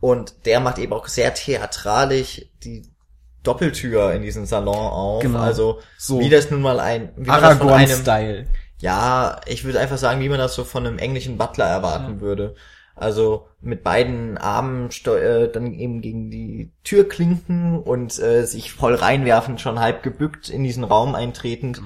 Und 0.00 0.46
der 0.46 0.60
macht 0.60 0.78
eben 0.78 0.92
auch 0.92 1.08
sehr 1.08 1.32
theatralisch 1.34 2.46
die 2.62 2.82
Doppeltür 3.42 4.12
in 4.12 4.22
diesen 4.22 4.46
Salon 4.46 4.74
auf. 4.74 5.22
Genau. 5.22 5.38
Also 5.38 5.80
So. 5.98 6.20
wie 6.20 6.28
das 6.28 6.50
nun 6.50 6.62
mal 6.62 6.80
ein 6.80 7.10
wie 7.16 7.28
man 7.28 7.40
das 7.40 7.58
von 7.58 7.68
einem 7.68 7.72
Aragorn-Style. 7.72 8.46
ja, 8.80 9.40
ich 9.46 9.64
würde 9.64 9.78
einfach 9.80 9.98
sagen, 9.98 10.20
wie 10.20 10.28
man 10.28 10.38
das 10.38 10.54
so 10.54 10.64
von 10.64 10.86
einem 10.86 10.98
englischen 10.98 11.38
Butler 11.38 11.66
erwarten 11.66 12.20
würde. 12.20 12.54
Also 12.96 13.46
mit 13.60 13.84
beiden 13.84 14.38
Armen 14.38 14.90
steu 14.90 15.18
äh, 15.18 15.52
dann 15.52 15.74
eben 15.74 16.00
gegen 16.00 16.30
die 16.30 16.72
Tür 16.82 17.06
klinken 17.06 17.78
und 17.78 18.18
äh, 18.18 18.46
sich 18.46 18.72
voll 18.72 18.94
reinwerfen, 18.94 19.58
schon 19.58 19.78
halb 19.78 20.02
gebückt 20.02 20.48
in 20.48 20.64
diesen 20.64 20.82
Raum 20.82 21.14
eintretend. 21.14 21.82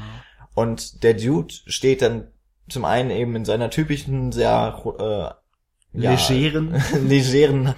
Und 0.54 1.02
der 1.02 1.14
Dude 1.14 1.52
steht 1.66 2.02
dann 2.02 2.28
zum 2.68 2.84
einen 2.84 3.10
eben 3.10 3.34
in 3.34 3.44
seiner 3.44 3.70
typischen, 3.70 4.30
sehr 4.30 4.80
äh, 4.98 6.00
ja, 6.00 6.10
Legeren. 6.12 6.80
legeren 7.08 7.74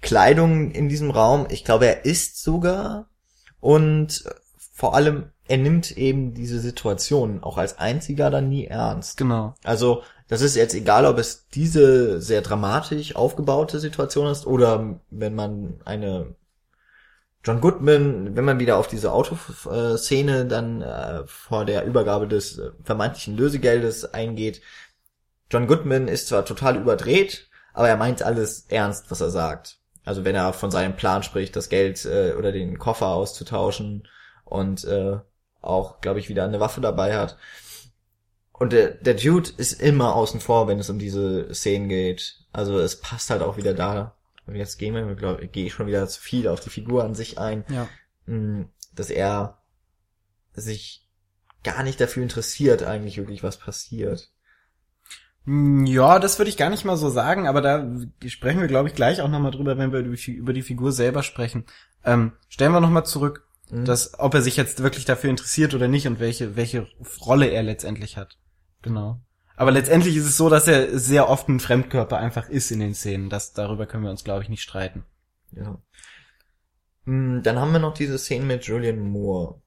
Kleidung 0.00 0.70
in 0.70 0.88
diesem 0.88 1.10
Raum. 1.10 1.46
Ich 1.50 1.64
glaube, 1.64 1.86
er 1.86 2.06
isst 2.06 2.42
sogar 2.42 3.10
und 3.60 4.24
vor 4.74 4.94
allem 4.94 5.30
er 5.46 5.58
nimmt 5.58 5.90
eben 5.98 6.32
diese 6.32 6.60
Situation 6.60 7.42
auch 7.42 7.58
als 7.58 7.78
einziger 7.78 8.30
dann 8.30 8.48
nie 8.48 8.66
ernst. 8.66 9.18
Genau. 9.18 9.54
Also 9.64 10.02
das 10.32 10.40
ist 10.40 10.56
jetzt 10.56 10.72
egal, 10.72 11.04
ob 11.04 11.18
es 11.18 11.46
diese 11.48 12.18
sehr 12.22 12.40
dramatisch 12.40 13.14
aufgebaute 13.14 13.78
Situation 13.80 14.28
ist 14.28 14.46
oder 14.46 14.98
wenn 15.10 15.34
man 15.34 15.74
eine 15.84 16.36
John 17.44 17.60
Goodman, 17.60 18.34
wenn 18.34 18.46
man 18.46 18.58
wieder 18.58 18.78
auf 18.78 18.86
diese 18.86 19.12
Autoszene 19.12 20.46
dann 20.46 20.80
äh, 20.80 21.26
vor 21.26 21.66
der 21.66 21.84
Übergabe 21.84 22.26
des 22.26 22.56
äh, 22.56 22.70
vermeintlichen 22.82 23.36
Lösegeldes 23.36 24.14
eingeht. 24.14 24.62
John 25.50 25.66
Goodman 25.66 26.08
ist 26.08 26.28
zwar 26.28 26.46
total 26.46 26.76
überdreht, 26.76 27.50
aber 27.74 27.90
er 27.90 27.98
meint 27.98 28.22
alles 28.22 28.64
ernst, 28.70 29.10
was 29.10 29.20
er 29.20 29.28
sagt. 29.28 29.80
Also 30.02 30.24
wenn 30.24 30.34
er 30.34 30.54
von 30.54 30.70
seinem 30.70 30.96
Plan 30.96 31.22
spricht, 31.22 31.56
das 31.56 31.68
Geld 31.68 32.06
äh, 32.06 32.32
oder 32.38 32.52
den 32.52 32.78
Koffer 32.78 33.08
auszutauschen 33.08 34.08
und 34.46 34.84
äh, 34.84 35.18
auch, 35.60 36.00
glaube 36.00 36.20
ich, 36.20 36.30
wieder 36.30 36.44
eine 36.44 36.58
Waffe 36.58 36.80
dabei 36.80 37.18
hat. 37.18 37.36
Und 38.52 38.72
der, 38.72 38.90
der 38.90 39.14
Dude 39.14 39.50
ist 39.56 39.80
immer 39.80 40.14
außen 40.14 40.40
vor, 40.40 40.68
wenn 40.68 40.78
es 40.78 40.90
um 40.90 40.98
diese 40.98 41.52
Szenen 41.54 41.88
geht. 41.88 42.44
Also 42.52 42.78
es 42.78 43.00
passt 43.00 43.30
halt 43.30 43.42
auch 43.42 43.56
wieder 43.56 43.74
da. 43.74 44.14
Und 44.46 44.54
jetzt 44.56 44.78
gehen 44.78 44.94
wir, 44.94 45.14
glaube 45.14 45.44
ich, 45.44 45.52
gehe 45.52 45.66
ich 45.66 45.72
schon 45.72 45.86
wieder 45.86 46.06
zu 46.08 46.20
viel 46.20 46.48
auf 46.48 46.60
die 46.60 46.70
Figur 46.70 47.04
an 47.04 47.14
sich 47.14 47.38
ein, 47.38 47.64
Ja. 47.68 47.88
mh, 48.26 48.66
dass 48.94 49.10
er 49.10 49.58
sich 50.54 51.08
gar 51.64 51.82
nicht 51.82 52.00
dafür 52.00 52.22
interessiert, 52.22 52.82
eigentlich 52.82 53.16
wirklich 53.16 53.42
was 53.42 53.56
passiert. 53.56 54.30
Hm, 55.44 55.86
Ja, 55.86 56.18
das 56.18 56.38
würde 56.38 56.48
ich 56.50 56.56
gar 56.56 56.70
nicht 56.70 56.84
mal 56.84 56.96
so 56.96 57.08
sagen, 57.10 57.46
aber 57.48 57.60
da 57.62 57.88
sprechen 58.26 58.60
wir, 58.60 58.68
glaube 58.68 58.88
ich, 58.88 58.94
gleich 58.94 59.20
auch 59.22 59.28
nochmal 59.28 59.50
drüber, 59.52 59.78
wenn 59.78 59.92
wir 59.92 60.00
über 60.00 60.16
die- 60.16 60.32
über 60.32 60.52
die 60.52 60.62
Figur 60.62 60.92
selber 60.92 61.22
sprechen. 61.22 61.64
Ähm, 62.04 62.32
stellen 62.48 62.72
wir 62.72 62.80
nochmal 62.80 63.06
zurück, 63.06 63.46
Mhm. 63.70 63.84
dass, 63.84 64.18
ob 64.18 64.34
er 64.34 64.42
sich 64.42 64.56
jetzt 64.56 64.82
wirklich 64.82 65.04
dafür 65.04 65.30
interessiert 65.30 65.74
oder 65.74 65.88
nicht 65.88 66.06
und 66.06 66.20
welche, 66.20 66.56
welche 66.56 66.86
Rolle 67.24 67.46
er 67.46 67.62
letztendlich 67.62 68.16
hat. 68.16 68.38
Genau. 68.82 69.20
Aber 69.56 69.70
letztendlich 69.70 70.16
ist 70.16 70.26
es 70.26 70.36
so, 70.36 70.48
dass 70.48 70.66
er 70.66 70.98
sehr 70.98 71.28
oft 71.28 71.48
ein 71.48 71.60
Fremdkörper 71.60 72.16
einfach 72.16 72.48
ist 72.48 72.70
in 72.70 72.80
den 72.80 72.94
Szenen. 72.94 73.30
Das, 73.30 73.52
darüber 73.52 73.86
können 73.86 74.04
wir 74.04 74.10
uns, 74.10 74.24
glaube 74.24 74.42
ich, 74.42 74.48
nicht 74.48 74.62
streiten. 74.62 75.04
Ja. 75.52 75.80
Hm, 77.04 77.42
Dann 77.42 77.58
haben 77.58 77.72
wir 77.72 77.78
noch 77.78 77.94
diese 77.94 78.18
Szene 78.18 78.44
mit 78.44 78.64
Julian 78.64 78.98
Moore. 79.00 79.60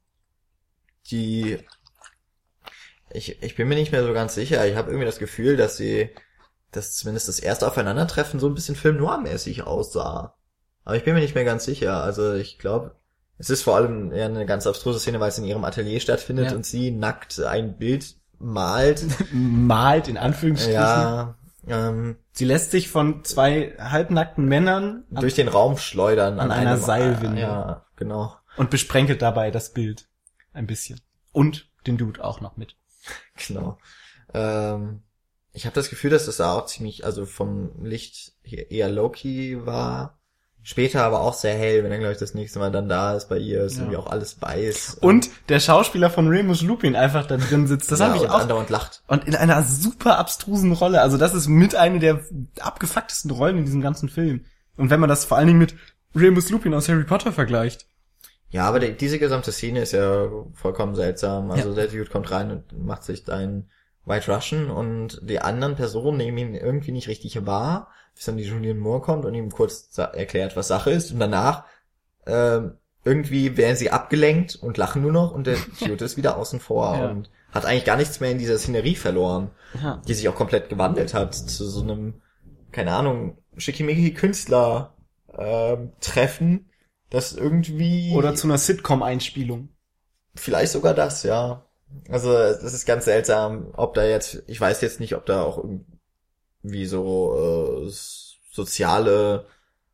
Die 1.11 1.59
ich, 3.11 3.41
ich 3.41 3.55
bin 3.55 3.67
mir 3.67 3.75
nicht 3.75 3.91
mehr 3.91 4.03
so 4.03 4.13
ganz 4.13 4.33
sicher. 4.35 4.67
Ich 4.67 4.75
habe 4.75 4.89
irgendwie 4.89 5.05
das 5.05 5.19
Gefühl, 5.19 5.55
dass 5.55 5.77
sie, 5.77 6.09
dass 6.71 6.95
zumindest 6.95 7.27
das 7.29 7.39
erste 7.39 7.67
Aufeinandertreffen 7.67 8.39
so 8.39 8.47
ein 8.47 8.55
bisschen 8.55 8.75
Film 8.75 8.97
noir-mäßig 8.97 9.63
aussah. 9.63 10.35
Aber 10.83 10.95
ich 10.97 11.03
bin 11.03 11.13
mir 11.13 11.21
nicht 11.21 11.35
mehr 11.35 11.45
ganz 11.45 11.63
sicher. 11.65 12.03
Also 12.03 12.33
ich 12.33 12.57
glaube, 12.59 12.95
es 13.37 13.49
ist 13.49 13.63
vor 13.63 13.75
allem 13.75 14.11
eher 14.11 14.25
eine 14.25 14.45
ganz 14.45 14.67
abstruse 14.67 14.99
Szene, 14.99 15.19
weil 15.19 15.29
es 15.29 15.37
in 15.37 15.45
ihrem 15.45 15.63
Atelier 15.63 15.99
stattfindet 15.99 16.47
Ja. 16.51 16.55
und 16.55 16.65
sie 16.65 16.91
nackt 16.91 17.39
ein 17.39 17.77
Bild 17.77 18.15
malt. 18.39 19.05
Malt 19.33 20.07
in 20.07 20.17
Anführungsstrichen. 20.17 20.73
Ja, 20.73 21.35
ähm, 21.67 22.17
Sie 22.31 22.45
lässt 22.45 22.71
sich 22.71 22.89
von 22.89 23.23
zwei 23.23 23.75
halbnackten 23.79 24.45
Männern 24.45 25.05
an, 25.13 25.21
Durch 25.21 25.33
den 25.35 25.47
Raum 25.47 25.77
schleudern. 25.77 26.39
an 26.39 26.51
einer 26.51 26.71
einem- 26.71 26.81
Seilwinde. 26.81 27.41
Ja, 27.41 27.85
genau. 27.95 28.35
und 28.57 28.69
besprenkelt 28.69 29.21
dabei 29.21 29.51
das 29.51 29.71
Bild 29.73 30.07
ein 30.53 30.67
bisschen. 30.67 30.99
Und 31.31 31.69
den 31.87 31.97
Dude 31.97 32.23
auch 32.23 32.41
noch 32.41 32.57
mit. 32.57 32.75
Genau. 33.47 33.77
Ähm, 34.33 35.01
ich 35.53 35.65
habe 35.65 35.75
das 35.75 35.89
Gefühl, 35.89 36.09
dass 36.09 36.25
das 36.25 36.41
auch 36.41 36.65
ziemlich, 36.65 37.05
also 37.05 37.25
vom 37.25 37.83
Licht 37.85 38.33
hier 38.43 38.71
eher 38.71 38.89
low-key 38.89 39.65
war. 39.65 40.19
Später 40.67 41.03
aber 41.03 41.21
auch 41.21 41.35
sehr 41.35 41.53
hell, 41.53 41.83
wenn 41.83 41.91
dann, 41.91 41.99
glaube 41.99 42.13
ich, 42.13 42.17
das 42.17 42.33
nächste 42.33 42.57
Mal 42.57 42.71
dann 42.71 42.89
da 42.89 43.13
ist 43.15 43.29
bei 43.29 43.37
ihr, 43.37 43.65
ist 43.65 43.75
Ja. 43.75 43.81
irgendwie 43.83 43.97
auch 43.97 44.07
alles 44.07 44.41
weiß. 44.41 44.97
Und 44.99 45.29
der 45.47 45.59
Schauspieler 45.59 46.09
von 46.09 46.27
Remus 46.27 46.63
Lupin 46.63 46.95
einfach 46.95 47.27
da 47.27 47.37
drin 47.37 47.67
sitzt. 47.67 47.91
Das 47.91 47.99
ja, 47.99 48.07
habe 48.07 48.17
ich 48.17 48.23
und 48.23 48.29
auch. 48.31 48.39
andauernd 48.39 48.71
lacht. 48.71 49.03
Und 49.05 49.25
in 49.27 49.35
einer 49.35 49.61
super 49.61 50.17
abstrusen 50.17 50.71
Rolle. 50.71 51.01
Also 51.01 51.17
das 51.19 51.35
ist 51.35 51.47
mit 51.47 51.75
eine 51.75 51.99
der 51.99 52.21
abgefucktesten 52.59 53.29
Rollen 53.29 53.59
in 53.59 53.65
diesem 53.65 53.81
ganzen 53.81 54.09
Film. 54.09 54.43
Und 54.75 54.89
wenn 54.89 54.99
man 54.99 55.07
das 55.07 55.23
vor 55.23 55.37
allen 55.37 55.45
Dingen 55.47 55.59
mit 55.59 55.75
Remus 56.15 56.49
Lupin 56.49 56.73
aus 56.73 56.89
Harry 56.89 57.03
Potter 57.03 57.31
vergleicht. 57.31 57.85
Ja, 58.49 58.63
aber 58.65 58.79
die, 58.79 58.93
diese 58.97 59.19
gesamte 59.19 59.51
Szene 59.51 59.81
ist 59.81 59.91
ja 59.91 60.27
vollkommen 60.55 60.95
seltsam. 60.95 61.51
Also 61.51 61.75
der 61.75 61.87
Dude 61.87 62.05
kommt 62.09 62.31
rein 62.31 62.49
und 62.49 62.83
macht 62.85 63.03
sich 63.03 63.29
einen 63.29 63.69
White 64.05 64.33
Russian 64.33 64.71
und 64.71 65.19
die 65.23 65.39
anderen 65.41 65.75
Personen 65.75 66.17
nehmen 66.17 66.37
ihn 66.39 66.55
irgendwie 66.55 66.91
nicht 66.91 67.07
richtig 67.07 67.45
wahr, 67.45 67.89
bis 68.15 68.25
dann 68.25 68.37
die 68.37 68.43
Julian 68.45 68.77
Moore 68.79 69.01
kommt 69.01 69.25
und 69.25 69.33
ihm 69.35 69.51
kurz 69.51 69.89
erklärt, 69.97 70.55
was 70.55 70.67
Sache 70.69 70.91
ist 70.91 71.11
und 71.11 71.19
danach 71.19 71.65
ähm, 72.25 72.77
irgendwie 73.03 73.55
werden 73.57 73.75
sie 73.75 73.91
abgelenkt 73.91 74.55
und 74.55 74.77
lachen 74.77 75.01
nur 75.01 75.11
noch 75.11 75.31
und 75.31 75.45
der 75.47 75.57
Dude 75.79 76.03
ist 76.05 76.17
wieder 76.17 76.37
außen 76.37 76.59
vor 76.59 76.97
Ja. 76.97 77.09
und 77.09 77.29
hat 77.51 77.65
eigentlich 77.65 77.85
gar 77.85 77.97
nichts 77.97 78.19
mehr 78.19 78.31
in 78.31 78.37
dieser 78.39 78.57
Szenerie 78.57 78.95
verloren, 78.95 79.51
Ja. 79.81 80.01
die 80.07 80.13
sich 80.13 80.27
auch 80.27 80.35
komplett 80.35 80.69
gewandelt 80.69 81.13
hat 81.13 81.35
zu 81.35 81.65
so 81.69 81.81
einem, 81.81 82.21
keine 82.71 82.93
Ahnung, 82.93 83.37
schickimicki 83.57 84.13
Künstler 84.13 84.95
ähm, 85.37 85.91
Treffen, 86.01 86.69
das 87.09 87.33
irgendwie 87.33 88.13
Oder 88.15 88.35
zu 88.35 88.47
einer 88.47 88.57
Sitcom-Einspielung. 88.57 89.69
Vielleicht 90.35 90.71
sogar 90.73 90.93
das, 90.93 91.23
ja. 91.23 91.65
Also 92.09 92.33
das 92.33 92.73
ist 92.73 92.85
ganz 92.85 93.05
seltsam, 93.05 93.67
ob 93.73 93.93
da 93.93 94.03
jetzt, 94.03 94.43
ich 94.47 94.59
weiß 94.59 94.81
jetzt 94.81 94.99
nicht, 94.99 95.15
ob 95.15 95.25
da 95.25 95.43
auch 95.43 95.63
irgendwie 96.65 96.85
so 96.85 97.85
äh, 97.85 97.91
soziale 98.51 99.45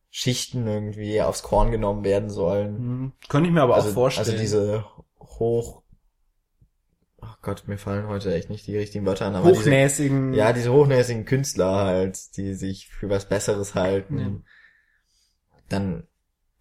Schichten 0.09 0.67
irgendwie 0.67 1.21
aufs 1.21 1.43
Korn 1.43 1.71
genommen 1.71 2.03
werden 2.03 2.29
sollen. 2.29 2.77
Hm. 2.77 3.11
Könnte 3.29 3.49
ich 3.49 3.53
mir 3.53 3.61
aber 3.61 3.75
also, 3.75 3.89
auch 3.89 3.93
vorstellen. 3.93 4.27
also 4.27 4.37
diese 4.37 4.85
hoch, 5.19 5.83
oh 7.21 7.27
Gott, 7.41 7.63
mir 7.67 7.77
fallen 7.77 8.07
heute 8.07 8.33
echt 8.33 8.49
nicht 8.49 8.67
die 8.67 8.77
richtigen 8.77 9.05
Wörter 9.05 9.27
an, 9.27 9.35
aber 9.35 9.49
diese, 9.49 9.61
hochnäsigen. 9.61 10.33
ja, 10.33 10.53
diese 10.53 10.71
hochnäsigen 10.71 11.25
Künstler 11.25 11.85
halt, 11.85 12.35
die 12.37 12.53
sich 12.53 12.87
für 12.87 13.09
was 13.09 13.27
Besseres 13.27 13.75
halten. 13.75 14.19
Ja. 14.19 14.31
Dann, 15.69 16.07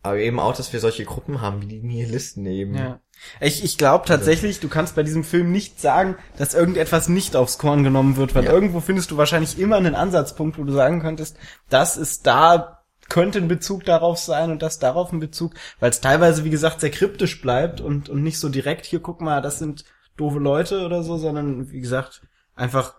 aber 0.03 0.17
eben 0.19 0.41
auch, 0.41 0.57
dass 0.57 0.73
wir 0.73 0.81
solche 0.81 1.05
Gruppen 1.05 1.41
haben, 1.41 1.61
wie 1.63 1.67
die 1.67 1.83
Nihilisten 1.83 2.47
eben. 2.47 2.75
Ja. 2.75 3.01
Ich, 3.41 3.63
ich 3.63 3.77
glaube 3.77 4.07
tatsächlich, 4.07 4.61
du 4.61 4.69
kannst 4.69 4.95
bei 4.97 5.03
diesem 5.03 5.25
Film 5.25 5.53
nicht 5.53 5.79
sagen, 5.79 6.17
dass 6.39 6.55
irgendetwas 6.55 7.09
nicht 7.09 7.37
aufs 7.37 7.59
Korn 7.59 7.85
genommen 7.85 8.17
wird, 8.17 8.35
weil 8.35 8.45
Ja. 8.45 8.53
irgendwo 8.53 8.81
findest 8.81 9.11
du 9.11 9.19
wahrscheinlich 9.19 9.59
immer 9.59 9.77
einen 9.77 9.95
Ansatzpunkt, 9.95 10.57
wo 10.59 10.65
du 10.65 10.73
sagen 10.73 11.01
könntest, 11.03 11.37
das 11.69 11.99
ist 11.99 12.27
da, 12.27 12.83
könnte 13.11 13.39
ein 13.39 13.49
Bezug 13.49 13.85
darauf 13.85 14.19
sein 14.19 14.51
und 14.51 14.63
das 14.63 14.79
darauf 14.79 15.13
ein 15.13 15.21
Bezug, 15.21 15.53
weil 15.81 15.91
es 15.91 16.01
teilweise, 16.01 16.45
wie 16.45 16.51
gesagt, 16.51 16.81
sehr 16.81 16.91
kryptisch 16.91 17.43
bleibt 17.43 17.83
und, 17.83 18.09
und 18.09 18.23
nicht 18.23 18.39
so 18.39 18.49
direkt, 18.49 18.87
hier 18.87 19.01
guck 19.01 19.21
mal, 19.21 19.43
das 19.43 19.59
sind 19.59 19.85
doofe 20.17 20.39
Leute 20.39 20.87
oder 20.87 21.03
so, 21.03 21.19
sondern 21.19 21.71
wie 21.73 21.81
gesagt, 21.81 22.23
einfach 22.55 22.95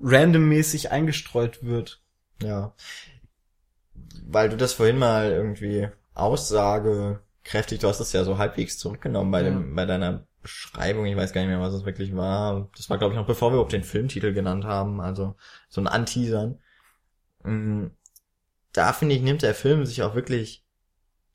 randommäßig 0.00 0.92
eingestreut 0.92 1.64
wird. 1.64 2.00
Ja. 2.42 2.74
Weil 4.26 4.48
du 4.50 4.56
das 4.56 4.72
vorhin 4.74 4.98
mal 4.98 5.30
irgendwie 5.32 5.88
aussagekräftig, 6.14 7.80
du 7.80 7.88
hast 7.88 8.00
es 8.00 8.12
ja 8.12 8.24
so 8.24 8.38
halbwegs 8.38 8.78
zurückgenommen 8.78 9.30
bei 9.30 9.42
Ja. 9.42 9.50
dem, 9.50 9.74
bei 9.74 9.86
deiner 9.86 10.26
Beschreibung, 10.42 11.06
ich 11.06 11.16
weiß 11.16 11.32
gar 11.32 11.40
nicht 11.40 11.50
mehr, 11.50 11.60
was 11.60 11.74
es 11.74 11.84
wirklich 11.86 12.14
war. 12.16 12.68
Das 12.76 12.90
war, 12.90 12.98
glaube 12.98 13.14
ich, 13.14 13.18
noch 13.20 13.26
bevor 13.26 13.50
wir 13.50 13.54
überhaupt 13.54 13.72
den 13.72 13.84
Filmtitel 13.84 14.32
genannt 14.32 14.64
haben, 14.64 15.00
also 15.00 15.36
so 15.68 15.80
ein 15.80 15.88
Anteasern. 15.88 16.58
Mm, 17.44 17.86
Da 18.72 18.92
finde 18.92 19.14
ich, 19.16 19.22
nimmt 19.22 19.42
der 19.42 19.54
Film 19.54 19.86
sich 19.86 20.02
auch 20.02 20.14
wirklich, 20.16 20.64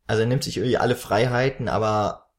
also 0.08 0.22
er 0.24 0.28
nimmt 0.28 0.44
sich 0.46 0.58
irgendwie 0.58 0.78
alle 0.78 0.96
Freiheiten, 0.98 1.70
aber 1.70 2.30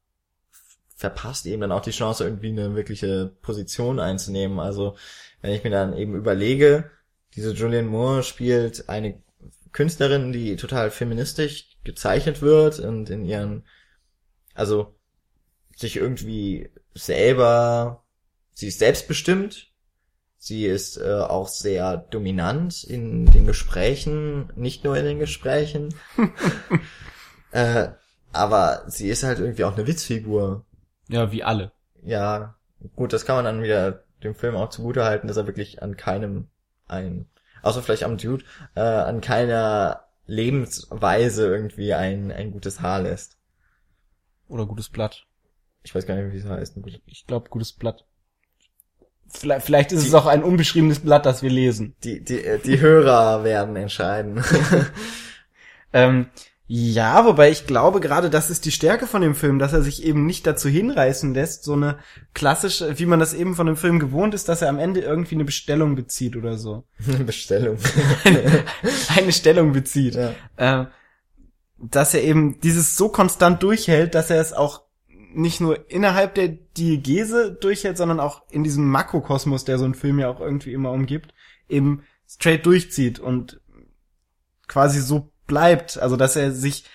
verpasst 0.95 1.45
eben 1.45 1.61
dann 1.61 1.71
auch 1.71 1.81
die 1.81 1.91
Chance, 1.91 2.23
irgendwie 2.23 2.49
eine 2.49 2.75
wirkliche 2.75 3.31
Position 3.41 3.99
einzunehmen. 3.99 4.59
Also, 4.59 4.95
wenn 5.41 5.53
ich 5.53 5.63
mir 5.63 5.71
dann 5.71 5.93
eben 5.97 6.15
überlege, 6.15 6.91
diese 7.35 7.53
Julianne 7.53 7.87
Moore 7.87 8.23
spielt 8.23 8.89
eine 8.89 9.21
Künstlerin, 9.73 10.31
die 10.31 10.55
total 10.55 10.91
feministisch 10.91 11.77
gezeichnet 11.83 12.41
wird 12.41 12.79
und 12.79 13.09
in 13.09 13.25
ihren, 13.25 13.65
also 14.53 14.95
sich 15.75 15.97
irgendwie 15.97 16.69
selber, 16.93 18.03
sie 18.53 18.67
ist 18.67 18.79
selbstbestimmt, 18.79 19.71
sie 20.37 20.65
ist 20.65 20.97
äh, 20.97 21.21
auch 21.21 21.47
sehr 21.47 21.97
dominant 21.97 22.83
in 22.83 23.25
den 23.25 23.45
Gesprächen, 23.45 24.51
nicht 24.55 24.83
nur 24.83 24.97
in 24.97 25.05
den 25.05 25.19
Gesprächen, 25.19 25.95
äh, 27.51 27.89
aber 28.33 28.83
sie 28.87 29.09
ist 29.09 29.23
halt 29.23 29.39
irgendwie 29.39 29.63
auch 29.63 29.77
eine 29.77 29.87
Witzfigur. 29.87 30.65
Ja, 31.07 31.31
wie 31.31 31.43
alle. 31.43 31.71
Ja, 32.03 32.55
gut, 32.95 33.13
das 33.13 33.25
kann 33.25 33.35
man 33.35 33.45
dann 33.45 33.63
wieder 33.63 34.03
dem 34.23 34.35
Film 34.35 34.55
auch 34.55 34.69
zugute 34.69 35.03
halten, 35.03 35.27
dass 35.27 35.37
er 35.37 35.47
wirklich 35.47 35.81
an 35.81 35.97
keinem 35.97 36.47
ein, 36.87 37.27
außer 37.61 37.81
vielleicht 37.83 38.03
am 38.03 38.17
Dude, 38.17 38.43
äh, 38.75 38.81
an 38.81 39.21
keiner 39.21 40.05
Lebensweise 40.25 41.47
irgendwie 41.47 41.93
ein, 41.93 42.31
ein 42.31 42.51
gutes 42.51 42.81
Haar 42.81 43.01
lässt. 43.01 43.37
Oder 44.47 44.65
gutes 44.65 44.89
Blatt. 44.89 45.25
Ich 45.83 45.95
weiß 45.95 46.05
gar 46.05 46.15
nicht, 46.15 46.33
wie 46.33 46.37
es 46.37 46.45
heißt. 46.45 46.77
Ich 47.05 47.25
glaube, 47.25 47.49
gutes 47.49 47.73
Blatt. 47.73 48.05
Vielleicht, 49.27 49.65
vielleicht 49.65 49.91
ist 49.93 50.05
es 50.05 50.13
auch 50.13 50.25
ein 50.25 50.43
unbeschriebenes 50.43 50.99
Blatt, 50.99 51.25
das 51.25 51.41
wir 51.41 51.49
lesen. 51.49 51.95
Die, 52.03 52.23
die, 52.23 52.43
äh, 52.43 52.59
die 52.59 52.79
Hörer 52.79 53.43
werden 53.43 53.75
entscheiden. 53.75 54.43
Ähm, 55.93 56.27
ja, 56.73 57.25
wobei 57.25 57.51
ich 57.51 57.67
glaube, 57.67 57.99
gerade 57.99 58.29
das 58.29 58.49
ist 58.49 58.63
die 58.63 58.71
Stärke 58.71 59.05
von 59.05 59.21
dem 59.21 59.35
Film, 59.35 59.59
dass 59.59 59.73
er 59.73 59.81
sich 59.81 60.05
eben 60.05 60.25
nicht 60.25 60.47
dazu 60.47 60.69
hinreißen 60.69 61.33
lässt, 61.33 61.65
so 61.65 61.73
eine 61.73 61.97
klassische, 62.33 62.97
wie 62.97 63.05
man 63.05 63.19
das 63.19 63.33
eben 63.33 63.55
von 63.55 63.67
dem 63.67 63.75
Film 63.75 63.99
gewohnt 63.99 64.33
ist, 64.33 64.47
dass 64.47 64.61
er 64.61 64.69
am 64.69 64.79
Ende 64.79 65.01
irgendwie 65.01 65.35
eine 65.35 65.43
Bestellung 65.43 65.97
bezieht 65.97 66.37
oder 66.37 66.57
so. 66.57 66.85
Bestellung. 67.25 67.77
eine 69.17 69.33
Stellung 69.33 69.73
bezieht. 69.73 70.15
ja. 70.15 70.33
Ähm, 70.57 70.87
dass 71.77 72.13
er 72.13 72.23
eben 72.23 72.61
dieses 72.61 72.95
so 72.95 73.09
konstant 73.09 73.61
durchhält, 73.63 74.15
dass 74.15 74.29
er 74.29 74.39
es 74.39 74.53
auch 74.53 74.83
nicht 75.33 75.59
nur 75.59 75.91
innerhalb 75.91 76.35
der 76.35 76.47
Diegese 76.47 77.51
durchhält, 77.51 77.97
sondern 77.97 78.21
auch 78.21 78.43
in 78.49 78.63
diesem 78.63 78.89
Makrokosmos, 78.89 79.65
der 79.65 79.77
so 79.77 79.83
ein 79.83 79.93
Film 79.93 80.19
ja 80.19 80.29
auch 80.29 80.39
irgendwie 80.39 80.71
immer 80.71 80.91
umgibt, 80.91 81.33
eben 81.67 82.03
straight 82.29 82.65
durchzieht 82.65 83.19
und 83.19 83.59
quasi 84.69 85.01
so 85.01 85.33
bleibt. 85.51 85.99
Also 85.99 86.15
dass 86.15 86.37
er 86.37 86.53
sich, 86.53 86.85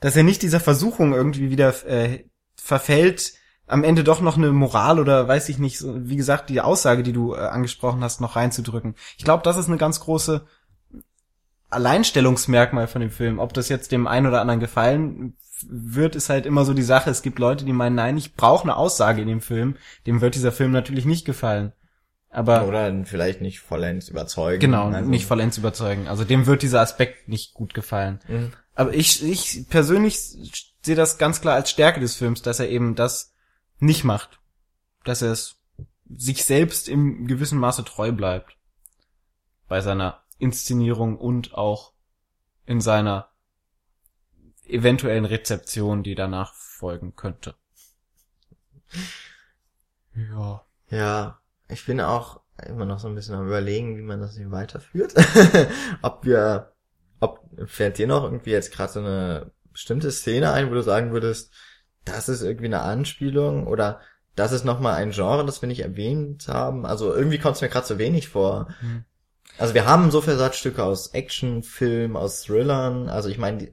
dass 0.00 0.16
er 0.16 0.22
nicht 0.22 0.42
dieser 0.42 0.60
Versuchung 0.60 1.12
irgendwie 1.12 1.50
wieder 1.50 1.74
äh, 1.86 2.24
verfällt, 2.54 3.32
am 3.66 3.82
Ende 3.82 4.04
doch 4.04 4.20
noch 4.20 4.36
eine 4.36 4.52
Moral 4.52 5.00
oder 5.00 5.26
weiß 5.26 5.48
ich 5.48 5.58
nicht, 5.58 5.82
wie 5.84 6.14
gesagt, 6.14 6.50
die 6.50 6.60
Aussage, 6.60 7.02
die 7.02 7.12
du 7.12 7.34
äh, 7.34 7.38
angesprochen 7.38 8.04
hast, 8.04 8.20
noch 8.20 8.36
reinzudrücken. 8.36 8.94
Ich 9.18 9.24
glaube, 9.24 9.42
das 9.42 9.56
ist 9.56 9.66
eine 9.66 9.76
ganz 9.76 9.98
große 9.98 10.46
Alleinstellungsmerkmal 11.68 12.86
von 12.86 13.00
dem 13.00 13.10
Film. 13.10 13.40
Ob 13.40 13.52
das 13.52 13.68
jetzt 13.68 13.90
dem 13.90 14.06
einen 14.06 14.28
oder 14.28 14.40
anderen 14.40 14.60
gefallen 14.60 15.36
wird, 15.68 16.14
ist 16.14 16.28
halt 16.28 16.46
immer 16.46 16.64
so 16.64 16.74
die 16.74 16.82
Sache. 16.82 17.10
Es 17.10 17.22
gibt 17.22 17.40
Leute, 17.40 17.64
die 17.64 17.72
meinen, 17.72 17.96
nein, 17.96 18.16
ich 18.16 18.36
brauche 18.36 18.62
eine 18.62 18.76
Aussage 18.76 19.20
in 19.22 19.28
dem 19.28 19.40
Film. 19.40 19.74
Dem 20.06 20.20
wird 20.20 20.36
dieser 20.36 20.52
Film 20.52 20.70
natürlich 20.70 21.06
nicht 21.06 21.24
gefallen. 21.24 21.72
Aber 22.36 22.68
Oder 22.68 22.92
vielleicht 23.06 23.40
nicht 23.40 23.60
vollends 23.60 24.10
überzeugen. 24.10 24.60
genau, 24.60 24.90
Also- 24.90 25.08
nicht 25.08 25.24
vollends 25.24 25.56
überzeugen. 25.56 26.06
Also 26.06 26.22
dem 26.24 26.44
wird 26.44 26.60
dieser 26.60 26.82
Aspekt 26.82 27.28
nicht 27.28 27.54
gut 27.54 27.72
gefallen. 27.72 28.20
Mhm. 28.28 28.52
Aber 28.74 28.92
ich, 28.92 29.24
ich 29.24 29.66
persönlich 29.70 30.18
sehe 30.82 30.96
das 30.96 31.16
ganz 31.16 31.40
klar 31.40 31.54
als 31.54 31.70
Stärke 31.70 31.98
des 31.98 32.14
Films, 32.14 32.42
dass 32.42 32.60
er 32.60 32.68
eben 32.68 32.94
das 32.94 33.32
nicht 33.78 34.04
macht. 34.04 34.38
Dass 35.04 35.22
er 35.22 35.32
es 35.32 35.56
sich 36.14 36.44
selbst 36.44 36.90
im 36.90 37.26
gewissen 37.26 37.58
Maße 37.58 37.84
treu 37.84 38.12
bleibt. 38.12 38.58
Bei 39.66 39.80
seiner 39.80 40.20
Inszenierung 40.38 41.16
und 41.16 41.54
auch 41.54 41.94
in 42.66 42.82
seiner 42.82 43.30
eventuellen 44.68 45.24
Rezeption, 45.24 46.02
die 46.02 46.14
danach 46.14 46.52
folgen 46.52 47.16
könnte. 47.16 47.54
Ja. 50.14 50.62
Ja, 50.90 51.38
ich 51.68 51.84
bin 51.86 52.00
auch 52.00 52.40
immer 52.66 52.84
noch 52.84 52.98
so 52.98 53.08
ein 53.08 53.14
bisschen 53.14 53.34
am 53.34 53.46
überlegen, 53.46 53.96
wie 53.96 54.02
man 54.02 54.20
das 54.20 54.36
hier 54.36 54.50
weiterführt. 54.50 55.14
ob 56.02 56.24
wir, 56.24 56.72
ob 57.20 57.40
fällt 57.66 57.98
dir 57.98 58.06
noch 58.06 58.24
irgendwie 58.24 58.50
jetzt 58.50 58.72
gerade 58.72 58.92
so 58.92 59.00
eine 59.00 59.50
bestimmte 59.72 60.10
Szene 60.10 60.52
ein, 60.52 60.70
wo 60.70 60.74
du 60.74 60.82
sagen 60.82 61.12
würdest, 61.12 61.52
das 62.04 62.28
ist 62.28 62.42
irgendwie 62.42 62.66
eine 62.66 62.80
Anspielung 62.80 63.66
oder 63.66 64.00
das 64.36 64.52
ist 64.52 64.64
nochmal 64.64 64.94
ein 64.94 65.10
Genre, 65.10 65.44
das 65.44 65.62
wir 65.62 65.66
nicht 65.66 65.80
erwähnt 65.80 66.46
haben. 66.48 66.86
Also 66.86 67.14
irgendwie 67.14 67.38
kommt 67.38 67.56
es 67.56 67.62
mir 67.62 67.68
gerade 67.68 67.86
so 67.86 67.98
wenig 67.98 68.28
vor. 68.28 68.68
Hm. 68.80 69.04
Also 69.58 69.74
wir 69.74 69.86
haben 69.86 70.10
so 70.10 70.20
Versatzstücke 70.20 70.82
aus 70.82 71.08
Actionfilmen, 71.08 72.16
aus 72.16 72.42
Thrillern, 72.42 73.08
also 73.08 73.30
ich 73.30 73.38
meine, 73.38 73.72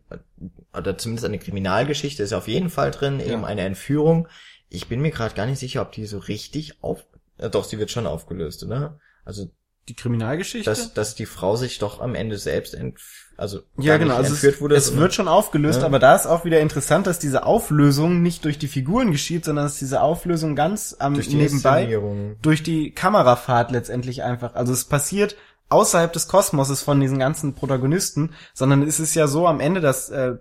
oder 0.75 0.97
zumindest 0.97 1.25
eine 1.25 1.39
Kriminalgeschichte 1.39 2.23
ist 2.23 2.31
ja 2.31 2.37
auf 2.37 2.47
jeden 2.47 2.69
Fall 2.69 2.91
drin, 2.91 3.19
eben 3.19 3.43
eine 3.43 3.61
Entführung. 3.61 4.27
Ich 4.69 4.87
bin 4.87 5.01
mir 5.01 5.11
gerade 5.11 5.35
gar 5.35 5.45
nicht 5.45 5.59
sicher, 5.59 5.81
ob 5.81 5.91
die 5.91 6.05
so 6.05 6.19
richtig 6.19 6.81
auf, 6.81 7.05
äh, 7.43 7.49
doch, 7.49 7.63
sie 7.65 7.79
wird 7.79 7.91
schon 7.91 8.07
aufgelöst, 8.07 8.63
oder? 8.63 8.99
Also, 9.25 9.49
Die 9.89 9.95
Kriminalgeschichte? 9.95 10.69
dass, 10.69 10.93
dass 10.93 11.15
die 11.15 11.25
Frau 11.25 11.55
sich 11.55 11.79
doch 11.79 11.99
am 12.01 12.15
Ende 12.15 12.37
selbst 12.37 12.73
ent, 12.73 12.99
also 13.35 13.61
ja, 13.77 13.97
genau. 13.97 14.15
Also 14.15 14.31
entführt 14.33 14.55
es, 14.55 14.61
wurde. 14.61 14.75
es 14.75 14.95
wird 14.95 15.13
schon 15.13 15.27
aufgelöst, 15.27 15.79
Ja. 15.81 15.85
aber 15.87 15.99
da 15.99 16.15
ist 16.15 16.27
auch 16.27 16.45
wieder 16.45 16.59
interessant, 16.59 17.07
dass 17.07 17.19
diese 17.19 17.45
Auflösung 17.45 18.21
nicht 18.21 18.45
durch 18.45 18.59
die 18.59 18.67
Figuren 18.67 19.11
geschieht, 19.11 19.43
sondern 19.45 19.65
dass 19.65 19.79
diese 19.79 20.01
Auflösung 20.01 20.55
ganz 20.55 20.95
am 20.99 21.15
durch 21.15 21.29
die 21.29 21.35
nebenbei 21.37 21.99
durch 22.41 22.63
die 22.63 22.91
Kamerafahrt 22.91 23.71
letztendlich 23.71 24.23
einfach. 24.23 24.53
Also 24.55 24.71
es 24.71 24.85
passiert 24.85 25.35
außerhalb 25.69 26.13
des 26.13 26.27
Kosmoses 26.27 26.81
von 26.83 26.99
diesen 26.99 27.17
ganzen 27.17 27.55
Protagonisten, 27.55 28.33
sondern 28.53 28.83
es 28.83 28.99
ist 28.99 29.15
ja 29.15 29.25
so 29.27 29.47
am 29.47 29.59
Ende, 29.59 29.81
dass 29.81 30.09
äh, 30.09 30.35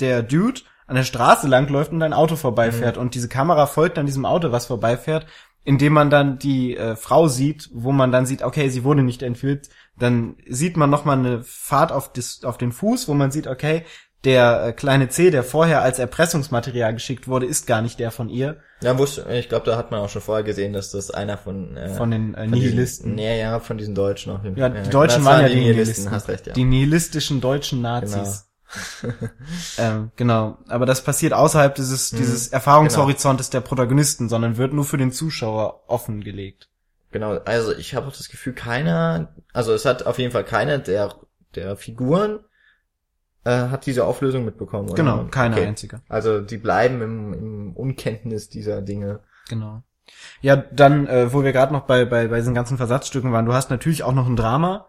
der 0.00 0.22
Dude 0.22 0.62
an 0.86 0.96
der 0.96 1.04
Straße 1.04 1.46
langläuft 1.46 1.92
und 1.92 2.02
ein 2.02 2.14
Auto 2.14 2.34
vorbeifährt 2.36 2.96
und 2.96 3.14
diese 3.14 3.28
Kamera 3.28 3.66
folgt 3.66 3.98
dann 3.98 4.06
diesem 4.06 4.24
Auto, 4.24 4.52
was 4.52 4.64
vorbeifährt, 4.64 5.26
indem 5.64 5.92
man 5.92 6.10
dann 6.10 6.38
die 6.38 6.76
äh, 6.76 6.96
Frau 6.96 7.28
sieht, 7.28 7.68
wo 7.72 7.92
man 7.92 8.12
dann 8.12 8.26
sieht, 8.26 8.42
okay, 8.42 8.68
sie 8.70 8.84
wurde 8.84 9.02
nicht 9.02 9.22
entführt, 9.22 9.68
dann 9.98 10.36
sieht 10.46 10.76
man 10.76 10.90
noch 10.90 11.04
mal 11.04 11.18
eine 11.18 11.42
Fahrt 11.42 11.92
auf, 11.92 12.12
das, 12.12 12.44
auf 12.44 12.56
den 12.58 12.72
Fuß, 12.72 13.08
wo 13.08 13.14
man 13.14 13.30
sieht, 13.30 13.46
okay, 13.46 13.84
der 14.24 14.66
äh, 14.66 14.72
kleine 14.72 15.08
C, 15.08 15.30
der 15.30 15.44
vorher 15.44 15.82
als 15.82 15.98
Erpressungsmaterial 16.00 16.92
geschickt 16.92 17.28
wurde, 17.28 17.46
ist 17.46 17.66
gar 17.66 17.82
nicht 17.82 18.00
der 18.00 18.10
von 18.10 18.28
ihr, 18.28 18.56
Ja, 18.82 18.98
wusste, 18.98 19.24
ich 19.32 19.48
glaube, 19.48 19.66
da 19.66 19.76
hat 19.76 19.90
man 19.92 20.00
auch 20.00 20.08
schon 20.08 20.22
vorher 20.22 20.42
gesehen, 20.44 20.72
dass 20.72 20.90
das 20.90 21.10
einer 21.12 21.38
von, 21.38 21.76
äh, 21.76 21.90
von 21.90 22.10
den 22.10 22.34
äh, 22.34 22.42
von 22.42 22.50
Nihilisten. 22.50 23.16
Diesen, 23.16 23.28
ja, 23.30 23.34
ja, 23.36 23.60
von 23.60 23.78
diesen 23.78 23.94
Deutschen 23.94 24.32
auf 24.32 24.42
jeden 24.42 24.56
Ja, 24.58 24.70
Fall. 24.70 24.82
die 24.82 24.90
Deutschen 24.90 25.24
waren 25.24 25.42
ja 25.42 25.48
die 25.48 25.56
Nihilisten. 25.60 26.10
hast 26.10 26.28
recht, 26.28 26.48
ja. 26.48 26.52
Die 26.52 26.64
nihilistischen 26.64 27.40
deutschen 27.40 27.80
Nazis. 27.80 28.46
ähm, 29.78 30.10
genau. 30.16 30.58
Aber 30.68 30.86
das 30.86 31.02
passiert 31.02 31.32
außerhalb 31.32 31.74
dieses, 31.74 32.10
dieses 32.10 32.48
Erfahrungshorizontes 32.48 33.50
der 33.50 33.60
Protagonisten, 33.60 34.28
sondern 34.28 34.56
wird 34.56 34.72
nur 34.72 34.84
für 34.84 34.98
den 34.98 35.12
Zuschauer 35.12 35.84
offengelegt. 35.86 36.68
Genau, 37.10 37.38
also 37.38 37.72
ich 37.72 37.94
habe 37.94 38.06
auch 38.06 38.16
das 38.16 38.28
Gefühl, 38.28 38.52
keiner, 38.52 39.34
also 39.54 39.72
es 39.72 39.86
hat 39.86 40.04
auf 40.04 40.18
jeden 40.18 40.32
Fall 40.32 40.44
keiner 40.44 40.78
der, 40.78 41.14
der 41.54 41.76
Figuren 41.76 42.40
äh, 43.44 43.68
hat 43.68 43.86
diese 43.86 44.04
Auflösung 44.04 44.44
mitbekommen. 44.44 44.90
Oder? 44.90 44.96
Genau, 44.96 45.24
keine 45.24 45.56
Okay. 45.56 45.66
einzige. 45.66 46.02
Also 46.08 46.40
die 46.40 46.58
bleiben 46.58 47.00
im, 47.00 47.32
im 47.32 47.72
Unkenntnis 47.72 48.50
dieser 48.50 48.82
Dinge. 48.82 49.20
Genau. 49.48 49.82
Ja, 50.40 50.56
dann, 50.56 51.06
äh, 51.06 51.32
wo 51.32 51.44
wir 51.44 51.52
gerade 51.52 51.72
noch 51.72 51.82
bei, 51.82 52.04
bei, 52.04 52.28
bei 52.28 52.38
diesen 52.38 52.54
ganzen 52.54 52.76
Versatzstücken 52.76 53.32
waren, 53.32 53.46
du 53.46 53.54
hast 53.54 53.70
natürlich 53.70 54.02
auch 54.02 54.12
noch 54.12 54.26
ein 54.26 54.36
Drama 54.36 54.86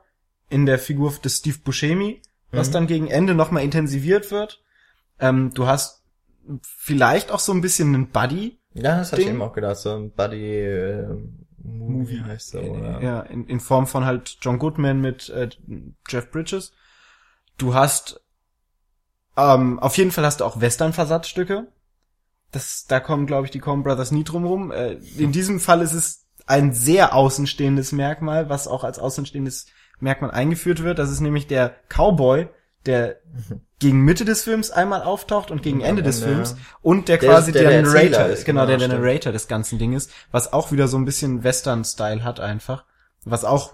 in 0.49 0.65
der 0.65 0.79
Figur 0.79 1.13
des 1.23 1.37
Steve 1.37 1.59
Buscemi, 1.63 2.21
was 2.51 2.69
Mhm. 2.69 2.73
dann 2.73 2.87
gegen 2.87 3.07
Ende 3.07 3.35
nochmal 3.35 3.63
intensiviert 3.63 4.31
wird. 4.31 4.63
Ähm, 5.19 5.51
du 5.53 5.67
hast 5.67 6.03
vielleicht 6.61 7.31
auch 7.31 7.39
so 7.39 7.51
ein 7.51 7.61
bisschen 7.61 7.93
einen 7.93 8.09
Buddy, 8.09 8.59
Ja, 8.73 8.97
das 8.97 9.11
hatte 9.11 9.21
ich 9.21 9.27
eben 9.27 9.41
auch 9.41 9.53
gedacht, 9.53 9.77
so 9.77 9.95
ein 9.95 10.11
Buddy 10.11 10.61
äh, 10.61 11.07
Movie 11.63 12.21
heißt 12.21 12.51
so, 12.51 12.59
oder? 12.59 13.01
Ja, 13.01 13.19
in, 13.21 13.45
in 13.47 13.59
Form 13.59 13.85
von 13.87 14.05
halt 14.05 14.37
John 14.41 14.57
Goodman 14.59 15.01
mit 15.01 15.29
äh, 15.29 15.49
Jeff 16.07 16.31
Bridges. 16.31 16.71
Du 17.57 17.73
hast 17.73 18.21
ähm, 19.37 19.79
auf 19.79 19.97
jeden 19.97 20.11
Fall 20.11 20.25
hast 20.25 20.39
du 20.41 20.45
auch 20.45 20.59
Western-Versatzstücke. 20.59 21.67
Das, 22.51 22.85
da 22.87 22.99
kommen, 22.99 23.27
glaube 23.27 23.45
ich, 23.45 23.51
die 23.51 23.59
Coen 23.59 23.83
Brothers 23.83 24.11
nie 24.11 24.23
drum 24.23 24.45
rum. 24.45 24.71
Äh, 24.71 24.93
in 25.17 25.31
diesem 25.31 25.59
Fall 25.59 25.81
ist 25.81 25.93
es 25.93 26.25
ein 26.47 26.73
sehr 26.73 27.13
außenstehendes 27.13 27.91
Merkmal, 27.91 28.49
was 28.49 28.67
auch 28.67 28.83
als 28.83 28.97
außenstehendes 28.97 29.67
Merkmal 29.99 30.31
eingeführt 30.31 30.83
wird. 30.83 30.99
Das 30.99 31.09
ist 31.11 31.19
nämlich 31.19 31.47
der 31.47 31.75
Cowboy, 31.89 32.47
der 32.85 33.17
gegen 33.79 34.01
Mitte 34.03 34.25
des 34.25 34.43
Films 34.43 34.71
einmal 34.71 35.03
auftaucht 35.03 35.51
und 35.51 35.61
gegen 35.61 35.81
Ende 35.81 36.03
des 36.03 36.21
Films 36.21 36.55
und 36.81 37.07
der 37.07 37.17
Der 37.17 37.29
quasi 37.29 37.51
ist- 37.51 37.55
der 37.55 37.69
der, 37.69 37.81
der 37.81 37.91
Narrator 37.91 38.25
ist, 38.25 38.45
genau, 38.45 38.65
der 38.65 38.75
genau, 38.75 38.87
der 38.87 38.95
stimmt. 38.95 39.03
Narrator 39.05 39.31
des 39.31 39.47
ganzen 39.47 39.79
Dinges, 39.79 40.09
was 40.31 40.51
auch 40.51 40.71
wieder 40.73 40.87
so 40.89 40.97
ein 40.97 41.05
bisschen 41.05 41.43
Western-Style 41.45 42.23
hat 42.23 42.39
einfach, 42.41 42.83
was 43.23 43.45
auch 43.45 43.73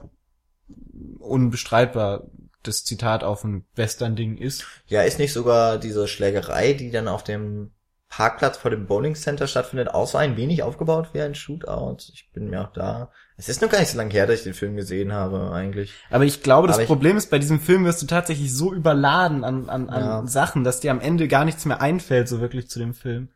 unbestreitbar 1.20 2.24
das 2.64 2.84
Zitat 2.84 3.24
auf 3.24 3.44
ein 3.44 3.66
Western-Ding 3.76 4.38
ist. 4.38 4.66
Ja, 4.88 5.02
ist 5.04 5.20
nicht 5.20 5.34
sogar 5.34 5.78
diese 5.78 6.08
Schlägerei, 6.08 6.74
die 6.74 6.92
dann 6.92 7.08
auf 7.08 7.24
dem 7.24 7.72
Parkplatz 8.10 8.58
vor 8.58 8.72
dem 8.72 8.88
Bowling 8.88 9.16
Center 9.16 9.48
stattfindet, 9.48 9.90
auch 9.94 10.08
so 10.08 10.18
ein 10.18 10.38
wenig 10.38 10.64
aufgebaut 10.64 11.10
wie 11.14 11.22
ein 11.22 11.36
Shootout? 11.36 11.98
Ich 12.14 12.30
bin 12.34 12.50
mir 12.50 12.62
auch 12.62 12.74
da. 12.74 13.12
Es 13.38 13.50
ist 13.50 13.62
noch 13.62 13.70
gar 13.70 13.80
nicht 13.80 13.90
so 13.90 13.98
lange 13.98 14.12
her, 14.12 14.28
dass 14.28 14.38
ich 14.40 14.44
den 14.44 14.54
Film 14.54 14.78
gesehen 14.78 15.12
habe, 15.12 15.52
eigentlich. 15.52 15.94
Aber 16.10 16.24
ich 16.24 16.42
glaube, 16.42 16.68
das 16.68 16.78
Aber 16.78 16.86
Problem 16.86 17.18
ist, 17.18 17.30
bei 17.30 17.38
diesem 17.40 17.60
Film 17.60 17.84
wirst 17.84 18.02
du 18.02 18.06
tatsächlich 18.06 18.54
so 18.54 18.74
überladen 18.74 19.44
an, 19.44 19.70
an, 19.70 19.90
an 19.90 20.02
Ja. 20.02 20.28
Sachen, 20.28 20.64
dass 20.64 20.80
dir 20.80 20.92
am 20.92 21.02
Ende 21.02 21.28
gar 21.28 21.44
nichts 21.44 21.66
mehr 21.66 21.82
einfällt, 21.82 22.30
so 22.30 22.40
wirklich 22.40 22.70
zu 22.70 22.80
dem 22.80 22.94
Film. 22.94 23.30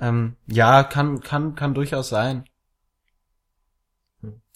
Ähm, 0.00 0.36
ja, 0.46 0.84
kann, 0.84 1.20
kann, 1.20 1.56
kann 1.56 1.74
durchaus 1.74 2.08
sein. 2.08 2.44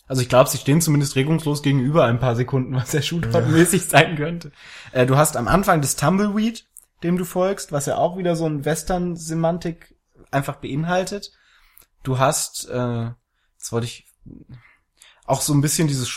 Also 0.07 0.23
ich 0.23 0.29
glaube, 0.29 0.51
sie 0.51 0.59
stehen 0.59 0.81
zumindest 0.81 1.17
regungslos 1.17 1.63
gegenüber 1.63 2.05
ein 2.05 2.19
paar 2.19 2.37
Sekunden, 2.37 2.75
was 2.75 2.93
ja 2.93 3.01
Shootout-mäßig 3.01 3.89
sein 3.89 4.17
könnte. 4.17 4.53
Äh, 4.93 5.07
du 5.07 5.17
hast 5.17 5.37
am 5.37 5.49
Anfang 5.49 5.81
das 5.81 5.97
Tumbleweed, 5.97 6.67
dem 7.03 7.17
du 7.17 7.25
folgst, 7.25 7.73
was 7.73 7.87
ja 7.87 7.97
auch 7.97 8.19
wieder 8.19 8.37
so 8.37 8.47
ein 8.47 8.65
Western-Semantik 8.65 9.95
einfach 10.31 10.57
beinhaltet. 10.57 11.33
Du 12.03 12.19
hast, 12.19 12.69
äh, 12.69 13.11
jetzt 13.57 13.73
wollte 13.73 13.87
ich 13.87 14.10
auch 15.25 15.41
so 15.41 15.53
ein 15.55 15.61
bisschen 15.61 15.89
dieses 15.89 16.11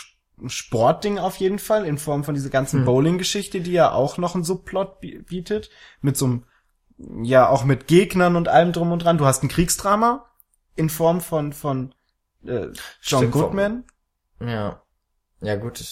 Sportding 0.46 1.18
auf 1.18 1.36
jeden 1.36 1.58
Fall, 1.58 1.86
in 1.86 1.98
Form 1.98 2.24
von 2.24 2.34
dieser 2.34 2.50
ganzen 2.50 2.80
Hm. 2.80 2.86
Bowling-Geschichte, 2.86 3.60
die 3.60 3.72
ja 3.72 3.92
auch 3.92 4.18
noch 4.18 4.34
einen 4.34 4.44
Subplot 4.44 5.00
bi- 5.00 5.18
bietet, 5.22 5.70
mit 6.00 6.16
so 6.16 6.24
einem, 6.26 6.44
ja, 7.22 7.48
auch 7.48 7.64
mit 7.64 7.86
Gegnern 7.86 8.36
und 8.36 8.48
allem 8.48 8.72
drum 8.72 8.90
und 8.92 9.00
dran. 9.00 9.18
Du 9.18 9.26
hast 9.26 9.42
ein 9.42 9.48
Kriegsdrama 9.48 10.26
in 10.76 10.90
Form 10.90 11.20
von, 11.20 11.52
von 11.52 11.94
äh, 12.44 12.66
John 12.66 12.74
Stimmt, 13.00 13.32
Goodman. 13.32 13.84
Ja. 14.40 14.82
Ja, 15.40 15.56
gut. 15.56 15.82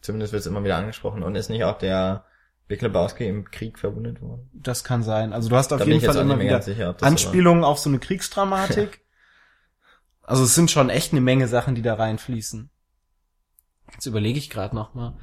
Zumindest 0.00 0.32
wird 0.32 0.40
es 0.40 0.46
immer 0.46 0.64
wieder 0.64 0.76
angesprochen. 0.76 1.22
Und 1.22 1.34
ist 1.34 1.50
nicht 1.50 1.64
auch 1.64 1.76
der 1.76 2.24
Big 2.68 2.80
Lebowski 2.80 3.26
im 3.28 3.50
Krieg 3.50 3.78
verwundet 3.78 4.22
worden? 4.22 4.48
Das 4.54 4.82
kann 4.82 5.02
sein. 5.02 5.32
Also 5.34 5.50
du 5.50 5.56
hast 5.56 5.72
auf 5.72 5.80
Da 5.80 5.84
jeden 5.84 6.00
Fall 6.00 6.16
immer 6.16 6.40
wieder 6.40 6.62
sicher, 6.62 6.96
Anspielungen 7.02 7.64
auf 7.64 7.78
so 7.78 7.90
eine 7.90 7.98
Kriegsdramatik. 7.98 9.02
Also 10.30 10.44
es 10.44 10.54
sind 10.54 10.70
schon 10.70 10.90
echt 10.90 11.10
eine 11.10 11.20
Menge 11.20 11.48
Sachen, 11.48 11.74
die 11.74 11.82
da 11.82 11.94
reinfließen. 11.94 12.70
Jetzt 13.92 14.06
überlege 14.06 14.38
ich 14.38 14.48
gerade 14.48 14.76
noch 14.76 14.94
mal. 14.94 15.18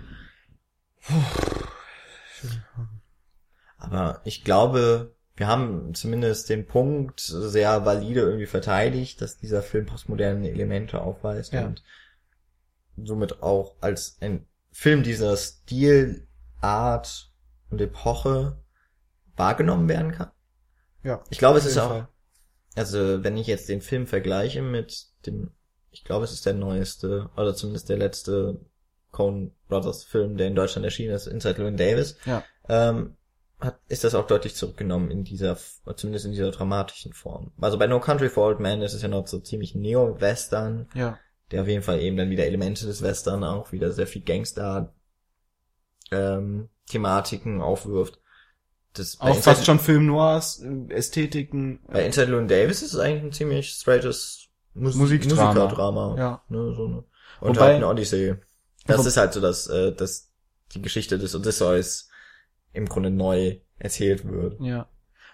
Aber 3.77 4.19
ich 4.25 4.43
glaube, 4.43 5.15
wir 5.37 5.47
haben 5.47 5.93
zumindest 5.93 6.49
den 6.49 6.67
Punkt 6.67 7.21
sehr 7.21 7.85
valide 7.85 8.19
irgendwie 8.19 8.47
verteidigt, 8.47 9.21
dass 9.21 9.37
dieser 9.37 9.63
Film 9.63 9.85
postmoderne 9.85 10.49
Elemente 10.49 10.99
aufweist 10.99 11.53
Ja. 11.53 11.67
und 11.67 11.83
somit 12.97 13.41
auch 13.41 13.75
als 13.79 14.17
ein 14.19 14.45
Film 14.73 15.03
dieser 15.03 15.37
Stil, 15.37 16.27
Art 16.59 17.31
und 17.69 17.79
Epoche 17.79 18.61
wahrgenommen 19.37 19.87
werden 19.87 20.11
kann. 20.11 20.31
Ja. 21.03 21.23
Ich 21.29 21.37
glaube, 21.37 21.59
es 21.59 21.65
ist 21.65 21.77
auch, 21.77 21.87
Fall. 21.87 22.07
Also 22.77 23.23
wenn 23.23 23.37
ich 23.37 23.47
jetzt 23.47 23.67
den 23.69 23.81
Film 23.81 24.07
vergleiche 24.07 24.61
mit 24.61 25.07
dem, 25.25 25.51
ich 25.91 26.03
glaube, 26.03 26.25
es 26.25 26.31
ist 26.31 26.45
der 26.45 26.53
neueste, 26.53 27.29
oder 27.35 27.53
zumindest 27.55 27.89
der 27.89 27.97
letzte 27.97 28.59
Coen 29.11 29.51
Brothers 29.67 30.03
Film, 30.03 30.37
der 30.37 30.47
in 30.47 30.55
Deutschland 30.55 30.85
erschienen 30.85 31.13
ist, 31.15 31.27
Inside 31.27 31.59
Llewyn 31.59 31.77
Davis, 31.77 32.17
Ja. 32.25 32.43
ähm, 32.69 33.15
hat, 33.59 33.79
ist 33.87 34.03
das 34.03 34.13
auch 34.13 34.27
deutlich 34.27 34.53
zurückgenommen 34.55 35.09
in 35.09 35.23
dieser, 35.23 35.57
zumindest 35.95 36.25
in 36.25 36.31
dieser 36.31 36.51
dramatischen 36.51 37.13
Form. 37.13 37.51
Also 37.59 37.79
bei 37.79 37.87
No 37.87 37.99
Country 37.99 38.29
for 38.29 38.45
Old 38.45 38.59
Men 38.59 38.83
ist 38.83 38.93
es 38.93 39.01
ja 39.01 39.07
noch 39.07 39.25
so 39.25 39.39
ziemlich 39.39 39.73
Neo-Western, 39.73 40.87
Ja. 40.93 41.17
der 41.51 41.63
auf 41.63 41.67
jeden 41.67 41.81
Fall 41.81 41.99
eben 42.01 42.17
dann 42.17 42.29
wieder 42.29 42.45
Elemente 42.45 42.85
des 42.85 43.01
Western 43.01 43.43
auch 43.43 43.71
wieder 43.71 43.91
sehr 43.91 44.05
viel 44.05 44.21
Gangster 44.21 44.93
ähm, 46.11 46.69
Thematiken 46.87 47.61
aufwirft. 47.61 48.19
Das 48.93 49.19
Auch 49.19 49.35
fast 49.35 49.65
schon 49.65 49.79
Film 49.79 50.07
Noirs, 50.07 50.61
äh, 50.61 50.93
Ästhetiken. 50.93 51.79
Bei 51.87 52.05
Inside 52.05 52.31
Llewyn 52.31 52.47
Davis 52.47 52.81
ist 52.81 52.93
es 52.93 52.99
eigentlich 52.99 53.23
ein 53.23 53.31
ziemlich 53.31 53.69
straightes 53.69 54.47
Mus 54.73 54.95
Musikdrama. 54.95 55.53
Musikerdrama. 55.53 56.15
Ja. 56.17 56.41
Ne, 56.49 56.73
so 56.75 56.85
eine. 56.85 57.03
Und 57.41 57.55
Wobei- 57.57 57.65
halt 57.65 57.75
eine 57.75 57.87
Odyssee. 57.87 58.35
Das 58.85 59.05
ist 59.05 59.17
halt 59.17 59.33
so, 59.33 59.41
dass, 59.41 59.67
äh, 59.67 59.91
dass 59.93 60.31
die 60.73 60.81
Geschichte 60.81 61.17
des 61.19 61.35
Odysseus 61.35 62.09
im 62.73 62.87
Grunde 62.87 63.11
neu 63.11 63.57
erzählt 63.77 64.27
wird. 64.27 64.59
Ja. 64.61 64.87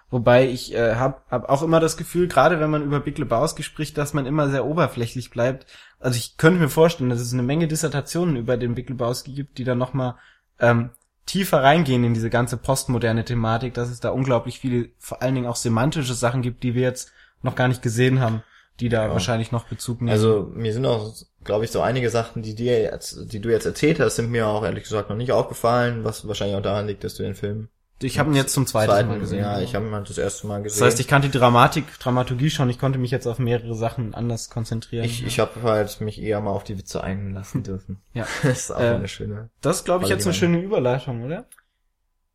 Wobei 0.10 0.48
ich 0.48 0.74
äh, 0.74 0.96
habe 0.96 1.22
hab 1.30 1.50
auch 1.50 1.64
immer 1.64 1.80
das 1.80 1.98
Gefühl, 1.98 2.28
gerade 2.28 2.60
wenn 2.60 2.70
man 2.70 2.84
über 2.84 3.00
Big 3.00 3.18
Lebowski 3.18 3.64
spricht, 3.64 3.98
dass 3.98 4.14
man 4.14 4.26
immer 4.26 4.50
sehr 4.50 4.66
oberflächlich 4.66 5.32
bleibt. 5.32 5.66
Also 6.00 6.18
ich 6.18 6.38
könnte 6.38 6.60
mir 6.60 6.70
vorstellen, 6.70 7.10
dass 7.10 7.20
es 7.20 7.34
eine 7.34 7.42
Menge 7.44 7.68
Dissertationen 7.68 8.36
über 8.36 8.58
den 8.58 8.76
Big 8.76 8.90
Lebowski 8.90 9.34
gibt, 9.34 9.58
die 9.58 9.64
dann 9.64 9.78
nochmal 9.80 10.16
ähm, 10.60 10.92
tiefer 11.26 11.64
reingehen 11.64 12.04
in 12.04 12.14
diese 12.14 12.30
ganze 12.30 12.58
postmoderne 12.58 13.26
Thematik, 13.26 13.74
dass 13.74 13.90
es 13.90 14.00
da 14.00 14.10
unglaublich 14.10 14.60
viele, 14.60 14.90
vor 15.00 15.22
allen 15.22 15.36
Dingen 15.36 15.48
auch 15.48 15.56
semantische 15.56 16.14
Sachen 16.14 16.42
gibt, 16.42 16.64
die 16.64 16.76
wir 16.76 16.82
jetzt 16.82 17.12
noch 17.42 17.56
gar 17.56 17.68
nicht 17.68 17.82
gesehen 17.82 18.20
haben, 18.20 18.44
die 18.80 18.90
da 18.90 19.06
Ja. 19.06 19.12
wahrscheinlich 19.12 19.52
noch 19.52 19.66
Bezug 19.66 20.02
nehmen. 20.02 20.12
Also 20.12 20.52
mir 20.54 20.74
sind 20.74 20.86
auch 20.86 21.14
glaube 21.44 21.66
ich, 21.66 21.72
so 21.72 21.82
einige 21.82 22.10
Sachen, 22.10 22.42
die 22.42 22.56
dir 22.56 22.82
jetzt, 22.82 23.32
die 23.34 23.40
du 23.40 23.50
jetzt 23.50 23.66
erzählt 23.66 24.00
hast, 24.00 24.16
sind 24.16 24.32
mir 24.32 24.48
auch 24.48 24.64
ehrlich 24.64 24.84
gesagt 24.84 25.10
noch 25.10 25.18
nicht 25.18 25.32
aufgefallen, 25.32 26.04
was 26.04 26.28
wahrscheinlich 26.28 26.58
auch 26.58 26.62
daran 26.62 26.88
liegt, 26.88 27.04
dass 27.04 27.16
du 27.16 27.24
den 27.24 27.36
Film 27.36 27.70
Ich 28.04 28.20
habe 28.20 28.30
ihn 28.30 28.36
jetzt 28.36 28.54
zum 28.54 28.68
zweiten, 28.68 28.92
zweiten 28.92 29.10
Mal 29.10 29.20
gesehen. 29.20 29.40
Ja, 29.40 29.60
ich 29.62 29.76
habe 29.76 29.86
ihn 29.88 29.94
halt 29.94 30.10
das 30.10 30.18
erste 30.18 30.46
Mal 30.48 30.62
gesehen. 30.62 30.80
das 30.82 30.88
heißt, 30.88 31.00
ich 31.00 31.08
kannte 31.08 31.30
die 31.30 31.38
Dramatik, 31.38 31.86
Dramaturgie 32.00 32.50
schon. 32.50 32.70
Ich 32.70 32.80
konnte 32.80 33.00
mich 33.00 33.12
jetzt 33.12 33.26
auf 33.28 33.40
mehrere 33.40 33.76
Sachen 33.76 34.14
anders 34.14 34.50
konzentrieren. 34.50 35.06
ich, 35.06 35.26
ich 35.26 35.40
habe 35.40 35.62
halt 35.64 36.02
mich 36.02 36.22
eher 36.22 36.40
mal 36.42 36.52
auf 36.52 36.64
die 36.64 36.78
Witze 36.78 37.04
einlassen 37.04 37.64
dürfen. 37.64 38.02
ja. 38.14 38.26
Das 38.44 38.60
ist 38.60 38.72
auch 38.72 38.80
Äh, 38.80 38.96
eine 38.96 39.08
schöne. 39.08 39.50
Das 39.62 39.78
ist, 39.78 39.86
glaube 39.86 40.04
ich, 40.04 40.10
jetzt 40.10 40.26
eine 40.26 40.34
schöne 40.34 40.60
Überleitung, 40.60 41.24
oder? 41.24 41.46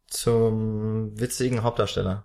Zum 0.06 1.18
witzigen 1.20 1.62
Hauptdarsteller. 1.62 2.24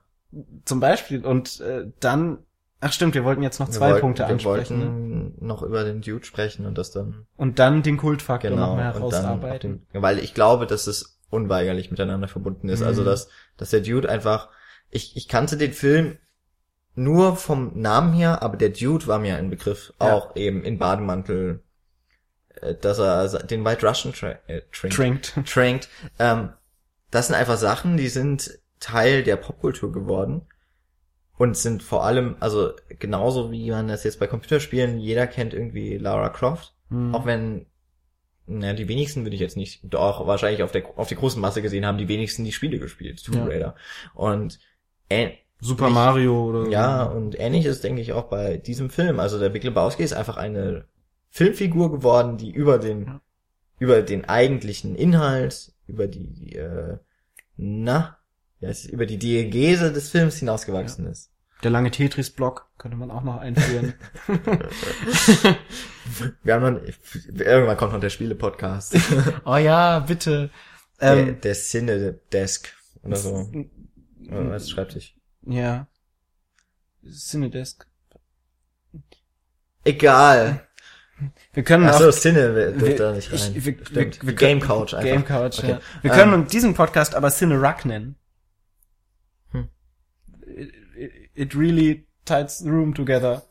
Zum 0.65 0.79
Beispiel. 0.79 1.25
Und 1.25 1.59
äh, 1.59 1.91
dann, 1.99 2.39
ach 2.79 2.93
stimmt, 2.93 3.13
wir 3.13 3.23
wollten 3.25 3.43
jetzt 3.43 3.59
noch 3.59 3.67
Wir 3.67 3.73
zwei 3.73 3.89
wollten- 3.91 4.01
Punkte 4.01 4.23
wir 4.23 4.27
ansprechen. 4.29 4.79
Ne? 4.79 4.85
wollten 4.85 5.45
noch 5.45 5.61
über 5.63 5.83
den 5.83 6.01
Dude 6.01 6.25
sprechen 6.25 6.65
und 6.65 6.77
das 6.77 6.91
dann 6.91 7.27
Und 7.35 7.59
dann 7.59 7.83
den 7.83 7.97
Kultfaktor 7.97 8.49
genau 8.51 8.67
noch 8.67 8.75
mehr 8.77 8.95
und 8.95 9.01
dann 9.11 9.25
auf 9.25 9.41
herausarbeiten. 9.41 9.85
den, 9.93 10.01
weil 10.01 10.19
ich 10.19 10.33
glaube, 10.33 10.65
dass 10.65 10.87
es 10.87 11.12
unweigerlich 11.33 11.91
miteinander 11.91 12.27
verbunden 12.27 12.69
ist. 12.69 12.81
Mhm. 12.81 12.87
Also 12.87 13.03
dass 13.03 13.29
dass 13.57 13.69
der 13.71 13.81
Dude 13.81 14.09
einfach 14.09 14.49
ich 14.89 15.15
ich 15.17 15.27
kannte 15.27 15.57
den 15.57 15.73
Film 15.73 16.17
nur 16.95 17.35
vom 17.35 17.79
Namen 17.79 18.13
her, 18.13 18.43
aber 18.43 18.55
der 18.57 18.69
Dude 18.69 19.07
war 19.07 19.17
mir 19.19 19.35
ein 19.37 19.49
Begriff, 19.49 19.93
Ja. 19.99 20.13
auch 20.13 20.35
eben 20.35 20.63
in 20.63 20.77
Bademantel, 20.77 21.63
äh, 22.61 22.75
dass 22.75 22.99
er 22.99 23.27
den 23.43 23.65
White 23.65 23.85
Russian 23.87 24.13
tra 24.13 24.35
äh, 24.47 24.61
trinkt. 24.71 24.95
Trinkt. 24.95 25.33
Tranked. 25.51 25.89
Ähm, 26.19 26.53
das 27.09 27.27
sind 27.27 27.35
einfach 27.35 27.57
Sachen, 27.57 27.97
die 27.97 28.09
sind 28.09 28.59
Teil 28.79 29.23
der 29.23 29.37
Popkultur 29.37 29.91
geworden 29.91 30.41
und 31.37 31.57
sind 31.57 31.81
vor 31.81 32.03
allem, 32.05 32.35
also 32.39 32.73
genauso 32.99 33.51
wie 33.51 33.71
man 33.71 33.87
das 33.87 34.03
jetzt 34.03 34.19
bei 34.19 34.27
Computerspielen, 34.27 34.99
jeder 34.99 35.25
kennt 35.25 35.53
irgendwie 35.53 35.97
Lara 35.97 36.29
Croft, 36.29 36.75
Mhm. 36.89 37.15
auch 37.15 37.25
wenn 37.25 37.65
na, 38.45 38.73
die 38.73 38.87
wenigsten 38.87 39.23
würde 39.23 39.35
ich 39.35 39.41
jetzt 39.41 39.57
nicht, 39.57 39.81
doch 39.83 40.27
wahrscheinlich 40.27 40.63
auf 40.63 40.71
der 40.71 40.83
auf 40.97 41.07
die 41.07 41.15
großen 41.15 41.39
Masse 41.41 41.61
gesehen 41.61 41.85
haben, 41.85 41.97
die 41.97 42.07
wenigsten 42.07 42.43
die 42.43 42.51
Spiele 42.51 42.79
gespielt, 42.79 43.23
Tomb 43.23 43.37
Ja. 43.37 43.45
Raider. 43.45 43.75
Und 44.13 44.59
äh, 45.09 45.31
Super 45.61 45.87
ich- 45.87 45.93
Mario 45.93 46.49
oder 46.49 46.69
ja, 46.69 47.03
und 47.03 47.39
ähnlich 47.39 47.65
ist, 47.65 47.83
denke 47.83 48.01
ich, 48.01 48.11
auch 48.13 48.25
bei 48.25 48.57
diesem 48.57 48.89
Film. 48.89 49.19
Also 49.19 49.39
der 49.39 49.49
Big 49.49 49.63
Lebowski 49.63 50.03
ist 50.03 50.13
einfach 50.13 50.35
eine 50.37 50.85
Filmfigur 51.29 51.91
geworden, 51.91 52.37
die 52.37 52.51
über 52.51 52.77
den, 52.79 53.05
Ja. 53.05 53.21
über 53.79 54.01
den 54.01 54.25
eigentlichen 54.25 54.95
Inhalt, 54.95 55.71
über 55.87 56.07
die, 56.07 56.53
äh, 56.55 56.97
na, 57.57 58.17
ja, 58.59 58.71
über 58.91 59.05
die 59.05 59.17
Diegese 59.17 59.91
des 59.93 60.09
Films 60.09 60.37
hinausgewachsen 60.37 61.05
ist. 61.07 61.31
Der 61.63 61.71
lange 61.71 61.91
Tetris-Block 61.91 62.67
könnte 62.77 62.97
man 62.97 63.09
auch 63.09 63.23
noch 63.23 63.37
einführen. 63.37 63.93
Wir 66.43 66.53
haben 66.55 66.73
noch, 66.75 66.81
irgendwann 67.39 67.77
kommt 67.77 67.93
noch 67.93 67.99
der 68.01 68.09
Spiele-Podcast. 68.09 68.97
oh 69.45 69.55
ja, 69.55 69.99
bitte. 69.99 70.49
der, 70.99 71.13
Ähm, 71.17 71.39
der 71.41 71.53
Cine-Desk 71.55 72.73
oder 73.03 73.15
so. 73.15 73.49
Was 74.29 74.69
schreibt 74.69 74.91
sich? 74.93 75.17
ja. 75.45 75.87
Cinedesk. 77.09 77.85
Egal. 79.83 80.65
Wir 81.51 81.63
können 81.63 81.85
Ach 81.85 81.95
auch 81.95 81.99
so, 81.99 82.11
Cine 82.13 82.55
wird 82.55 82.79
wir- 82.81 82.95
da 82.95 83.11
nicht 83.11 83.31
ich- 83.33 83.43
rein. 83.43 83.53
wir- 83.55 83.61
Stimmt. 83.61 83.95
wir- 83.95 84.05
Die 84.09 84.27
wir 84.27 84.33
Game 84.35 84.59
können- 84.59 84.69
Couch 84.69 84.93
einfach. 84.93 85.03
Game 85.09 85.25
Couch, 85.25 85.59
Okay. 85.59 85.69
ja. 85.71 85.81
Wir 86.01 86.11
können 86.11 86.33
Ähm, 86.33 86.47
diesen 86.47 86.73
Podcast 86.75 87.13
aber 87.15 87.29
Cine 87.29 87.59
Ruck 87.59 87.83
nennen. 87.83 88.15
Hm. 89.51 89.67
It, 90.95 91.22
it, 91.35 91.55
really 91.55 92.05
ties 92.25 92.59
the 92.59 92.69
room 92.69 92.93
together. 92.93 93.43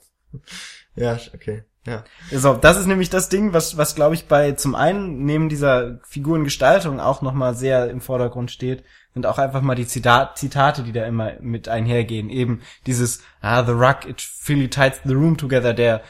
Ja, 0.95 1.19
okay. 1.35 1.65
Ja. 1.87 2.05
So, 2.31 2.55
das 2.55 2.79
ist 2.79 2.87
nämlich 2.87 3.11
das 3.11 3.29
Ding, 3.29 3.53
was, 3.53 3.77
was 3.77 3.97
glaube 3.97 4.15
ich 4.15 4.27
bei 4.27 4.53
zum 4.53 4.77
einen 4.77 5.25
neben 5.25 5.49
dieser 5.49 5.99
Figurengestaltung 6.05 7.01
auch 7.01 7.23
nochmal 7.23 7.57
sehr 7.57 7.91
im 7.91 8.01
Vordergrund 8.01 8.53
steht, 8.53 8.85
sind 9.15 9.27
auch 9.27 9.39
einfach 9.39 9.63
mal 9.63 9.75
die 9.75 9.87
Zita 9.87 10.33
Zitate, 10.35 10.85
die 10.85 10.93
da 10.93 11.05
immer 11.05 11.33
mit 11.41 11.69
einhergehen. 11.69 12.31
Eben 12.31 12.63
dieses, 12.87 13.21
ah, 13.41 13.65
the 13.65 13.73
rug, 13.73 14.07
it 14.07 14.23
really 14.49 14.69
ties 14.69 15.01
the 15.05 15.13
room 15.13 15.37
together, 15.37 15.75
der, 15.75 16.03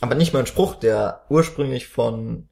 Aber 0.00 0.16
nicht 0.16 0.32
mal 0.32 0.40
ein 0.40 0.46
Spruch, 0.46 0.74
der 0.74 1.24
ursprünglich 1.28 1.86
von 1.86 2.48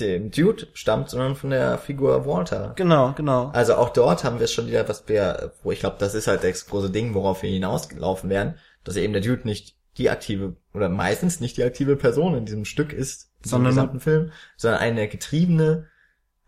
dem 0.00 0.30
Dude 0.30 0.66
stammt, 0.74 1.10
sondern 1.10 1.36
von 1.36 1.50
der 1.50 1.78
Figur 1.78 2.26
Walter. 2.26 2.72
genau, 2.76 3.12
genau. 3.16 3.50
Also 3.52 3.74
auch 3.76 3.90
dort 3.90 4.24
haben 4.24 4.40
wir 4.40 4.46
schon 4.48 4.66
wieder, 4.66 4.88
was 4.88 5.08
wir, 5.08 5.52
wo 5.62 5.70
ich 5.70 5.80
glaube, 5.80 5.96
das 5.98 6.14
ist 6.14 6.26
halt 6.26 6.42
das 6.42 6.66
große 6.66 6.90
Ding, 6.90 7.14
worauf 7.14 7.42
wir 7.42 7.50
hinausgelaufen 7.50 8.28
werden, 8.30 8.54
dass 8.82 8.96
eben 8.96 9.12
der 9.12 9.22
Dude 9.22 9.42
nicht 9.44 9.76
die 9.96 10.10
aktive 10.10 10.56
oder 10.72 10.88
meistens 10.88 11.38
nicht 11.40 11.56
die 11.56 11.62
aktive 11.64 11.94
Person 11.96 12.34
in 12.36 12.44
diesem 12.46 12.64
Stück 12.64 12.92
ist, 12.92 13.30
Sondern- 13.44 13.70
diesem 13.70 13.82
gesamten 13.82 14.00
Film, 14.00 14.32
sondern 14.56 14.80
eine 14.80 15.06
getriebene, 15.06 15.86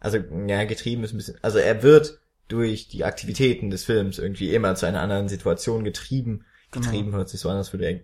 also 0.00 0.18
ja, 0.48 0.64
getrieben 0.64 1.04
ist 1.04 1.12
ein 1.14 1.18
bisschen, 1.18 1.38
also 1.42 1.58
er 1.58 1.82
wird 1.84 2.18
durch 2.48 2.88
die 2.88 3.04
Aktivitäten 3.04 3.70
des 3.70 3.84
Films 3.84 4.18
irgendwie 4.18 4.52
immer 4.54 4.74
zu 4.74 4.86
einer 4.86 5.00
anderen 5.00 5.28
Situation 5.28 5.84
getrieben. 5.84 6.44
Genau. 6.72 6.84
Getrieben 6.84 7.12
hört 7.12 7.28
sich 7.28 7.40
so 7.40 7.48
an, 7.48 7.56
als 7.56 7.72
würde 7.72 7.86
er 7.86 8.00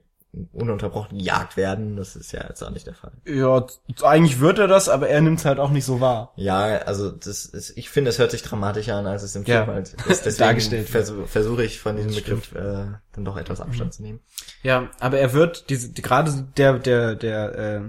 ununterbrochen 0.53 1.18
gejagt 1.18 1.57
werden. 1.59 1.97
Das 1.97 2.16
ist 2.16 2.33
ja 2.33 2.45
jetzt 2.49 2.62
auch 2.62 2.70
nicht 2.70 2.87
der 2.87 2.95
Fall. 2.95 3.12
Ja, 3.26 3.66
eigentlich 4.03 4.41
wird 4.41 4.59
er 4.59 4.66
das, 4.66 4.89
aber 4.89 5.09
er 5.09 5.20
nimmt's 5.20 5.45
halt 5.45 5.59
auch 5.59 5.70
nicht 5.70 5.85
so 5.85 6.01
wahr. 6.01 6.33
Ja, 6.37 6.62
also 6.78 7.11
das 7.11 7.45
ist, 7.45 7.76
ich 7.76 7.91
finde, 7.91 8.09
es 8.09 8.18
hört 8.18 8.30
sich 8.30 8.43
dramatischer 8.43 8.97
an, 8.97 9.07
als 9.07 9.22
es 9.22 9.37
im 9.37 9.45
Ja. 9.45 9.64
Film 9.64 9.74
halt 9.76 9.93
ist. 9.93 9.99
Deswegen 10.24 10.39
Dargestellt 10.49 10.89
versuche 10.89 11.64
ich 11.64 11.80
von 11.80 11.97
diesem 11.97 12.14
Begriff 12.14 12.53
äh, 12.55 12.87
dann 13.12 13.24
doch 13.24 13.37
etwas 13.37 13.61
Abstand 13.61 13.93
zu 13.93 14.03
nehmen. 14.03 14.20
Ja, 14.62 14.89
aber 15.01 15.18
er 15.18 15.35
wird 15.35 15.68
diese 15.68 15.91
die, 15.93 16.01
gerade 16.03 16.33
der 16.57 16.78
der 16.78 17.14
der 17.14 17.59
äh, 17.59 17.80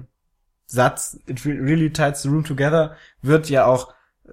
Satz 0.66 1.18
it 1.28 1.46
re- 1.46 1.50
really 1.62 1.94
ties 1.94 2.24
the 2.24 2.30
room 2.30 2.44
together 2.44 2.96
wird 3.22 3.50
ja 3.50 3.66
auch 3.68 3.94
äh, 4.26 4.32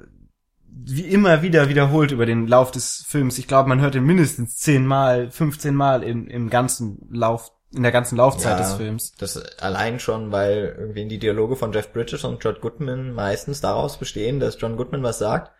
wie 0.69 1.03
immer 1.03 1.43
wieder 1.43 1.69
wiederholt 1.69 2.11
über 2.11 2.27
den 2.27 2.49
Lauf 2.49 2.73
des 2.73 3.05
Films. 3.07 3.39
Ich 3.39 3.47
glaube, 3.47 3.69
man 3.69 3.81
hört 3.81 3.95
ihn 3.95 4.05
mindestens 4.05 4.57
zehnmal, 4.57 5.31
15 5.31 5.75
Mal 5.77 6.03
im, 6.03 6.27
im 6.27 6.51
ganzen 6.51 7.07
Lauf, 7.13 7.53
in 7.73 7.83
der 7.83 7.93
ganzen 7.93 8.17
Laufzeit 8.17 8.59
Ja. 8.59 8.65
des 8.65 8.75
Films. 8.75 9.13
Das 9.19 9.37
allein 9.61 10.01
schon, 10.01 10.33
weil 10.33 10.75
irgendwie 10.79 11.07
die 11.07 11.19
Dialoge 11.19 11.57
von 11.57 11.73
Jeff 11.73 11.93
Bridges 11.93 12.25
und 12.25 12.43
John 12.43 12.57
Goodman 12.61 13.13
meistens 13.13 13.61
daraus 13.61 13.97
bestehen, 13.99 14.41
dass 14.41 14.61
John 14.61 14.77
Goodman 14.77 15.03
was 15.03 15.19
sagt, 15.19 15.53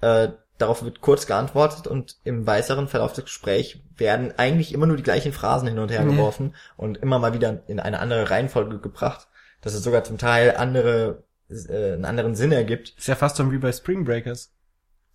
äh, 0.00 0.28
darauf 0.58 0.84
wird 0.84 1.00
kurz 1.00 1.26
geantwortet 1.26 1.86
und 1.86 2.16
im 2.24 2.46
weiteren 2.46 2.88
Verlauf 2.88 3.12
des 3.12 3.24
Gesprächs 3.24 3.76
werden 3.96 4.32
eigentlich 4.38 4.72
immer 4.72 4.86
nur 4.86 4.96
die 4.96 5.02
gleichen 5.02 5.32
Phrasen 5.32 5.68
hin 5.68 5.78
und 5.78 5.90
her 5.90 6.04
geworfen 6.04 6.54
und 6.76 6.98
immer 6.98 7.18
mal 7.18 7.32
wieder 7.34 7.62
in 7.68 7.78
eine 7.80 8.00
andere 8.00 8.30
Reihenfolge 8.30 8.78
gebracht, 8.78 9.28
dass 9.60 9.74
es 9.74 9.82
sogar 9.84 10.02
zum 10.04 10.18
Teil 10.18 10.56
andere, 10.56 11.22
äh, 11.48 11.92
einen 11.92 12.04
anderen 12.04 12.34
Sinn 12.34 12.52
ergibt. 12.52 12.94
Ist 12.98 13.08
ja 13.08 13.14
fast 13.14 13.36
so 13.36 13.50
wie 13.52 13.58
bei 13.58 13.72
Spring 13.72 14.04
Breakers. 14.04 14.50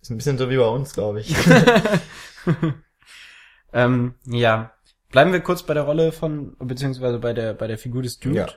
Ist 0.00 0.10
ein 0.10 0.16
bisschen 0.16 0.38
so 0.38 0.48
wie 0.48 0.56
bei 0.56 0.66
uns, 0.68 0.94
glaube 0.94 1.20
ich. 1.20 1.34
Ähm, 3.72 4.14
ja. 4.24 4.72
Bleiben 5.10 5.32
wir 5.32 5.40
kurz 5.40 5.62
bei 5.62 5.74
der 5.74 5.84
Rolle 5.84 6.12
von, 6.12 6.56
beziehungsweise 6.58 7.18
bei 7.18 7.32
der, 7.32 7.54
bei 7.54 7.66
der 7.66 7.78
Figur 7.78 8.02
des 8.02 8.18
Dude. 8.18 8.36
Ja. 8.36 8.48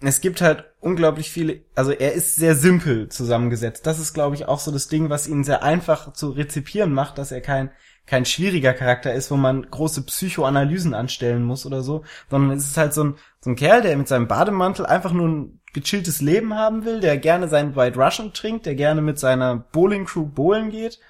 Es 0.00 0.20
gibt 0.20 0.40
halt 0.40 0.64
unglaublich 0.80 1.30
viele, 1.30 1.62
also 1.74 1.90
er 1.90 2.12
ist 2.12 2.36
sehr 2.36 2.54
simpel 2.54 3.08
zusammengesetzt. 3.08 3.86
Das 3.86 3.98
ist, 3.98 4.12
glaube 4.12 4.36
ich, 4.36 4.46
auch 4.46 4.60
so 4.60 4.70
das 4.70 4.88
Ding, 4.88 5.08
was 5.08 5.26
ihn 5.26 5.44
sehr 5.44 5.62
einfach 5.62 6.12
zu 6.12 6.30
rezipieren 6.30 6.92
macht, 6.92 7.18
dass 7.18 7.32
er 7.32 7.40
kein, 7.40 7.70
kein 8.06 8.26
schwieriger 8.26 8.74
Charakter 8.74 9.14
ist, 9.14 9.30
wo 9.30 9.36
man 9.36 9.68
große 9.68 10.02
Psychoanalysen 10.02 10.94
anstellen 10.94 11.42
muss 11.42 11.64
oder 11.64 11.82
so, 11.82 12.04
sondern 12.28 12.56
es 12.56 12.66
ist 12.66 12.76
halt 12.76 12.92
so 12.92 13.04
ein, 13.04 13.14
so 13.40 13.50
ein 13.50 13.56
Kerl, 13.56 13.82
der 13.82 13.96
mit 13.96 14.08
seinem 14.08 14.28
Bademantel 14.28 14.84
einfach 14.84 15.12
nur 15.12 15.28
ein 15.28 15.60
gechilltes 15.72 16.20
Leben 16.20 16.54
haben 16.54 16.84
will, 16.84 17.00
der 17.00 17.16
gerne 17.16 17.48
seinen 17.48 17.74
White 17.74 17.98
Russian 17.98 18.32
trinkt, 18.32 18.66
der 18.66 18.74
gerne 18.74 19.00
mit 19.00 19.18
seiner 19.18 19.56
Bowling 19.56 20.04
Crew 20.04 20.26
bowlen 20.26 20.70
geht 20.70 21.00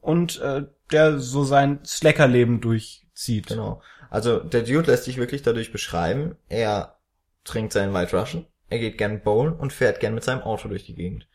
und 0.00 0.40
äh, 0.40 0.66
der 0.92 1.18
so 1.18 1.44
sein 1.44 1.80
Slackerleben 1.84 2.60
durchzieht. 3.22 3.48
Genau. 3.48 3.82
Also 4.10 4.40
der 4.40 4.62
Dude 4.62 4.90
lässt 4.90 5.04
sich 5.04 5.16
wirklich 5.16 5.42
dadurch 5.42 5.72
beschreiben, 5.72 6.36
er 6.48 6.96
trinkt 7.44 7.72
seinen 7.72 7.94
White 7.94 8.16
Russian, 8.16 8.46
er 8.68 8.78
geht 8.78 8.98
gern 8.98 9.22
bowlen 9.22 9.54
und 9.54 9.72
fährt 9.72 10.00
gern 10.00 10.14
mit 10.14 10.24
seinem 10.24 10.42
Auto 10.42 10.68
durch 10.68 10.84
die 10.84 10.94
Gegend. 10.94 11.26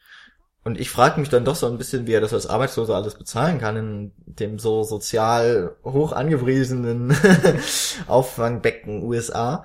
Und 0.64 0.80
ich 0.80 0.90
frage 0.90 1.20
mich 1.20 1.30
dann 1.30 1.46
doch 1.46 1.56
so 1.56 1.68
ein 1.68 1.78
bisschen, 1.78 2.08
wie 2.08 2.14
er 2.14 2.22
das 2.22 2.34
als 2.34 2.48
Arbeitsloser 2.48 2.96
alles 2.96 3.16
bezahlen 3.16 3.60
kann 3.60 3.78
in 3.78 4.12
dem 4.26 4.60
so 4.60 4.84
sozial 4.84 5.78
hoch 5.84 6.12
angepriesenen 6.12 7.16
Auffangbecken 8.08 9.04
USA. 9.04 9.64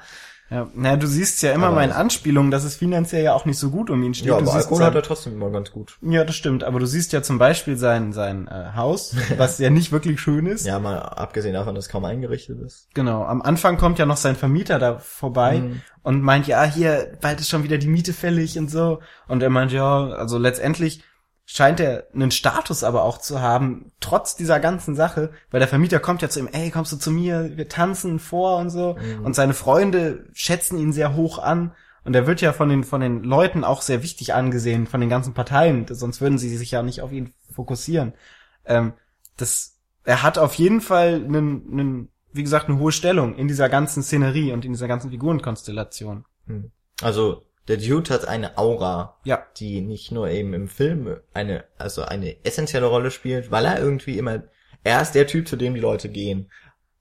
Ja, 0.53 0.69
na, 0.75 0.97
du 0.97 1.07
siehst 1.07 1.41
ja 1.43 1.53
immer 1.53 1.69
Aber- 1.69 1.77
mal 1.77 1.85
in 1.85 1.93
Anspielungen, 1.93 2.51
dass 2.51 2.65
es 2.65 2.75
finanziell 2.77 3.25
ja 3.25 3.33
auch 3.33 3.47
nicht 3.47 3.59
so 3.59 3.71
gut 3.71 3.89
um 3.89 4.03
ihn 4.03 4.13
steht. 4.13 4.27
Ja, 4.29 4.35
du 4.35 4.43
aber 4.43 4.47
siehst 4.53 4.57
Alkohol 4.67 4.79
sein, 4.79 4.87
hat 4.89 4.95
er 4.97 5.03
trotzdem 5.03 5.33
immer 5.33 5.51
ganz 5.51 5.71
gut. 5.73 5.97
ja, 6.03 6.25
das 6.25 6.37
stimmt. 6.37 6.63
Aber 6.65 6.79
du 6.79 6.87
siehst 6.87 7.13
ja 7.13 7.23
zum 7.23 7.39
Beispiel 7.39 7.77
sein 7.79 8.13
sein 8.13 8.49
äh, 8.49 8.77
Haus, 8.77 9.17
was 9.39 9.59
ja 9.59 9.71
nicht 9.71 9.93
wirklich 9.93 10.21
schön 10.21 10.45
ist. 10.47 10.67
Ja, 10.67 10.79
mal 10.79 10.99
abgesehen 10.99 11.55
davon, 11.55 11.75
dass 11.75 11.87
es 11.87 11.91
kaum 11.91 12.05
eingerichtet 12.05 12.61
ist. 12.61 12.89
Genau. 12.95 13.25
Am 13.25 13.41
Anfang 13.41 13.79
kommt 13.79 13.99
ja 13.99 14.05
noch 14.07 14.19
sein 14.19 14.37
Vermieter 14.37 14.79
da 14.79 14.99
vorbei 14.99 15.61
Mhm. 15.61 15.81
und 16.03 16.23
meint, 16.23 16.47
ja, 16.47 16.65
hier 16.65 17.13
bald 17.21 17.41
ist 17.41 17.49
schon 17.49 17.63
wieder 17.65 17.79
die 17.79 17.89
Miete 17.89 18.13
fällig 18.13 18.59
und 18.59 18.71
so. 18.71 18.99
Und 19.29 19.43
er 19.43 19.51
meint, 19.51 19.73
ja, 19.73 20.09
also 20.09 20.37
letztendlich 20.39 21.03
scheint 21.45 21.81
er 21.81 22.07
einen 22.15 22.31
Status 22.31 22.85
aber 22.85 23.03
auch 23.03 23.19
zu 23.19 23.41
haben, 23.41 23.93
trotz 24.01 24.37
dieser 24.37 24.61
ganzen 24.61 24.95
Sache, 24.95 25.33
weil 25.51 25.61
der 25.61 25.69
Vermieter 25.69 26.01
kommt 26.01 26.23
ja 26.23 26.29
zu 26.29 26.41
ihm, 26.41 26.49
ey, 26.51 26.71
kommst 26.71 26.93
du 26.93 26.97
zu 26.97 27.11
mir, 27.11 27.57
wir 27.57 27.69
tanzen 27.69 28.19
vor 28.19 28.59
und 28.59 28.71
so. 28.71 28.97
Mhm. 28.97 29.25
Und 29.25 29.35
seine 29.35 29.55
Freunde 29.55 30.27
schätzen 30.33 30.79
ihn 30.79 30.93
sehr 30.93 31.15
hoch 31.15 31.39
an. 31.39 31.75
Und 32.05 32.17
er 32.17 32.27
wird 32.27 32.41
ja 32.41 32.53
von 32.53 32.69
den, 32.69 32.85
von 32.85 33.01
den 33.01 33.23
Leuten 33.23 33.63
auch 33.63 33.83
sehr 33.83 34.03
wichtig 34.03 34.35
angesehen, 34.35 34.87
von 34.87 35.01
den 35.01 35.11
ganzen 35.11 35.35
Parteien, 35.35 35.87
sonst 35.89 36.21
würden 36.21 36.39
sie 36.39 36.57
sich 36.57 36.73
ja 36.73 36.83
nicht 36.83 37.01
auf 37.01 37.13
ihn 37.13 37.33
fokussieren. 37.53 38.15
Ähm, 38.65 38.95
das, 39.37 39.79
er 40.05 40.23
hat 40.23 40.37
auf 40.37 40.55
jeden 40.55 40.81
Fall 40.81 41.15
einen, 41.15 41.71
einen, 41.71 42.09
wie 42.33 42.43
gesagt, 42.43 42.69
eine 42.69 42.79
hohe 42.79 42.91
Stellung 42.91 43.37
in 43.37 43.47
dieser 43.47 43.69
ganzen 43.69 44.03
Szenerie 44.03 44.53
und 44.53 44.65
in 44.65 44.73
dieser 44.73 44.89
ganzen 44.89 45.11
Figurenkonstellation. 45.11 46.25
Also 47.01 47.45
der 47.69 47.77
Dude 47.77 48.13
hat 48.13 48.27
eine 48.27 48.59
Aura, 48.59 49.19
Ja. 49.25 49.47
die 49.57 49.81
nicht 49.81 50.11
nur 50.13 50.29
eben 50.29 50.53
im 50.55 50.69
Film 50.69 51.21
eine, 51.33 51.65
also 51.79 52.03
eine 52.03 52.45
essentielle 52.45 52.87
Rolle 52.87 53.11
spielt, 53.11 53.51
weil 53.51 53.65
er 53.65 53.79
irgendwie 53.79 54.19
immer, 54.19 54.43
er 54.85 55.01
ist 55.03 55.13
der 55.13 55.27
Typ, 55.27 55.47
zu 55.49 55.57
dem 55.57 55.75
die 55.75 55.81
Leute 55.81 56.09
gehen. 56.09 56.51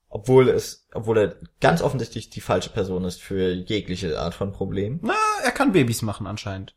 Obwohl 0.08 0.50
es, 0.50 0.86
obwohl 0.92 1.18
er 1.18 1.36
ganz 1.60 1.80
offensichtlich 1.80 2.28
die 2.28 2.42
falsche 2.42 2.68
Person 2.70 3.04
ist 3.04 3.22
für 3.22 3.50
jegliche 3.52 4.20
Art 4.20 4.34
von 4.34 4.52
Problem. 4.52 5.00
Na, 5.02 5.14
er 5.42 5.52
kann 5.52 5.72
Babys 5.72 6.02
machen 6.02 6.26
anscheinend. 6.26 6.74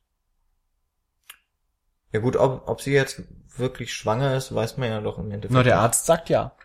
Ja 2.11 2.21
gut, 2.21 2.37
ob, 2.37 2.67
ob 2.67 2.81
sie 2.81 2.93
jetzt 2.93 3.21
wirklich 3.57 3.93
schwanger 3.93 4.35
ist, 4.37 4.55
weiß 4.55 4.77
man 4.77 4.89
ja 4.89 5.01
doch 5.01 5.17
im 5.19 5.25
Endeffekt. 5.31 5.51
Nur 5.53 5.63
der. 5.63 5.79
Arzt 5.79 6.05
sagt 6.05 6.29
ja. 6.29 6.55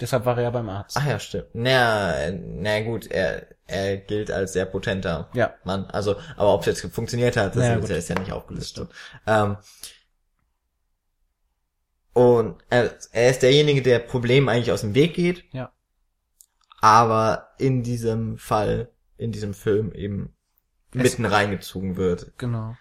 Deshalb 0.00 0.24
war 0.24 0.36
er 0.38 0.44
ja 0.44 0.50
beim 0.50 0.68
Arzt. 0.68 0.96
Ach 0.98 1.06
ja, 1.06 1.18
stimmt. 1.18 1.48
Na, 1.52 2.30
na 2.32 2.80
gut, 2.80 3.06
er, 3.10 3.46
er 3.66 3.96
gilt 3.96 4.30
als 4.30 4.52
sehr 4.52 4.66
potenter 4.66 5.28
Ja. 5.34 5.54
Mann. 5.64 5.86
Also, 5.86 6.16
aber 6.36 6.54
ob 6.54 6.66
es 6.66 6.66
jetzt 6.82 6.94
funktioniert 6.94 7.36
hat, 7.36 7.56
das 7.56 7.62
Naja, 7.62 7.76
ist, 7.78 7.90
ist 7.90 8.08
ja 8.10 8.18
nicht 8.18 8.32
aufgelistet. 8.32 8.90
Ähm, 9.26 9.56
und 12.12 12.62
er, 12.70 12.94
er 13.12 13.30
ist 13.30 13.42
derjenige, 13.42 13.82
der 13.82 13.98
Problemen 13.98 14.48
eigentlich 14.48 14.70
aus 14.72 14.82
dem 14.82 14.94
Weg 14.94 15.14
geht, 15.14 15.44
Ja. 15.52 15.72
aber 16.80 17.48
in 17.58 17.82
diesem 17.82 18.38
Fall, 18.38 18.90
in 19.16 19.32
diesem 19.32 19.54
Film 19.54 19.92
eben 19.92 20.34
Es- 20.92 21.02
mitten 21.02 21.26
reingezogen 21.26 21.96
wird. 21.96 22.32
Genau. 22.38 22.76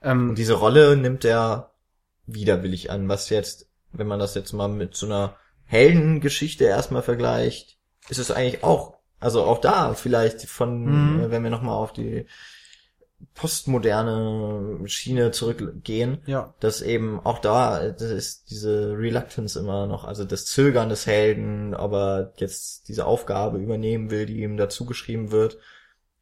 Ähm, 0.00 0.30
Und 0.30 0.38
diese 0.38 0.54
Rolle 0.54 0.96
nimmt 0.96 1.24
er 1.24 1.72
widerwillig 2.26 2.90
an, 2.90 3.08
was 3.08 3.28
jetzt, 3.28 3.68
wenn 3.92 4.06
man 4.06 4.18
das 4.18 4.34
jetzt 4.34 4.52
mal 4.52 4.68
mit 4.68 4.94
so 4.96 5.06
einer 5.06 5.36
Heldengeschichte 5.64 6.64
erstmal 6.64 7.02
vergleicht, 7.02 7.78
ist 8.08 8.18
es 8.18 8.30
eigentlich 8.30 8.62
auch, 8.64 8.95
also 9.20 9.44
auch 9.44 9.60
da 9.60 9.94
vielleicht 9.94 10.42
von, 10.42 10.84
Mhm. 11.16 11.20
äh, 11.20 11.30
wenn 11.30 11.42
wir 11.42 11.50
nochmal 11.50 11.76
auf 11.76 11.92
die 11.92 12.26
postmoderne 13.34 14.86
Schiene 14.88 15.30
zurückgehen, 15.30 16.22
ja. 16.26 16.54
dass 16.60 16.82
eben 16.82 17.20
auch 17.20 17.38
da, 17.38 17.80
äh, 17.82 17.92
das 17.92 18.10
ist 18.10 18.50
diese 18.50 18.92
Reluctance 18.96 19.58
immer 19.58 19.86
noch, 19.86 20.04
also 20.04 20.24
das 20.24 20.44
Zögern 20.46 20.88
des 20.88 21.06
Helden, 21.06 21.74
ob 21.74 21.92
er 21.92 22.32
jetzt 22.36 22.88
diese 22.88 23.06
Aufgabe 23.06 23.58
übernehmen 23.58 24.10
will, 24.10 24.26
die 24.26 24.42
ihm 24.42 24.56
dazu 24.56 24.84
geschrieben 24.84 25.30
wird, 25.30 25.58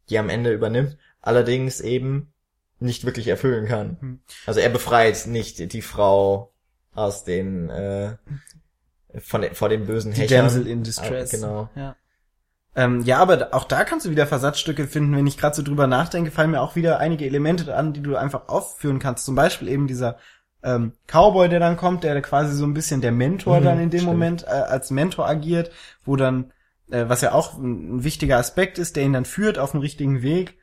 die 0.08 0.18
am 0.18 0.28
Ende 0.28 0.52
übernimmt, 0.52 0.96
allerdings 1.20 1.80
eben 1.80 2.32
nicht 2.78 3.04
wirklich 3.04 3.28
erfüllen 3.28 3.66
kann. 3.66 3.96
Hm. 4.00 4.20
Also 4.46 4.60
er 4.60 4.68
befreit 4.68 5.26
nicht 5.26 5.72
die 5.72 5.82
Frau 5.82 6.52
aus 6.94 7.24
den, 7.24 7.70
äh, 7.70 8.16
von 9.18 9.44
vor 9.52 9.68
den 9.68 9.86
bösen 9.86 10.12
Die 10.12 10.22
Hechern. 10.22 10.46
Damsel 10.46 10.66
in 10.66 10.82
Distress. 10.82 11.32
Ah, 11.32 11.36
genau. 11.36 11.68
Ja. 11.76 11.96
Ähm, 12.76 13.02
ja, 13.02 13.18
aber 13.18 13.48
auch 13.52 13.64
da 13.64 13.84
kannst 13.84 14.06
du 14.06 14.10
wieder 14.10 14.26
Versatzstücke 14.26 14.86
finden. 14.86 15.16
Wenn 15.16 15.26
ich 15.26 15.38
gerade 15.38 15.54
so 15.54 15.62
drüber 15.62 15.86
nachdenke, 15.86 16.30
fallen 16.30 16.50
mir 16.50 16.60
auch 16.60 16.74
wieder 16.74 16.98
einige 16.98 17.24
Elemente 17.24 17.74
an, 17.74 17.92
die 17.92 18.02
du 18.02 18.16
einfach 18.16 18.48
aufführen 18.48 18.98
kannst. 18.98 19.24
Zum 19.24 19.34
Beispiel 19.34 19.68
eben 19.68 19.86
dieser 19.86 20.18
ähm, 20.62 20.92
Cowboy, 21.06 21.48
der 21.48 21.60
dann 21.60 21.76
kommt, 21.76 22.02
der 22.04 22.20
quasi 22.22 22.54
so 22.56 22.64
ein 22.64 22.74
bisschen 22.74 23.00
der 23.00 23.12
Mentor 23.12 23.60
Mhm, 23.60 23.64
dann 23.64 23.80
in 23.80 23.90
dem 23.90 24.00
stimmt. 24.00 24.12
Moment 24.12 24.44
äh, 24.44 24.50
als 24.50 24.90
Mentor 24.90 25.28
agiert, 25.28 25.70
wo 26.04 26.16
dann, 26.16 26.52
äh, 26.90 27.04
was 27.06 27.20
ja 27.20 27.32
auch 27.32 27.58
ein, 27.58 27.96
ein 27.96 28.04
wichtiger 28.04 28.38
Aspekt 28.38 28.78
ist, 28.78 28.96
der 28.96 29.04
ihn 29.04 29.12
dann 29.12 29.24
führt 29.24 29.58
auf 29.58 29.72
den 29.72 29.80
richtigen 29.80 30.22
Weg. 30.22 30.58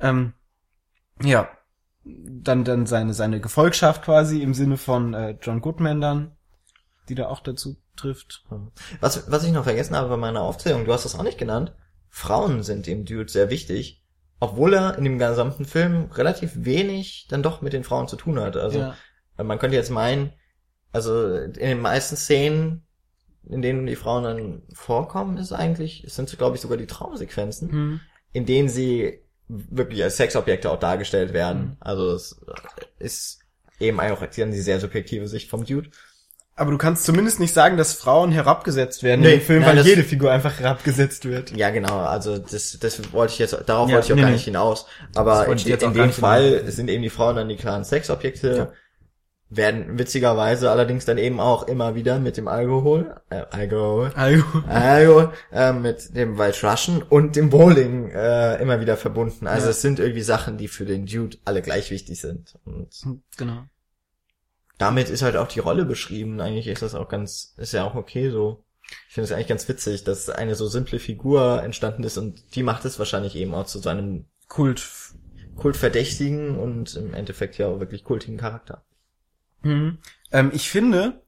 Ähm, 0.00 0.32
ja, 1.22 1.48
dann 2.04 2.64
dann 2.64 2.86
seine 2.86 3.14
seine 3.14 3.40
Gefolgschaft 3.40 4.02
quasi 4.02 4.42
im 4.42 4.54
Sinne 4.54 4.76
von 4.76 5.14
äh, 5.14 5.36
John 5.40 5.60
Goodman 5.60 6.00
dann, 6.00 6.32
die 7.08 7.14
da 7.14 7.28
auch 7.28 7.40
dazu 7.40 7.76
trifft. 7.96 8.44
Was, 9.00 9.30
was 9.30 9.44
ich 9.44 9.52
noch 9.52 9.64
vergessen 9.64 9.96
habe 9.96 10.08
bei 10.08 10.16
meiner 10.16 10.42
Aufzählung, 10.42 10.84
du 10.84 10.92
hast 10.92 11.04
das 11.04 11.14
auch 11.14 11.22
nicht 11.22 11.38
genannt, 11.38 11.72
Frauen 12.08 12.62
sind 12.62 12.86
dem 12.86 13.04
Dude 13.04 13.30
sehr 13.30 13.50
wichtig, 13.50 14.02
obwohl 14.40 14.74
er 14.74 14.96
in 14.96 15.04
dem 15.04 15.18
gesamten 15.18 15.64
Film 15.64 16.10
relativ 16.12 16.52
wenig 16.54 17.26
dann 17.28 17.42
doch 17.42 17.60
mit 17.60 17.72
den 17.72 17.84
Frauen 17.84 18.08
zu 18.08 18.16
tun 18.16 18.38
hat. 18.38 18.56
Also 18.56 18.78
ja. 18.78 18.96
man 19.36 19.58
könnte 19.58 19.76
jetzt 19.76 19.90
meinen, 19.90 20.32
also 20.92 21.36
in 21.36 21.52
den 21.52 21.80
meisten 21.80 22.16
Szenen, 22.16 22.86
in 23.48 23.62
denen 23.62 23.86
die 23.86 23.96
Frauen 23.96 24.24
dann 24.24 24.62
vorkommen, 24.72 25.38
ist 25.38 25.52
eigentlich, 25.52 26.04
es 26.04 26.14
sind 26.14 26.36
glaube 26.38 26.56
ich 26.56 26.62
sogar 26.62 26.78
die 26.78 26.86
Traumsequenzen, 26.86 27.70
Hm. 27.70 28.00
in 28.32 28.46
denen 28.46 28.68
sie 28.68 29.20
wirklich 29.48 30.02
als 30.02 30.16
Sexobjekte 30.16 30.70
auch 30.70 30.78
dargestellt 30.78 31.32
werden. 31.32 31.62
Mhm. 31.62 31.76
Also 31.80 32.12
es 32.12 32.40
ist 32.98 33.40
eben 33.78 34.00
auch 34.00 34.24
die 34.26 34.60
sehr 34.60 34.80
subjektive 34.80 35.28
Sicht 35.28 35.50
vom 35.50 35.64
Dude. 35.64 35.90
Aber 36.56 36.70
du 36.70 36.78
kannst 36.78 37.04
zumindest 37.04 37.40
nicht 37.40 37.52
sagen, 37.52 37.76
dass 37.76 37.94
Frauen 37.94 38.30
herabgesetzt 38.30 39.02
werden 39.02 39.22
Nee, 39.22 39.34
in 39.34 39.40
dem 39.40 39.44
Film, 39.44 39.62
nein, 39.62 39.76
weil 39.76 39.84
jede 39.86 40.04
Figur 40.04 40.30
einfach 40.30 40.60
herabgesetzt 40.60 41.24
wird. 41.24 41.50
Ja, 41.56 41.70
genau, 41.70 41.98
also 41.98 42.38
das, 42.38 42.78
das 42.80 43.12
wollte 43.12 43.32
ich 43.32 43.38
jetzt, 43.40 43.56
darauf 43.66 43.88
Ja, 43.88 43.96
wollte 43.96 44.06
ich 44.06 44.12
auch 44.12 44.16
nee, 44.16 44.22
gar 44.22 44.30
nicht 44.30 44.44
hinaus. 44.44 44.86
Aber 45.16 45.46
in, 45.48 45.58
in 45.58 45.94
dem 45.94 46.12
Fall 46.12 46.58
hinaus. 46.58 46.76
sind 46.76 46.88
eben 46.90 47.02
die 47.02 47.10
Frauen 47.10 47.34
dann 47.36 47.48
die 47.48 47.56
klaren 47.56 47.82
Sexobjekte, 47.82 48.56
Ja. 48.56 48.72
werden 49.50 49.98
witzigerweise 49.98 50.70
allerdings 50.70 51.04
dann 51.04 51.18
eben 51.18 51.40
auch 51.40 51.66
immer 51.66 51.96
wieder 51.96 52.20
mit 52.20 52.36
dem 52.36 52.46
Alkohol, 52.46 53.16
äh, 53.30 53.42
Alkohol, 53.50 54.12
Also, 54.14 54.44
Alkohol, 54.68 55.32
äh, 55.52 55.72
mit 55.72 56.16
dem 56.16 56.40
Russian 56.40 57.02
und 57.02 57.34
dem 57.34 57.50
Bowling 57.50 58.10
äh, 58.10 58.62
immer 58.62 58.80
wieder 58.80 58.96
verbunden. 58.96 59.48
Also 59.48 59.66
Ja. 59.66 59.70
es 59.72 59.82
sind 59.82 59.98
irgendwie 59.98 60.22
Sachen, 60.22 60.56
die 60.56 60.68
für 60.68 60.84
den 60.84 61.06
Dude 61.06 61.36
alle 61.44 61.62
gleich 61.62 61.90
wichtig 61.90 62.20
sind. 62.20 62.54
Und 62.64 62.90
genau. 63.36 63.64
Damit 64.78 65.08
ist 65.08 65.22
halt 65.22 65.36
auch 65.36 65.48
die 65.48 65.60
Rolle 65.60 65.84
beschrieben. 65.84 66.40
Eigentlich 66.40 66.66
ist 66.66 66.82
das 66.82 66.94
auch 66.94 67.08
ganz, 67.08 67.54
ist 67.56 67.72
ja 67.72 67.84
auch 67.84 67.94
okay 67.94 68.30
so. 68.30 68.64
Ich 69.08 69.14
finde 69.14 69.26
es 69.26 69.32
eigentlich 69.32 69.48
ganz 69.48 69.68
witzig, 69.68 70.04
dass 70.04 70.28
eine 70.28 70.54
so 70.54 70.66
simple 70.68 70.98
Figur 70.98 71.62
entstanden 71.62 72.04
ist 72.04 72.18
und 72.18 72.54
die 72.54 72.62
macht 72.62 72.84
es 72.84 72.98
wahrscheinlich 72.98 73.34
eben 73.36 73.54
auch 73.54 73.66
zu 73.66 73.78
so 73.78 73.88
einem 73.88 74.26
Kult. 74.48 74.86
kultverdächtigen 75.56 76.58
und 76.58 76.96
im 76.96 77.14
Endeffekt 77.14 77.58
ja 77.58 77.68
auch 77.68 77.80
wirklich 77.80 78.04
kultigen 78.04 78.36
Charakter. 78.36 78.84
Mhm. 79.62 79.98
Ähm, 80.32 80.50
ich 80.52 80.68
finde, 80.68 81.22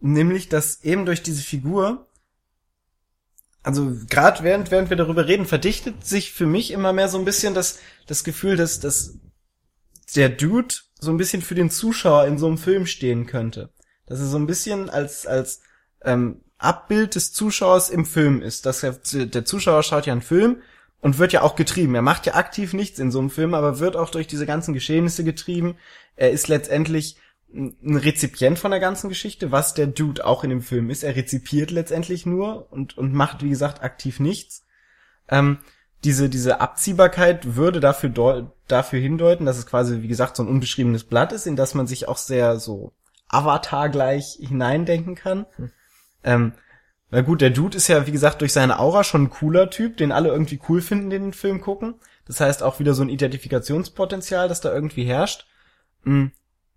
nämlich, 0.00 0.48
dass 0.48 0.82
eben 0.82 1.06
durch 1.06 1.22
diese 1.22 1.42
Figur, 1.42 2.08
also 3.62 3.96
gerade 4.08 4.42
während, 4.42 4.70
während 4.70 4.90
wir 4.90 4.96
darüber 4.96 5.26
reden, 5.26 5.46
verdichtet 5.46 6.04
sich 6.04 6.32
für 6.32 6.46
mich 6.46 6.70
immer 6.70 6.92
mehr 6.92 7.08
so 7.08 7.18
ein 7.18 7.24
bisschen 7.24 7.54
das, 7.54 7.78
das 8.06 8.24
Gefühl, 8.24 8.56
dass, 8.56 8.80
dass 8.80 9.18
der 10.14 10.28
Dude 10.28 10.74
so 11.06 11.10
ein 11.10 11.16
bisschen 11.16 11.40
für 11.40 11.54
den 11.54 11.70
Zuschauer 11.70 12.26
in 12.26 12.36
so 12.36 12.46
einem 12.46 12.58
Film 12.58 12.86
stehen 12.86 13.26
könnte. 13.26 13.70
Dass 14.06 14.20
er 14.20 14.26
so 14.26 14.38
ein 14.38 14.46
bisschen 14.46 14.90
als, 14.90 15.26
als 15.26 15.62
ähm, 16.02 16.42
Abbild 16.58 17.14
des 17.14 17.32
Zuschauers 17.32 17.88
im 17.88 18.04
Film 18.04 18.42
ist. 18.42 18.66
Dass 18.66 18.82
er, 18.82 18.92
der 18.92 19.44
Zuschauer 19.46 19.82
schaut 19.82 20.06
ja 20.06 20.12
einen 20.12 20.22
Film 20.22 20.58
und 21.00 21.18
wird 21.18 21.32
ja 21.32 21.42
auch 21.42 21.56
getrieben. 21.56 21.94
Er 21.94 22.02
macht 22.02 22.26
ja 22.26 22.34
aktiv 22.34 22.74
nichts 22.74 22.98
in 22.98 23.10
so 23.10 23.18
einem 23.18 23.30
Film, 23.30 23.54
aber 23.54 23.78
wird 23.78 23.96
auch 23.96 24.10
durch 24.10 24.26
diese 24.26 24.46
ganzen 24.46 24.74
Geschehnisse 24.74 25.24
getrieben. 25.24 25.76
Er 26.16 26.30
ist 26.30 26.48
letztendlich 26.48 27.16
ein 27.52 27.96
Rezipient 27.96 28.58
von 28.58 28.70
der 28.70 28.80
ganzen 28.80 29.08
Geschichte, 29.08 29.52
was 29.52 29.74
der 29.74 29.86
Dude 29.86 30.26
auch 30.26 30.44
in 30.44 30.50
dem 30.50 30.62
Film 30.62 30.90
ist. 30.90 31.04
Er 31.04 31.16
rezipiert 31.16 31.70
letztendlich 31.70 32.26
nur 32.26 32.70
und, 32.72 32.98
und 32.98 33.14
macht, 33.14 33.42
wie 33.42 33.50
gesagt, 33.50 33.82
aktiv 33.82 34.20
nichts. 34.20 34.64
Ähm, 35.28 35.58
diese, 36.04 36.28
diese 36.28 36.60
Abziehbarkeit 36.60 37.56
würde 37.56 37.80
dafür, 37.80 38.52
dafür 38.68 39.00
hindeuten, 39.00 39.46
dass 39.46 39.58
es 39.58 39.66
quasi, 39.66 40.02
wie 40.02 40.08
gesagt, 40.08 40.36
so 40.36 40.42
ein 40.42 40.48
unbeschriebenes 40.48 41.04
Blatt 41.04 41.32
ist, 41.32 41.46
in 41.46 41.56
das 41.56 41.74
man 41.74 41.86
sich 41.86 42.08
auch 42.08 42.18
sehr 42.18 42.58
so 42.58 42.92
Avatar-gleich 43.28 44.38
hineindenken 44.40 45.14
kann. 45.14 45.46
Ähm, 46.22 46.52
na 47.10 47.22
gut, 47.22 47.40
der 47.40 47.50
Dude 47.50 47.76
ist 47.76 47.88
ja, 47.88 48.06
wie 48.06 48.12
gesagt, 48.12 48.40
durch 48.40 48.52
seine 48.52 48.78
Aura 48.78 49.04
schon 49.04 49.24
ein 49.24 49.30
cooler 49.30 49.70
Typ, 49.70 49.96
den 49.96 50.12
alle 50.12 50.28
irgendwie 50.28 50.60
cool 50.68 50.80
finden, 50.80 51.10
den 51.10 51.22
den 51.22 51.32
Film 51.32 51.60
gucken. 51.60 51.94
Das 52.26 52.40
heißt 52.40 52.62
auch 52.62 52.78
wieder 52.80 52.94
so 52.94 53.02
ein 53.02 53.08
Identifikationspotenzial, 53.08 54.48
das 54.48 54.60
da 54.60 54.72
irgendwie 54.72 55.04
herrscht. 55.04 55.46
Mm, 56.02 56.26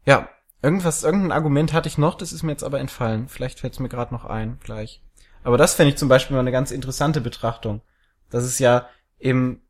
ja, 0.06 0.30
irgendwas, 0.62 1.04
irgendein 1.04 1.32
Argument 1.32 1.74
hatte 1.74 1.90
ich 1.90 1.98
noch, 1.98 2.16
das 2.16 2.32
ist 2.32 2.44
mir 2.44 2.52
jetzt 2.52 2.64
aber 2.64 2.80
entfallen. 2.80 3.28
Vielleicht 3.28 3.60
fällt 3.60 3.74
es 3.74 3.80
mir 3.80 3.90
gerade 3.90 4.14
noch 4.14 4.26
ein, 4.26 4.60
gleich. 4.64 5.02
Aber 5.44 5.58
das 5.58 5.74
fände 5.74 5.92
ich 5.92 5.98
zum 5.98 6.10
Beispiel 6.10 6.36
mal 6.36 6.42
eine 6.42 6.52
ganz 6.52 6.72
interessante 6.72 7.22
Betrachtung. 7.22 7.82
Das 8.30 8.46
ist 8.46 8.60
ja 8.60 8.88
eben 9.20 9.62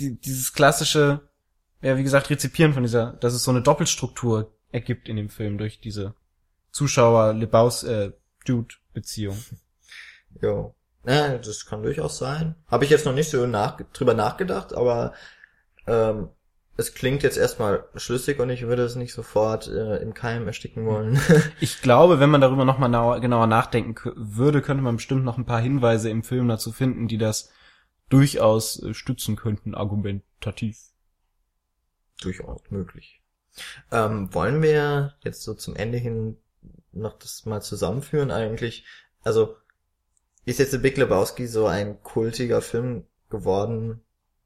die, 0.00 0.18
dieses 0.20 0.52
klassische, 0.52 1.28
ja, 1.80 1.96
wie 1.96 2.02
gesagt, 2.02 2.30
Rezipieren 2.30 2.74
von 2.74 2.82
dieser, 2.82 3.12
dass 3.14 3.34
es 3.34 3.44
so 3.44 3.50
eine 3.50 3.62
Doppelstruktur 3.62 4.52
ergibt 4.72 5.08
in 5.08 5.16
dem 5.16 5.28
Film 5.28 5.58
durch 5.58 5.80
diese 5.80 6.14
Zuschauer-Lebaus, 6.72 7.84
äh. 7.84 8.12
Jo. 10.42 10.74
Ja, 11.06 11.38
das 11.38 11.66
kann 11.66 11.82
durchaus 11.82 12.18
sein. 12.18 12.56
Habe 12.66 12.84
ich 12.84 12.90
jetzt 12.90 13.06
noch 13.06 13.14
nicht 13.14 13.30
so 13.30 13.46
nach, 13.46 13.78
drüber 13.92 14.14
nachgedacht, 14.14 14.74
aber 14.74 15.12
ähm, 15.86 16.28
es 16.76 16.94
klingt 16.94 17.22
jetzt 17.22 17.36
erstmal 17.36 17.84
schlüssig 17.94 18.40
und 18.40 18.50
ich 18.50 18.66
würde 18.66 18.82
es 18.82 18.96
nicht 18.96 19.12
sofort 19.12 19.68
äh, 19.68 19.96
im 19.98 20.12
Keim 20.12 20.46
ersticken 20.46 20.86
wollen. 20.86 21.20
Ich 21.60 21.82
glaube, 21.82 22.20
wenn 22.20 22.30
man 22.30 22.40
darüber 22.40 22.64
nochmal 22.64 23.20
genauer 23.20 23.46
nachdenken 23.46 23.94
würde, 24.16 24.60
könnte 24.60 24.82
man 24.82 24.96
bestimmt 24.96 25.24
noch 25.24 25.38
ein 25.38 25.46
paar 25.46 25.60
Hinweise 25.60 26.10
im 26.10 26.22
Film 26.22 26.48
dazu 26.48 26.72
finden, 26.72 27.06
die 27.06 27.18
das 27.18 27.50
durchaus 28.08 28.82
äh, 28.82 28.94
stützen 28.94 29.36
könnten, 29.36 29.74
argumentativ. 29.74 30.78
Durchaus 32.20 32.60
möglich. 32.70 33.20
Ähm, 33.90 34.32
wollen 34.34 34.62
wir 34.62 35.14
jetzt 35.22 35.42
so 35.42 35.54
zum 35.54 35.76
Ende 35.76 35.98
hin 35.98 36.36
noch 36.92 37.18
das 37.18 37.44
mal 37.44 37.62
zusammenführen 37.62 38.30
eigentlich? 38.30 38.84
Also, 39.22 39.56
ist 40.44 40.58
jetzt 40.58 40.72
The 40.72 40.78
Big 40.78 40.96
Lebowski 40.96 41.46
so 41.46 41.66
ein 41.66 42.02
kultiger 42.02 42.60
Film 42.62 43.04
geworden, 43.30 44.00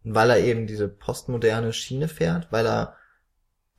weil 0.04 0.30
er 0.30 0.38
eben 0.38 0.66
diese 0.66 0.88
postmoderne 0.88 1.72
Schiene 1.72 2.08
fährt, 2.08 2.50
weil 2.52 2.66
er 2.66 2.96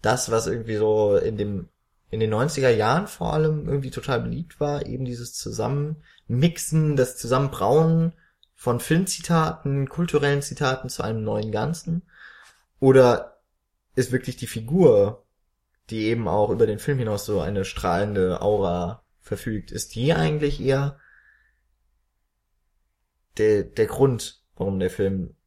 das, 0.01 0.31
was 0.31 0.47
irgendwie 0.47 0.75
so 0.75 1.15
in 1.15 1.37
dem 1.37 1.69
in 2.11 2.19
den 2.19 2.33
90er 2.33 2.69
Jahren 2.69 3.07
vor 3.07 3.33
allem 3.33 3.67
irgendwie 3.67 3.91
total 3.91 4.21
beliebt 4.21 4.59
war, 4.59 4.85
eben 4.87 5.05
dieses 5.05 5.33
Zusammenmixen, 5.33 6.95
das 6.95 7.17
Zusammenbrauen 7.17 8.13
von 8.59 8.81
Filmzitaten, 8.81 9.87
kulturellen 9.87 10.41
Zitaten 10.41 10.89
zu 10.89 11.01
einem 11.01 11.23
neuen 11.23 11.49
Ganzen? 11.49 12.01
Oder 12.81 13.39
ist 13.95 14.11
wirklich 14.11 14.35
die 14.35 14.47
Figur, 14.47 15.25
die 15.89 16.07
eben 16.07 16.27
auch 16.27 16.49
über 16.49 16.67
den 16.67 16.77
Film 16.77 16.99
hinaus 16.99 17.25
so 17.25 17.39
eine 17.39 17.63
strahlende 17.63 18.41
Aura 18.41 19.05
verfügt, 19.21 19.71
ist 19.71 19.95
die 19.95 20.13
eigentlich 20.13 20.59
eher 20.59 20.99
der, 23.37 23.63
der 23.63 23.85
Grund, 23.85 24.43
warum 24.57 24.77
der 24.77 24.89
Film 24.89 25.37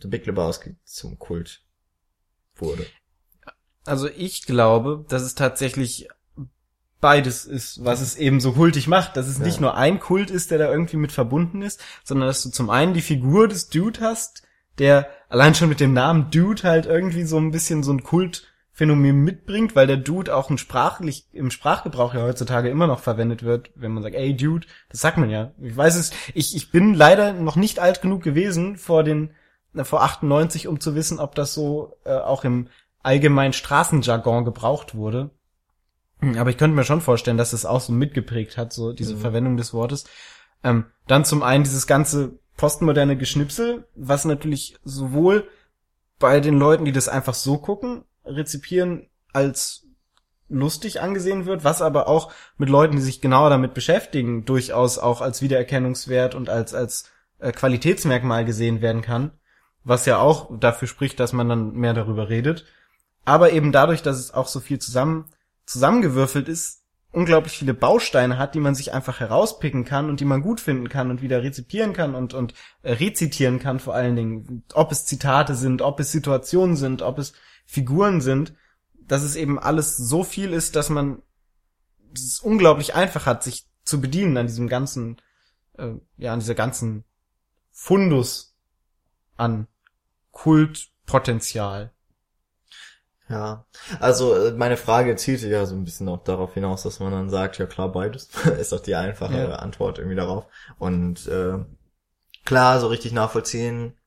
The 0.00 0.06
Big 0.06 0.24
Lebowski 0.26 0.76
zum 0.84 1.18
Kult 1.18 1.64
wurde? 2.54 2.86
Also 3.84 4.08
ich 4.08 4.46
glaube, 4.46 5.04
dass 5.08 5.22
es 5.22 5.34
tatsächlich 5.34 6.08
beides 7.00 7.44
ist, 7.44 7.84
was 7.84 8.00
es 8.00 8.16
eben 8.16 8.40
so 8.40 8.52
kultig 8.52 8.86
macht, 8.88 9.16
dass 9.16 9.26
es 9.26 9.38
Ja. 9.38 9.44
nicht 9.44 9.60
nur 9.60 9.74
ein 9.76 10.00
Kult 10.00 10.30
ist, 10.30 10.50
der 10.50 10.58
da 10.58 10.70
irgendwie 10.70 10.96
mit 10.98 11.12
verbunden 11.12 11.62
ist, 11.62 11.80
sondern 12.04 12.28
dass 12.28 12.42
du 12.42 12.50
zum 12.50 12.70
einen 12.70 12.94
die 12.94 13.00
Figur 13.00 13.48
des 13.48 13.68
Dude 13.68 14.00
hast, 14.00 14.42
der 14.78 15.08
allein 15.28 15.54
schon 15.54 15.68
mit 15.68 15.80
dem 15.80 15.92
Namen 15.92 16.30
Dude 16.30 16.62
halt 16.62 16.86
irgendwie 16.86 17.24
so 17.24 17.38
ein 17.38 17.50
bisschen 17.50 17.82
so 17.82 17.92
ein 17.92 18.02
Kultphänomen 18.02 19.16
mitbringt, 19.16 19.74
weil 19.76 19.86
der 19.86 19.96
Dude 19.96 20.34
auch 20.34 20.50
ein 20.50 20.58
sprachlich 20.58 21.26
im 21.32 21.50
Sprachgebrauch 21.50 22.14
ja 22.14 22.22
heutzutage 22.22 22.68
immer 22.70 22.86
noch 22.86 23.00
verwendet 23.00 23.42
wird, 23.42 23.70
wenn 23.74 23.92
man 23.92 24.02
sagt, 24.02 24.14
ey 24.14 24.36
Dude, 24.36 24.66
das 24.88 25.00
sagt 25.00 25.18
man 25.18 25.30
ja. 25.30 25.52
Ich 25.60 25.76
weiß 25.76 25.96
es, 25.96 26.12
ich, 26.34 26.54
ich 26.56 26.70
bin 26.70 26.94
leider 26.94 27.32
noch 27.32 27.56
nicht 27.56 27.78
alt 27.78 28.02
genug 28.02 28.22
gewesen 28.22 28.76
vor 28.76 29.02
den 29.04 29.32
vor 29.84 30.02
98, 30.02 30.66
um 30.66 30.80
zu 30.80 30.94
wissen, 30.96 31.20
ob 31.20 31.34
das 31.36 31.54
so 31.54 31.96
äh, 32.04 32.12
auch 32.12 32.44
im 32.44 32.68
allgemeinen 33.02 33.52
Straßenjargon 33.52 34.44
gebraucht 34.44 34.94
wurde. 34.94 35.30
Aber 36.36 36.50
ich 36.50 36.58
könnte 36.58 36.76
mir 36.76 36.84
schon 36.84 37.00
vorstellen, 37.00 37.38
dass 37.38 37.52
es 37.52 37.64
auch 37.64 37.80
so 37.80 37.92
mitgeprägt 37.92 38.56
hat, 38.56 38.72
so 38.72 38.92
diese 38.92 39.16
Verwendung 39.16 39.56
des 39.56 39.72
Wortes. 39.72 40.04
Ähm, 40.62 40.86
dann 41.06 41.24
zum 41.24 41.42
einen 41.42 41.64
dieses 41.64 41.86
ganze 41.86 42.38
postmoderne 42.56 43.16
Geschnipsel, 43.16 43.88
was 43.94 44.26
natürlich 44.26 44.76
sowohl 44.84 45.48
bei 46.18 46.40
den 46.40 46.58
Leuten, 46.58 46.84
die 46.84 46.92
das 46.92 47.08
einfach 47.08 47.34
so 47.34 47.56
gucken, 47.56 48.04
rezipieren, 48.24 49.08
als 49.32 49.86
lustig 50.50 51.00
angesehen 51.00 51.46
wird, 51.46 51.64
was 51.64 51.80
aber 51.80 52.08
auch 52.08 52.32
mit 52.58 52.68
Leuten, 52.68 52.96
die 52.96 53.02
sich 53.02 53.20
genauer 53.20 53.48
damit 53.50 53.72
beschäftigen, 53.72 54.44
durchaus 54.44 54.98
auch 54.98 55.20
als 55.20 55.40
Wiedererkennungswert 55.40 56.34
und 56.34 56.50
als, 56.50 56.74
als 56.74 57.04
äh, 57.38 57.52
Qualitätsmerkmal 57.52 58.44
gesehen 58.44 58.82
werden 58.82 59.00
kann, 59.00 59.30
was 59.84 60.06
ja 60.06 60.18
auch 60.18 60.50
dafür 60.58 60.88
spricht, 60.88 61.20
dass 61.20 61.32
man 61.32 61.48
dann 61.48 61.72
mehr 61.72 61.94
darüber 61.94 62.28
redet. 62.28 62.66
Aber 63.24 63.52
eben 63.52 63.72
dadurch, 63.72 64.02
dass 64.02 64.18
es 64.18 64.34
auch 64.34 64.48
so 64.48 64.60
viel 64.60 64.80
zusammen, 64.80 65.26
zusammengewürfelt 65.70 66.48
ist, 66.48 66.82
unglaublich 67.12 67.56
viele 67.56 67.74
Bausteine 67.74 68.38
hat, 68.38 68.56
die 68.56 68.60
man 68.60 68.74
sich 68.74 68.92
einfach 68.92 69.20
herauspicken 69.20 69.84
kann 69.84 70.08
und 70.08 70.18
die 70.18 70.24
man 70.24 70.42
gut 70.42 70.60
finden 70.60 70.88
kann 70.88 71.10
und 71.10 71.22
wieder 71.22 71.44
rezipieren 71.44 71.92
kann 71.92 72.16
und, 72.16 72.34
und 72.34 72.54
äh, 72.82 72.92
rezitieren 72.94 73.60
kann 73.60 73.78
vor 73.78 73.94
allen 73.94 74.16
Dingen. 74.16 74.64
Ob 74.74 74.90
es 74.90 75.06
Zitate 75.06 75.54
sind, 75.54 75.80
ob 75.80 76.00
es 76.00 76.10
Situationen 76.10 76.74
sind, 76.74 77.02
ob 77.02 77.18
es 77.18 77.34
Figuren 77.66 78.20
sind, 78.20 78.54
dass 78.94 79.22
es 79.22 79.36
eben 79.36 79.60
alles 79.60 79.96
so 79.96 80.24
viel 80.24 80.52
ist, 80.52 80.74
dass 80.74 80.90
man 80.90 81.22
es 82.12 82.40
unglaublich 82.40 82.96
einfach 82.96 83.26
hat, 83.26 83.44
sich 83.44 83.68
zu 83.84 84.00
bedienen 84.00 84.36
an 84.36 84.48
diesem 84.48 84.68
ganzen, 84.68 85.20
äh, 85.78 85.92
ja, 86.16 86.32
an 86.32 86.40
dieser 86.40 86.56
ganzen 86.56 87.04
Fundus 87.70 88.56
an 89.36 89.68
Kultpotenzial. 90.32 91.92
Ja, 93.30 93.64
also 94.00 94.34
äh, 94.34 94.52
meine 94.52 94.76
Frage 94.76 95.14
zielte 95.14 95.48
ja 95.48 95.64
so 95.64 95.76
ein 95.76 95.84
bisschen 95.84 96.08
auch 96.08 96.24
darauf 96.24 96.54
hinaus, 96.54 96.82
dass 96.82 96.98
man 96.98 97.12
dann 97.12 97.30
sagt, 97.30 97.58
ja 97.58 97.66
klar, 97.66 97.92
beides 97.92 98.28
ist 98.58 98.72
doch 98.72 98.80
die 98.80 98.96
einfache 98.96 99.38
Ja. 99.38 99.56
Antwort 99.56 99.98
irgendwie 99.98 100.16
darauf. 100.16 100.46
Und 100.78 101.26
äh, 101.28 101.58
klar, 102.44 102.80
so 102.80 102.88
richtig 102.88 103.12
nachvollziehen 103.12 103.98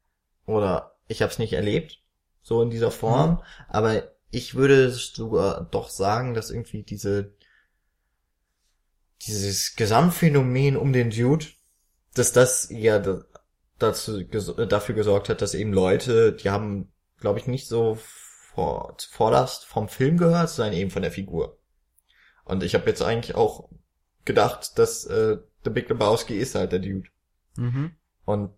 oder 0.45 0.95
ich 1.07 1.21
habe 1.21 1.31
es 1.31 1.39
nicht 1.39 1.53
erlebt, 1.53 2.01
so 2.43 2.61
in 2.61 2.69
dieser 2.71 2.91
Form, 2.91 3.43
aber 3.69 4.03
ich 4.31 4.55
würde 4.55 4.91
sogar 4.91 5.65
doch 5.71 5.89
sagen, 5.89 6.33
dass 6.35 6.51
irgendwie 6.51 6.83
diese 6.83 7.33
dieses 9.25 9.75
Gesamtphänomen 9.75 10.77
um 10.77 10.93
den 10.93 11.09
Dude, 11.09 11.45
dass 12.15 12.31
das 12.31 12.69
ja 12.71 12.99
da- 12.99 13.23
dazu 13.79 14.23
dafür 14.23 14.95
gesorgt 14.95 15.29
hat, 15.29 15.41
dass 15.41 15.53
eben 15.53 15.73
Leute, 15.73 16.33
die 16.33 16.49
haben, 16.49 16.91
glaube 17.19 17.39
ich, 17.39 17.47
nicht 17.47 17.67
so 17.67 17.97
vor, 18.53 18.95
vorderst 19.09 19.65
vom 19.65 19.87
Film 19.87 20.17
gehört, 20.17 20.49
sondern 20.49 20.75
eben 20.75 20.91
von 20.91 21.01
der 21.01 21.11
Figur. 21.11 21.57
Und 22.45 22.63
ich 22.63 22.75
habe 22.75 22.87
jetzt 22.87 23.01
eigentlich 23.01 23.35
auch 23.35 23.69
gedacht, 24.25 24.77
dass 24.77 25.05
äh, 25.05 25.37
The 25.63 25.69
Big 25.69 25.89
Lebowski 25.89 26.35
ist 26.35 26.55
halt 26.55 26.71
der 26.71 26.79
Dude. 26.79 27.09
Mhm. 27.55 27.91
Und 28.25 28.51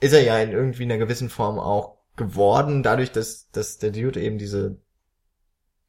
ist 0.00 0.12
er 0.12 0.22
ja 0.22 0.38
in 0.38 0.52
irgendwie 0.52 0.84
einer 0.84 0.98
gewissen 0.98 1.28
Form 1.28 1.58
auch 1.58 1.98
geworden, 2.16 2.82
dadurch, 2.82 3.12
dass, 3.12 3.50
dass 3.50 3.78
der 3.78 3.90
Dude 3.90 4.20
eben 4.20 4.38
diese, 4.38 4.76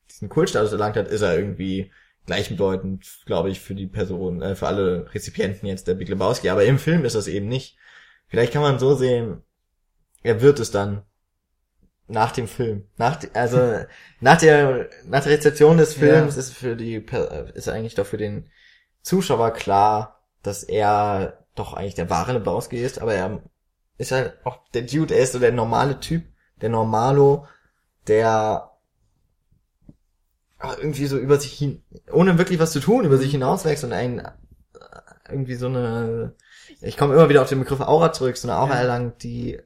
diesen 0.10 0.30
Kultstatus 0.30 0.72
erlangt 0.72 0.95
hat, 0.95 1.07
ist 1.07 1.22
er 1.22 1.38
irgendwie 1.38 1.91
gleichbedeutend, 2.26 3.24
glaube 3.26 3.49
ich, 3.49 3.60
für 3.60 3.76
die 3.76 3.88
Person, 3.88 4.41
äh, 4.41 4.55
für 4.55 4.68
alle 4.68 5.14
Rezipienten 5.14 5.68
jetzt 5.68 5.88
der 5.88 5.95
Big 5.95 6.07
Lebowski. 6.07 6.49
Aber 6.49 6.64
im 6.66 6.78
Film 6.78 7.05
ist 7.05 7.16
das 7.16 7.28
eben 7.28 7.47
nicht. 7.47 7.78
Vielleicht 8.28 8.53
kann 8.53 8.62
man 8.62 8.78
so 8.78 8.95
sehen, 8.95 9.41
er 10.22 10.41
wird 10.41 10.60
es 10.60 10.70
dann 10.70 11.03
nach 12.10 12.32
dem 12.32 12.47
Film. 12.47 12.88
Nach, 12.97 13.20
also, 13.34 13.86
nach 14.20 14.38
der, 14.38 14.89
nach 15.05 15.24
der 15.24 15.32
Rezeption 15.34 15.78
des 15.78 15.93
Films 15.93 16.38
ist 16.38 16.53
für 16.53 16.76
die, 16.76 17.05
ist 17.53 17.70
eigentlich 17.70 17.95
doch 17.95 18.05
für 18.05 18.18
den 18.18 18.49
Zuschauer 19.01 19.51
klar, 19.51 20.22
dass 20.43 20.64
er 20.64 21.45
doch 21.55 21.74
eigentlich 21.74 21.95
der 21.95 22.10
wahre 22.10 22.34
Lebowski 22.34 22.78
ist, 22.78 22.99
aber 23.01 23.14
er 23.14 23.41
ist 23.97 24.12
halt 24.12 24.34
auch 24.45 24.60
der 24.74 24.84
Dude, 24.84 25.14
er 25.16 25.24
ist 25.24 25.34
so 25.34 25.39
der 25.39 25.51
normale 25.51 25.99
Typ, 25.99 26.24
der 26.62 26.70
Normalo, 26.70 27.47
der 28.07 28.72
irgendwie 30.82 31.05
so 31.05 31.18
über 31.18 31.39
sich 31.39 31.53
hin, 31.53 31.84
ohne 32.12 32.38
wirklich 32.38 32.60
was 32.60 32.72
zu 32.72 32.80
tun, 32.80 33.05
über 33.05 33.18
sich 33.18 33.32
hinauswächst 33.32 33.84
und 33.84 33.93
ein 33.93 34.22
irgendwie 35.30 35.55
so 35.55 35.68
eine, 35.68 36.34
ich 36.82 36.97
komme 36.97 37.14
immer 37.14 37.30
wieder 37.30 37.41
auf 37.41 37.49
den 37.49 37.60
Begriff 37.60 37.80
Aura 37.82 38.12
zurück, 38.12 38.36
so 38.38 38.49
eine 38.49 38.57
Aura 38.57 38.74
Ja. 38.74 38.80
erlangt, 38.80 39.24
die 39.24 39.60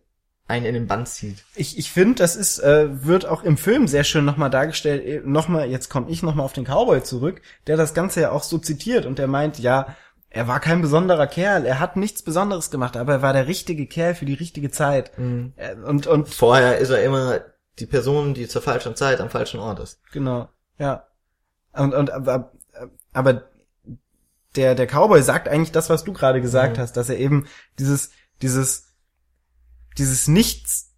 einen 0.53 0.65
in 0.65 0.73
den 0.73 0.87
Band 0.87 1.07
zieht. 1.07 1.43
Ich, 1.55 1.77
ich 1.77 1.91
finde, 1.91 2.15
das 2.15 2.35
ist, 2.35 2.59
äh, 2.59 3.05
wird 3.05 3.25
auch 3.25 3.43
im 3.43 3.57
Film 3.57 3.87
sehr 3.87 4.03
schön 4.03 4.25
nochmal 4.25 4.49
dargestellt. 4.49 5.03
Äh, 5.05 5.21
Nochmal, 5.25 5.69
jetzt 5.69 5.89
komme 5.89 6.09
ich 6.09 6.23
nochmal 6.23 6.45
auf 6.45 6.53
den 6.53 6.65
Cowboy 6.65 7.03
zurück, 7.03 7.41
der 7.67 7.77
das 7.77 7.93
Ganze 7.93 8.21
ja 8.21 8.31
auch 8.31 8.43
so 8.43 8.57
zitiert 8.57 9.05
und 9.05 9.19
der 9.19 9.27
meint, 9.27 9.59
ja, 9.59 9.95
er 10.29 10.47
war 10.47 10.59
kein 10.59 10.81
besonderer 10.81 11.27
Kerl, 11.27 11.65
er 11.65 11.79
hat 11.79 11.95
nichts 11.95 12.23
Besonderes 12.23 12.71
gemacht, 12.71 12.97
aber 12.97 13.13
er 13.13 13.21
war 13.21 13.33
der 13.33 13.47
richtige 13.47 13.85
Kerl 13.85 14.15
für 14.15 14.25
die 14.25 14.33
richtige 14.33 14.71
Zeit. 14.71 15.11
Äh, 15.17 15.75
Und, 15.85 16.07
und 16.07 16.29
Vorher 16.29 16.77
ist 16.79 16.89
er 16.89 17.03
immer 17.03 17.41
die 17.79 17.85
Person, 17.85 18.33
die 18.33 18.47
zur 18.47 18.61
falschen 18.61 18.95
Zeit 18.95 19.19
am 19.21 19.29
falschen 19.29 19.59
Ort 19.59 19.79
ist. 19.79 19.99
Genau, 20.11 20.49
ja. 20.77 21.05
Und, 21.73 21.93
und 21.93 22.11
aber, 22.11 22.51
aber 23.13 23.43
der, 24.55 24.75
der 24.75 24.85
Cowboy 24.87 25.21
sagt 25.23 25.47
eigentlich 25.47 25.71
das, 25.71 25.89
was 25.89 26.03
du 26.03 26.13
gerade 26.13 26.41
gesagt 26.41 26.77
Mhm. 26.77 26.81
hast, 26.81 26.93
dass 26.97 27.09
er 27.09 27.17
eben 27.17 27.47
dieses, 27.79 28.11
dieses, 28.41 28.92
dieses 29.97 30.27
Nichts 30.27 30.93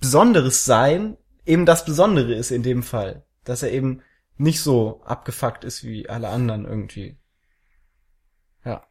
Besonderes 0.00 0.64
sein 0.64 1.16
eben 1.44 1.66
das 1.66 1.84
Besondere 1.84 2.34
ist 2.34 2.50
in 2.50 2.62
dem 2.62 2.82
Fall. 2.82 3.24
Dass 3.44 3.62
er 3.62 3.72
eben 3.72 4.02
nicht 4.36 4.60
so 4.60 5.02
abgefuckt 5.04 5.64
ist 5.64 5.84
wie 5.84 6.08
alle 6.08 6.28
anderen 6.28 6.64
irgendwie. 6.64 7.18
Ja. 8.64 8.84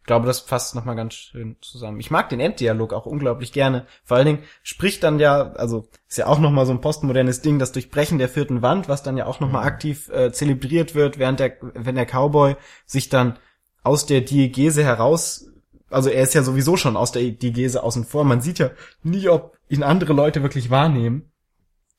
Ich 0.00 0.06
glaube, 0.06 0.26
das 0.26 0.40
fasst 0.40 0.74
nochmal 0.74 0.96
ganz 0.96 1.14
schön 1.14 1.56
zusammen. 1.60 2.00
Ich 2.00 2.10
mag 2.10 2.30
den 2.30 2.40
Enddialog 2.40 2.94
auch 2.94 3.04
unglaublich 3.04 3.52
gerne. 3.52 3.86
Vor 4.04 4.16
allen 4.16 4.26
Dingen 4.26 4.44
spricht 4.62 5.02
dann 5.02 5.18
ja, 5.18 5.52
also 5.52 5.88
ist 6.08 6.16
ja 6.16 6.26
auch 6.26 6.38
nochmal 6.38 6.64
so 6.64 6.72
ein 6.72 6.80
postmodernes 6.80 7.42
Ding, 7.42 7.58
das 7.58 7.72
Durchbrechen 7.72 8.18
der 8.18 8.30
vierten 8.30 8.62
Wand, 8.62 8.88
was 8.88 9.02
dann 9.02 9.18
ja 9.18 9.26
auch 9.26 9.40
nochmal 9.40 9.66
aktiv 9.66 10.08
äh, 10.08 10.32
zelebriert 10.32 10.94
wird, 10.94 11.18
während 11.18 11.40
der, 11.40 11.58
wenn 11.60 11.96
der 11.96 12.06
Cowboy 12.06 12.56
sich 12.86 13.10
dann 13.10 13.38
aus 13.82 14.06
der 14.06 14.22
Diegese 14.22 14.82
heraus, 14.82 15.50
also 15.90 16.10
er 16.10 16.22
ist 16.22 16.34
ja 16.34 16.42
sowieso 16.42 16.76
schon 16.76 16.96
aus 16.96 17.12
der 17.12 17.22
Diegese 17.30 17.82
außen 17.82 18.04
vor, 18.04 18.24
man 18.24 18.40
sieht 18.40 18.58
ja 18.58 18.70
nie, 19.02 19.28
ob 19.28 19.56
ihn 19.68 19.82
andere 19.82 20.12
Leute 20.12 20.42
wirklich 20.42 20.70
wahrnehmen. 20.70 21.30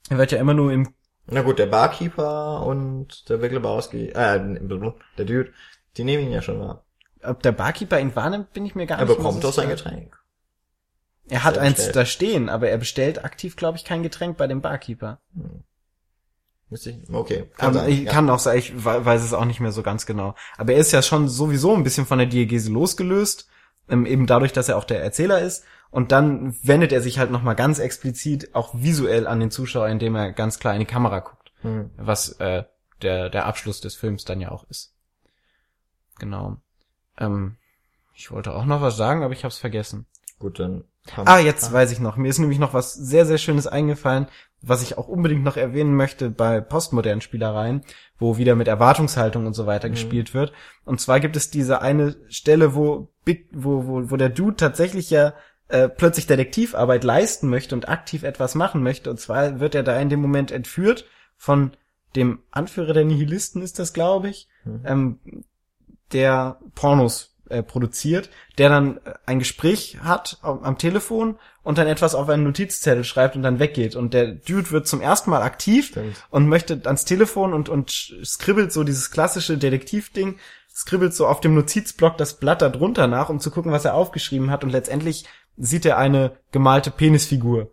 Er 0.10 0.18
wird 0.18 0.32
ja 0.32 0.40
immer 0.40 0.54
nur 0.54 0.72
im 0.72 0.90
Na 1.28 1.42
gut, 1.42 1.60
der 1.60 1.68
Barkeeper 1.68 2.66
und 2.66 3.30
der 3.30 3.38
Big 3.38 3.52
Lebowski, 3.52 4.10
äh, 4.10 4.40
der 4.60 5.26
Dude, 5.26 5.52
die 5.98 6.04
nehmen 6.04 6.24
ihn 6.26 6.32
ja 6.32 6.42
schon 6.42 6.60
wahr. 6.60 6.86
ob 7.24 7.44
der 7.44 7.52
Barkeeper 7.52 8.00
ihn 8.00 8.16
wahrnimmt, 8.16 8.54
bin 8.54 8.66
ich 8.66 8.76
mir 8.76 8.86
gar 8.88 9.00
Er 9.00 9.06
nicht 9.06 9.16
bekommt 9.18 9.36
mehr 9.36 9.42
doch 9.44 9.54
sein 9.54 9.68
sicher. 9.70 9.76
Getränk. 9.76 10.18
Er 11.28 11.44
hat 11.44 11.56
Der 11.58 11.64
eins 11.64 11.76
bestellt. 11.76 11.96
da 11.96 12.06
stehen, 12.06 12.50
aber 12.50 12.70
er 12.70 12.78
bestellt 12.80 13.24
aktiv, 13.24 13.56
glaube 13.56 13.78
ich, 13.78 13.86
kein 13.86 14.02
Getränk 14.02 14.38
bei 14.38 14.48
dem 14.48 14.62
Barkeeper. 14.62 15.20
Müsste 16.70 16.92
ich, 16.92 17.10
okay. 17.14 17.50
Kann, 17.58 17.74
sein, 17.74 17.90
ich 17.90 18.02
ja. 18.02 18.12
kann 18.12 18.30
auch 18.30 18.40
sein, 18.40 18.58
ich 18.60 18.76
we- 18.86 19.06
weiß 19.06 19.24
es 19.24 19.34
auch 19.34 19.46
nicht 19.46 19.60
mehr 19.60 19.72
so 19.72 19.82
ganz 19.84 20.06
genau. 20.06 20.36
Aber 20.58 20.74
er 20.74 20.80
ist 20.80 20.92
ja 20.92 21.02
schon 21.02 21.28
sowieso 21.28 21.74
ein 21.76 21.84
bisschen 21.84 22.06
von 22.06 22.20
der 22.20 22.28
Diegese 22.28 22.72
losgelöst, 22.72 23.48
ähm, 23.90 24.06
eben 24.06 24.26
dadurch, 24.26 24.54
dass 24.54 24.70
er 24.70 24.78
auch 24.78 24.84
der 24.84 25.02
Erzähler 25.02 25.42
ist. 25.42 25.66
Und 25.92 26.12
dann 26.12 26.56
wendet 26.62 26.92
er 26.92 27.02
sich 27.02 27.18
halt 27.18 27.32
nochmal 27.32 27.56
ganz 27.56 27.80
explizit 27.80 28.54
auch 28.54 28.74
visuell 28.76 29.26
an 29.26 29.40
den 29.40 29.52
Zuschauer, 29.52 29.88
indem 29.88 30.16
er 30.16 30.32
ganz 30.32 30.60
klar 30.60 30.74
in 30.74 30.80
die 30.80 30.86
Kamera 30.86 31.20
guckt. 31.20 31.52
Hm. 31.62 31.90
Was 31.98 32.34
äh, 32.40 32.64
der, 33.02 33.30
der 33.30 33.46
Abschluss 33.46 33.82
des 33.82 33.96
Films 33.96 34.26
dann 34.26 34.42
ja 34.42 34.52
auch 34.52 34.66
ist. 34.70 34.94
Genau. 36.20 36.58
Ähm, 37.18 37.58
ich 38.14 38.32
wollte 38.32 38.54
auch 38.54 38.66
noch 38.66 38.82
was 38.82 38.98
sagen, 38.98 39.24
aber 39.24 39.34
ich 39.34 39.44
habe 39.44 39.52
es 39.52 39.58
vergessen. 39.58 40.06
Gut, 40.40 40.60
dann. 40.60 40.84
Ah, 41.26 41.40
jetzt 41.40 41.72
weiß 41.72 41.92
ich 41.92 42.00
noch. 42.00 42.18
Mir 42.18 42.28
ist 42.28 42.40
nämlich 42.40 42.60
noch 42.60 42.74
was 42.74 42.94
sehr, 42.94 43.26
sehr 43.26 43.38
Schönes 43.38 43.66
eingefallen, 43.66 44.28
was 44.62 44.82
ich 44.82 44.98
auch 44.98 45.08
unbedingt 45.08 45.44
noch 45.44 45.58
erwähnen 45.58 45.96
möchte 45.96 46.30
bei 46.30 46.62
postmodernen 46.62 47.22
Spielereien, 47.22 47.84
wo 48.20 48.38
wieder 48.38 48.56
mit 48.56 48.68
Erwartungshaltung 48.68 49.48
und 49.48 49.54
so 49.54 49.66
weiter 49.66 49.90
gespielt 49.90 50.34
wird. 50.34 50.52
Und 50.86 51.00
zwar 51.00 51.20
gibt 51.20 51.36
es 51.36 51.50
diese 51.50 51.82
eine 51.82 52.18
Stelle, 52.28 52.76
wo 52.76 53.10
Big, 53.24 53.48
wo, 53.52 53.88
wo, 53.88 54.12
wo 54.12 54.18
der 54.18 54.30
Dude 54.30 54.58
tatsächlich 54.58 55.10
ja 55.10 55.34
äh, 55.70 55.88
plötzlich 55.88 56.28
Detektivarbeit 56.28 57.04
leisten 57.04 57.50
möchte 57.50 57.76
und 57.76 57.88
aktiv 57.88 58.24
etwas 58.24 58.56
machen 58.56 58.84
möchte. 58.84 59.10
Und 59.10 59.20
zwar 59.20 59.60
wird 59.60 59.76
er 59.76 59.84
da 59.84 60.00
in 60.00 60.10
dem 60.10 60.22
Moment 60.22 60.52
entführt 60.52 61.06
von 61.38 61.72
dem 62.16 62.40
Anführer 62.52 62.94
der 62.94 63.06
Nihilisten, 63.06 63.62
ist 63.62 63.80
das, 63.80 63.94
glaube 63.94 64.30
ich, 64.30 64.48
ähm, 64.84 65.20
der 66.12 66.60
Pornos 66.76 67.38
äh, 67.50 67.64
produziert, 67.64 68.30
der 68.58 68.70
dann 68.70 69.00
ein 69.26 69.40
Gespräch 69.40 70.00
hat 70.02 70.40
am, 70.42 70.64
am 70.64 70.78
Telefon 70.78 71.38
und 71.70 71.78
dann 71.78 71.86
etwas 71.86 72.16
auf 72.16 72.28
einen 72.30 72.46
Notizzettel 72.46 73.04
schreibt 73.04 73.36
und 73.36 73.44
dann 73.44 73.60
weggeht. 73.60 73.96
Und 73.96 74.16
der 74.16 74.32
Dude 74.32 74.72
wird 74.72 74.88
zum 74.88 75.02
ersten 75.02 75.30
Mal 75.30 75.44
aktiv 75.44 75.90
Stimmt. 75.90 76.16
und 76.32 76.48
möchte 76.48 76.82
ans 76.86 77.06
Telefon 77.06 77.54
und, 77.54 77.70
und 77.70 77.92
skribbelt 78.24 78.74
so 78.74 78.84
dieses 78.84 79.12
klassische 79.12 79.56
Detektivding, 79.56 80.40
skribbelt 80.74 81.14
so 81.14 81.28
auf 81.28 81.42
dem 81.42 81.54
Notizblock 81.54 82.18
das 82.18 82.40
Blatt 82.40 82.64
da 82.64 82.70
drunter 82.70 83.06
nach, 83.06 83.30
um 83.30 83.40
zu 83.40 83.52
gucken, 83.52 83.72
was 83.72 83.86
er 83.86 83.94
aufgeschrieben 83.94 84.50
hat. 84.50 84.64
Und 84.64 84.72
letztendlich 84.72 85.26
sieht 85.58 85.86
er 85.86 86.00
eine 86.00 86.38
gemalte 86.52 86.90
Penisfigur, 86.90 87.70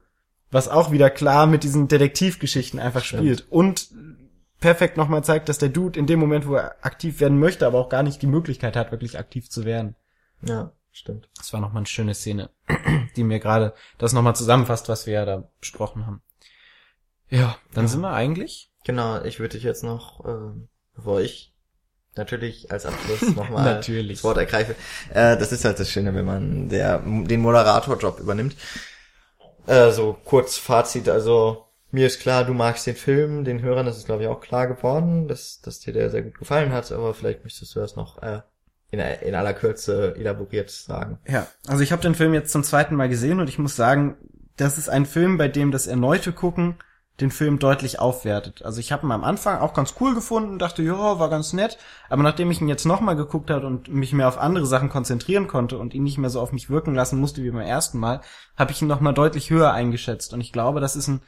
was 0.51 0.69
auch 0.69 0.91
wieder 0.91 1.09
klar 1.09 1.47
mit 1.47 1.63
diesen 1.65 1.89
Detektivgeschichten 1.89 2.79
einfach 2.79 3.03
spielt. 3.03 3.47
Und 3.49 3.89
perfekt 4.61 4.99
nochmal 4.99 5.25
zeigt, 5.25 5.49
dass 5.49 5.57
der 5.57 5.71
Dude 5.71 5.99
in 5.99 6.07
dem 6.07 6.21
Moment, 6.21 6.47
wo 6.47 6.57
er 6.57 6.77
aktiv 6.83 7.21
werden 7.21 7.39
möchte, 7.39 7.67
aber 7.67 7.79
auch 7.79 7.89
gar 7.89 8.03
nicht 8.03 8.21
die 8.21 8.27
Möglichkeit 8.27 8.77
hat, 8.77 8.93
wirklich 8.93 9.19
aktiv 9.19 9.49
zu 9.49 9.65
werden. 9.65 9.95
Ja, 10.43 10.73
stimmt. 10.93 11.31
Das 11.39 11.51
war 11.55 11.61
nochmal 11.63 11.79
eine 11.81 11.87
schöne 11.87 12.13
Szene, 12.13 12.51
die 13.17 13.25
mir 13.25 13.41
gerade 13.41 13.75
das 13.99 14.13
nochmal 14.13 14.37
zusammenfasst, 14.37 14.89
was 14.89 15.07
wir 15.07 15.15
ja 15.15 15.25
da 15.25 15.49
besprochen 15.61 16.07
haben. 16.07 16.23
Ja, 17.29 17.57
dann 17.75 17.89
sind 17.89 18.01
wir 18.01 18.13
eigentlich. 18.13 18.71
Genau, 18.85 19.23
ich 19.23 19.41
würde 19.41 19.57
dich 19.57 19.65
jetzt 19.65 19.83
noch, 19.83 20.25
ähm, 20.25 20.69
bevor 20.95 21.21
ich 21.21 21.53
natürlich 22.15 22.71
als 22.71 22.87
Abschluss 22.87 23.23
nochmal 23.37 23.81
das 23.81 24.25
Wort 24.25 24.39
ergreife. 24.39 24.75
Äh, 25.11 25.37
das 25.37 25.53
ist 25.53 25.65
halt 25.65 25.79
das 25.81 25.91
Schöne, 25.91 26.15
wenn 26.15 26.25
man 26.25 26.69
der, 26.69 26.99
den 26.99 27.41
Moderatorjob 27.41 28.21
übernimmt. 28.21 28.57
Äh, 29.67 29.91
so 29.91 30.17
kurz 30.25 30.57
Fazit, 30.57 31.09
also 31.09 31.67
mir 31.91 32.07
ist 32.07 32.21
klar, 32.21 32.45
du 32.45 32.55
magst 32.55 32.87
den 32.87 32.95
Film, 32.95 33.45
den 33.45 33.63
Hörern 33.63 33.87
ist 33.87 33.97
es 33.97 34.05
glaube 34.05 34.23
ich 34.23 34.29
auch 34.29 34.41
klar 34.41 34.69
geworden, 34.69 35.27
dass, 35.29 35.61
dass 35.61 35.81
dir 35.81 35.93
der 35.93 36.11
sehr 36.11 36.23
gut 36.23 36.39
gefallen 36.39 36.73
hat, 36.73 36.93
aber 36.93 37.15
vielleicht 37.15 37.43
möchtest 37.43 37.75
du 37.75 37.81
das 37.81 37.97
noch 37.97 38.23
äh, 38.23 38.43
in, 38.91 39.01
in 39.01 39.35
aller 39.35 39.55
Kürze 39.55 40.15
elaboriert 40.17 40.71
sagen. 40.71 41.19
Ja, 41.27 41.47
also 41.67 41.83
ich 41.83 41.93
habe 41.93 42.03
den 42.03 42.15
Film 42.15 42.35
jetzt 42.35 42.53
zum 42.53 42.65
zweiten 42.65 42.95
Mal 42.95 43.09
gesehen 43.09 43.41
und 43.41 43.49
ich 43.49 43.59
muss 43.59 43.77
sagen, 43.77 44.17
das 44.57 44.79
ist 44.79 44.89
ein 44.89 45.07
Film, 45.07 45.39
bei 45.39 45.49
dem 45.49 45.71
das 45.71 45.87
erneute 45.87 46.33
Gucken 46.33 46.77
den 47.21 47.31
Film 47.31 47.59
deutlich 47.59 47.99
aufwertet. 47.99 48.63
Also 48.63 48.79
ich 48.79 48.93
habe 48.93 49.07
ihn 49.07 49.13
am 49.13 49.25
Anfang 49.25 49.59
auch 49.59 49.73
ganz 49.73 49.95
cool 50.01 50.15
gefunden, 50.15 50.59
dachte, 50.59 50.83
ja, 50.83 51.19
war 51.19 51.31
ganz 51.31 51.55
nett, 51.55 51.79
aber 52.11 52.23
nachdem 52.23 52.51
ich 52.51 52.61
ihn 52.61 52.69
jetzt 52.69 52.85
nochmal 52.85 53.17
geguckt 53.17 53.51
habe 53.51 53.67
und 53.67 53.89
mich 53.89 54.13
mehr 54.13 54.29
auf 54.29 54.39
andere 54.39 54.67
Sachen 54.67 54.91
konzentrieren 54.91 55.47
konnte 55.47 55.79
und 55.79 55.95
ihn 55.95 56.03
nicht 56.03 56.19
mehr 56.19 56.29
so 56.29 56.41
auf 56.41 56.53
mich 56.53 56.69
wirken 56.69 56.95
lassen 56.95 57.19
musste 57.19 57.43
wie 57.43 57.51
beim 57.51 57.61
ersten 57.61 57.99
Mal, 57.99 58.21
habe 58.57 58.73
ich 58.73 58.83
ihn 58.83 58.89
nochmal 58.89 59.15
deutlich 59.15 59.49
höher 59.49 59.73
eingeschätzt 59.73 60.35
und 60.35 60.43
ich 60.43 60.53
glaube, 60.53 60.81
das 60.81 60.97
ist 60.97 61.09
ein 61.09 61.23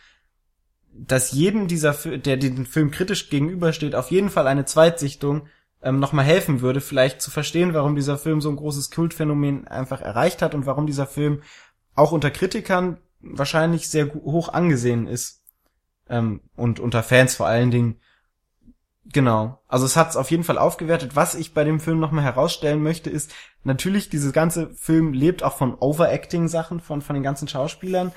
dass 1.00 1.30
jedem 1.30 1.68
dieser, 1.68 1.92
der 1.92 2.36
den 2.36 2.66
Film 2.66 2.90
kritisch 2.90 3.30
gegenübersteht, 3.30 3.94
auf 3.94 4.10
jeden 4.10 4.30
Fall 4.30 4.48
eine 4.48 4.64
Zweitsichtung 4.64 5.46
ähm, 5.82 6.00
nochmal 6.00 6.24
helfen 6.24 6.60
würde, 6.60 6.80
vielleicht 6.80 7.22
zu 7.22 7.30
verstehen, 7.30 7.74
warum 7.74 7.94
dieser 7.94 8.18
Film 8.18 8.40
so 8.40 8.50
ein 8.50 8.56
großes 8.56 8.90
Kultphänomen 8.90 9.68
einfach 9.68 10.00
erreicht 10.00 10.42
hat 10.42 10.54
und 10.54 10.66
warum 10.66 10.86
dieser 10.86 11.06
Film 11.06 11.42
auch 11.94 12.12
unter 12.12 12.30
Kritikern 12.30 12.98
wahrscheinlich 13.20 13.88
sehr 13.88 14.12
hoch 14.14 14.48
angesehen 14.48 15.06
ist. 15.06 15.42
Ähm, 16.08 16.40
und 16.56 16.80
unter 16.80 17.02
Fans 17.02 17.34
vor 17.34 17.46
allen 17.46 17.70
Dingen. 17.70 18.00
Genau. 19.12 19.62
Also 19.68 19.86
es 19.86 19.96
hat 19.96 20.10
es 20.10 20.16
auf 20.16 20.30
jeden 20.30 20.44
Fall 20.44 20.58
aufgewertet. 20.58 21.16
Was 21.16 21.34
ich 21.34 21.54
bei 21.54 21.64
dem 21.64 21.80
Film 21.80 21.98
nochmal 21.98 22.24
herausstellen 22.24 22.82
möchte, 22.82 23.08
ist, 23.08 23.32
natürlich, 23.64 24.10
dieser 24.10 24.32
ganze 24.32 24.74
Film 24.74 25.12
lebt 25.12 25.42
auch 25.42 25.56
von 25.56 25.74
Overacting-Sachen 25.74 26.80
von, 26.80 27.00
von 27.00 27.14
den 27.14 27.22
ganzen 27.22 27.48
Schauspielern. 27.48 28.12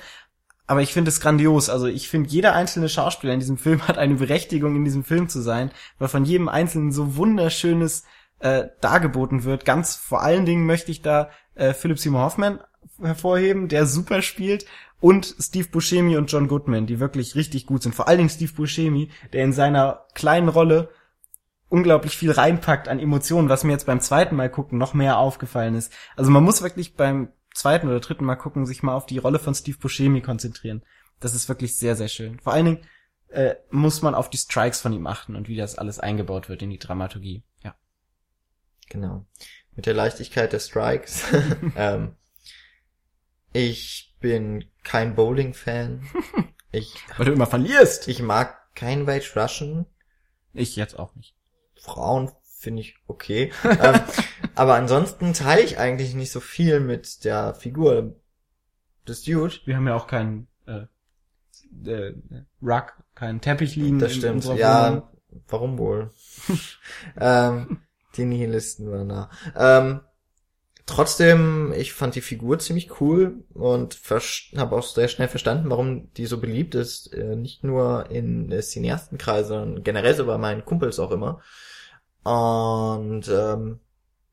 Aber 0.72 0.80
ich 0.80 0.94
finde 0.94 1.10
es 1.10 1.20
grandios. 1.20 1.68
Also 1.68 1.86
ich 1.86 2.08
finde, 2.08 2.30
jeder 2.30 2.54
einzelne 2.54 2.88
Schauspieler 2.88 3.34
in 3.34 3.40
diesem 3.40 3.58
Film 3.58 3.86
hat 3.88 3.98
eine 3.98 4.14
Berechtigung, 4.14 4.74
in 4.74 4.86
diesem 4.86 5.04
Film 5.04 5.28
zu 5.28 5.42
sein, 5.42 5.70
weil 5.98 6.08
von 6.08 6.24
jedem 6.24 6.48
Einzelnen 6.48 6.92
so 6.92 7.16
wunderschönes 7.16 8.04
äh, 8.38 8.68
dargeboten 8.80 9.44
wird. 9.44 9.66
Ganz 9.66 9.96
vor 9.96 10.22
allen 10.22 10.46
Dingen 10.46 10.64
möchte 10.64 10.90
ich 10.90 11.02
da 11.02 11.28
äh, 11.56 11.74
Philip 11.74 11.98
Seymour 11.98 12.22
Hoffman 12.22 12.60
hervorheben, 13.02 13.68
der 13.68 13.84
super 13.84 14.22
spielt, 14.22 14.64
und 14.98 15.36
Steve 15.38 15.68
Buscemi 15.68 16.16
und 16.16 16.32
John 16.32 16.48
Goodman, 16.48 16.86
die 16.86 17.00
wirklich 17.00 17.34
richtig 17.34 17.66
gut 17.66 17.82
sind. 17.82 17.94
Vor 17.94 18.08
allen 18.08 18.16
Dingen 18.16 18.30
Steve 18.30 18.54
Buscemi, 18.54 19.10
der 19.34 19.44
in 19.44 19.52
seiner 19.52 20.06
kleinen 20.14 20.48
Rolle 20.48 20.88
unglaublich 21.68 22.16
viel 22.16 22.30
reinpackt 22.30 22.88
an 22.88 22.98
Emotionen, 22.98 23.50
was 23.50 23.62
mir 23.62 23.72
jetzt 23.72 23.84
beim 23.84 24.00
zweiten 24.00 24.36
Mal 24.36 24.48
gucken 24.48 24.78
noch 24.78 24.94
mehr 24.94 25.18
aufgefallen 25.18 25.74
ist. 25.74 25.92
Also 26.16 26.30
man 26.30 26.44
muss 26.44 26.62
wirklich 26.62 26.96
beim 26.96 27.28
zweiten 27.54 27.88
oder 27.88 28.00
dritten 28.00 28.24
Mal 28.24 28.36
gucken, 28.36 28.66
sich 28.66 28.82
mal 28.82 28.94
auf 28.94 29.06
die 29.06 29.18
Rolle 29.18 29.38
von 29.38 29.54
Steve 29.54 29.78
Buscemi 29.78 30.20
konzentrieren. 30.20 30.82
Das 31.20 31.34
ist 31.34 31.48
wirklich 31.48 31.76
sehr, 31.76 31.96
sehr 31.96 32.08
schön. 32.08 32.40
Vor 32.40 32.52
allen 32.52 32.64
Dingen 32.64 32.86
äh, 33.28 33.54
muss 33.70 34.02
man 34.02 34.14
auf 34.14 34.30
die 34.30 34.38
Strikes 34.38 34.80
von 34.80 34.92
ihm 34.92 35.06
achten 35.06 35.36
und 35.36 35.48
wie 35.48 35.56
das 35.56 35.78
alles 35.78 35.98
eingebaut 35.98 36.48
wird 36.48 36.62
in 36.62 36.70
die 36.70 36.78
Dramaturgie. 36.78 37.42
Ja. 37.62 37.74
Genau. 38.88 39.26
Mit 39.74 39.86
der 39.86 39.94
Leichtigkeit 39.94 40.52
der 40.52 40.60
Strikes. 40.60 41.24
ähm, 41.76 42.16
ich 43.52 44.14
bin 44.20 44.64
kein 44.82 45.14
Bowling-Fan. 45.14 46.02
Ich, 46.74 46.94
Weil 47.18 47.26
du 47.26 47.32
immer 47.32 47.46
verlierst. 47.46 48.08
ich 48.08 48.22
mag 48.22 48.74
kein 48.74 49.06
White 49.06 49.38
Russian. 49.38 49.84
Ich 50.54 50.74
jetzt 50.74 50.98
auch 50.98 51.14
nicht. 51.14 51.36
Frauen 51.74 52.32
finde 52.62 52.82
ich 52.82 52.96
okay. 53.08 53.52
ähm, 53.64 54.00
aber 54.54 54.74
ansonsten 54.74 55.32
teile 55.34 55.62
ich 55.62 55.78
eigentlich 55.78 56.14
nicht 56.14 56.30
so 56.30 56.40
viel 56.40 56.80
mit 56.80 57.24
der 57.24 57.54
Figur 57.54 58.14
des 59.06 59.22
Dude. 59.24 59.54
Wir 59.64 59.76
haben 59.76 59.88
ja 59.88 59.96
auch 59.96 60.06
keinen 60.06 60.46
äh, 60.66 60.86
äh, 61.84 62.14
Rug, 62.62 62.92
keinen 63.14 63.40
Teppich 63.40 63.76
liegen. 63.76 63.98
Das 63.98 64.14
stimmt. 64.14 64.44
Ja, 64.56 64.90
Wohnung. 64.90 65.08
warum 65.48 65.78
wohl? 65.78 66.10
ähm, 67.20 67.80
die 68.16 68.24
Nihilisten 68.24 68.90
waren 68.90 69.08
da. 69.08 69.30
Ähm, 69.56 70.00
trotzdem, 70.86 71.72
ich 71.76 71.92
fand 71.92 72.14
die 72.14 72.20
Figur 72.20 72.60
ziemlich 72.60 73.00
cool 73.00 73.42
und 73.54 73.98
habe 74.56 74.76
auch 74.76 74.84
sehr 74.84 75.08
schnell 75.08 75.28
verstanden, 75.28 75.68
warum 75.68 76.12
die 76.14 76.26
so 76.26 76.38
beliebt 76.38 76.76
ist. 76.76 77.12
Äh, 77.12 77.34
nicht 77.34 77.64
nur 77.64 78.10
in 78.10 78.52
äh, 78.52 78.60
Cineastenkreisen, 78.60 79.48
sondern 79.48 79.82
generell 79.82 80.14
so 80.14 80.26
bei 80.26 80.38
meinen 80.38 80.64
Kumpels 80.64 81.00
auch 81.00 81.10
immer. 81.10 81.40
Und 82.24 83.28
ähm, 83.28 83.80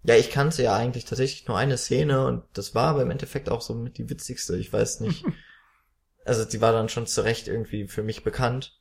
ja, 0.03 0.15
ich 0.15 0.31
kannte 0.31 0.63
ja 0.63 0.75
eigentlich 0.75 1.05
tatsächlich 1.05 1.47
nur 1.47 1.57
eine 1.57 1.77
Szene 1.77 2.25
und 2.25 2.43
das 2.53 2.73
war 2.75 2.87
aber 2.89 3.01
im 3.01 3.11
Endeffekt 3.11 3.49
auch 3.49 3.61
so 3.61 3.73
mit 3.73 3.97
die 3.97 4.09
witzigste. 4.09 4.57
Ich 4.57 4.71
weiß 4.71 5.01
nicht. 5.01 5.25
Also 6.25 6.45
die 6.45 6.61
war 6.61 6.73
dann 6.73 6.89
schon 6.89 7.07
zu 7.07 7.21
Recht 7.21 7.47
irgendwie 7.47 7.87
für 7.87 8.03
mich 8.03 8.23
bekannt. 8.23 8.77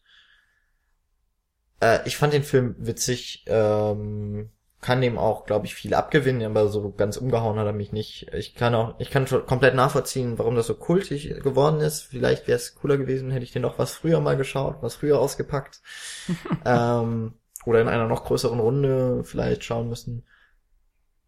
Äh, 1.81 2.01
ich 2.05 2.19
fand 2.19 2.35
den 2.35 2.43
Film 2.43 2.75
witzig, 2.79 3.45
ähm, 3.47 4.51
kann 4.81 5.01
dem 5.01 5.17
auch, 5.19 5.47
glaube 5.47 5.67
ich, 5.67 5.75
viel 5.75 5.95
abgewinnen, 5.95 6.45
aber 6.45 6.69
so 6.69 6.93
ganz 6.93 7.17
umgehauen 7.17 7.59
hat 7.59 7.67
er 7.67 7.73
mich 7.73 7.91
nicht. 7.91 8.29
Ich 8.35 8.55
kann 8.55 8.75
auch, 8.75 9.01
ich 9.01 9.11
kann 9.11 9.27
schon 9.27 9.47
komplett 9.47 9.75
nachvollziehen, 9.75 10.39
warum 10.39 10.55
das 10.55 10.67
so 10.67 10.75
kultig 10.75 11.41
geworden 11.43 11.81
ist. 11.81 12.03
Vielleicht 12.03 12.47
wäre 12.47 12.57
es 12.57 12.75
cooler 12.75 12.99
gewesen, 12.99 13.31
hätte 13.31 13.45
ich 13.45 13.53
den 13.53 13.63
noch 13.63 13.79
was 13.79 13.95
früher 13.95 14.21
mal 14.21 14.37
geschaut, 14.37 14.77
was 14.83 14.97
früher 14.97 15.19
ausgepackt. 15.19 15.81
ähm, 16.67 17.35
oder 17.65 17.81
in 17.81 17.89
einer 17.89 18.07
noch 18.07 18.25
größeren 18.25 18.61
Runde 18.61 19.23
vielleicht 19.25 19.65
schauen 19.65 19.89
müssen. 19.89 20.25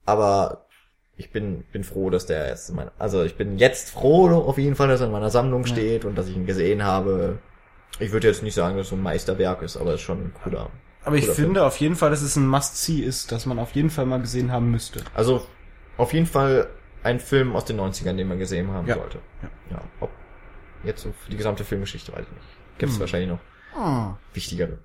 Aber 0.07 0.67
ich 1.17 1.31
bin, 1.33 1.65
bin 1.73 1.85
froh, 1.85 2.11
dass 2.11 2.27
der 2.27 2.49
jetzt 2.49 2.71
in 2.71 2.77
meiner, 2.77 2.93
also 2.99 3.23
ich 3.25 3.37
bin 3.37 3.59
jetzt 3.59 3.91
froh 3.91 4.29
auf 4.31 4.59
jeden 4.59 4.75
Fall, 4.75 4.89
dass 4.89 5.01
er 5.01 5.07
in 5.07 5.13
meiner 5.13 5.31
Sammlung 5.31 5.63
Ja. 5.65 5.69
steht 5.69 6.05
und 6.05 6.17
dass 6.17 6.29
ich 6.29 6.37
ihn 6.37 6.47
gesehen 6.47 6.83
habe. 6.83 7.39
Ich 7.99 8.13
würde 8.13 8.29
jetzt 8.29 8.43
nicht 8.43 8.55
sagen, 8.55 8.77
dass 8.77 8.87
es 8.87 8.91
so 8.91 8.97
ein 8.97 9.03
Meisterwerk 9.03 9.63
ist, 9.63 9.77
aber 9.77 9.91
es 9.91 9.97
ist 9.97 10.07
schon 10.07 10.19
ein 10.27 10.35
cooler. 10.43 10.71
Aber 11.05 11.17
ich 11.17 11.27
finde 11.29 11.65
auf 11.65 11.77
jeden 11.79 11.97
Fall, 11.97 12.11
dass 12.11 12.23
es 12.23 12.37
ein 12.37 12.47
Must-See 12.47 13.01
ist, 13.01 13.33
dass 13.33 13.47
man 13.47 13.59
auf 13.59 13.73
jeden 13.73 13.91
Fall 13.91 14.07
mal 14.07 14.21
gesehen 14.21 14.53
haben 14.53 14.71
müsste. 14.71 15.01
Also 15.15 15.47
auf 15.97 16.13
jeden 16.13 16.27
Fall 16.27 16.69
ein 17.03 17.21
Film 17.21 17.57
aus 17.57 17.65
den 17.65 17.79
90ern, 17.81 18.17
den 18.17 18.29
man 18.29 18.39
gesehen 18.39 18.71
haben 18.71 18.87
Ja. 18.87 18.95
sollte. 18.97 19.19
Ja. 19.43 19.77
ja. 19.77 19.83
Ob 20.01 20.11
jetzt 20.85 21.03
so 21.03 21.13
für 21.13 21.31
die 21.31 21.37
gesamte 21.37 21.65
Filmgeschichte, 21.65 22.13
weiß 22.13 22.23
ich 22.23 22.33
nicht. 22.33 22.79
Gibt 22.79 22.91
es 22.93 22.97
Hm. 22.97 23.01
wahrscheinlich 23.01 23.31
noch 23.31 23.39
Ah. 23.75 24.17
wichtigere. 24.35 24.79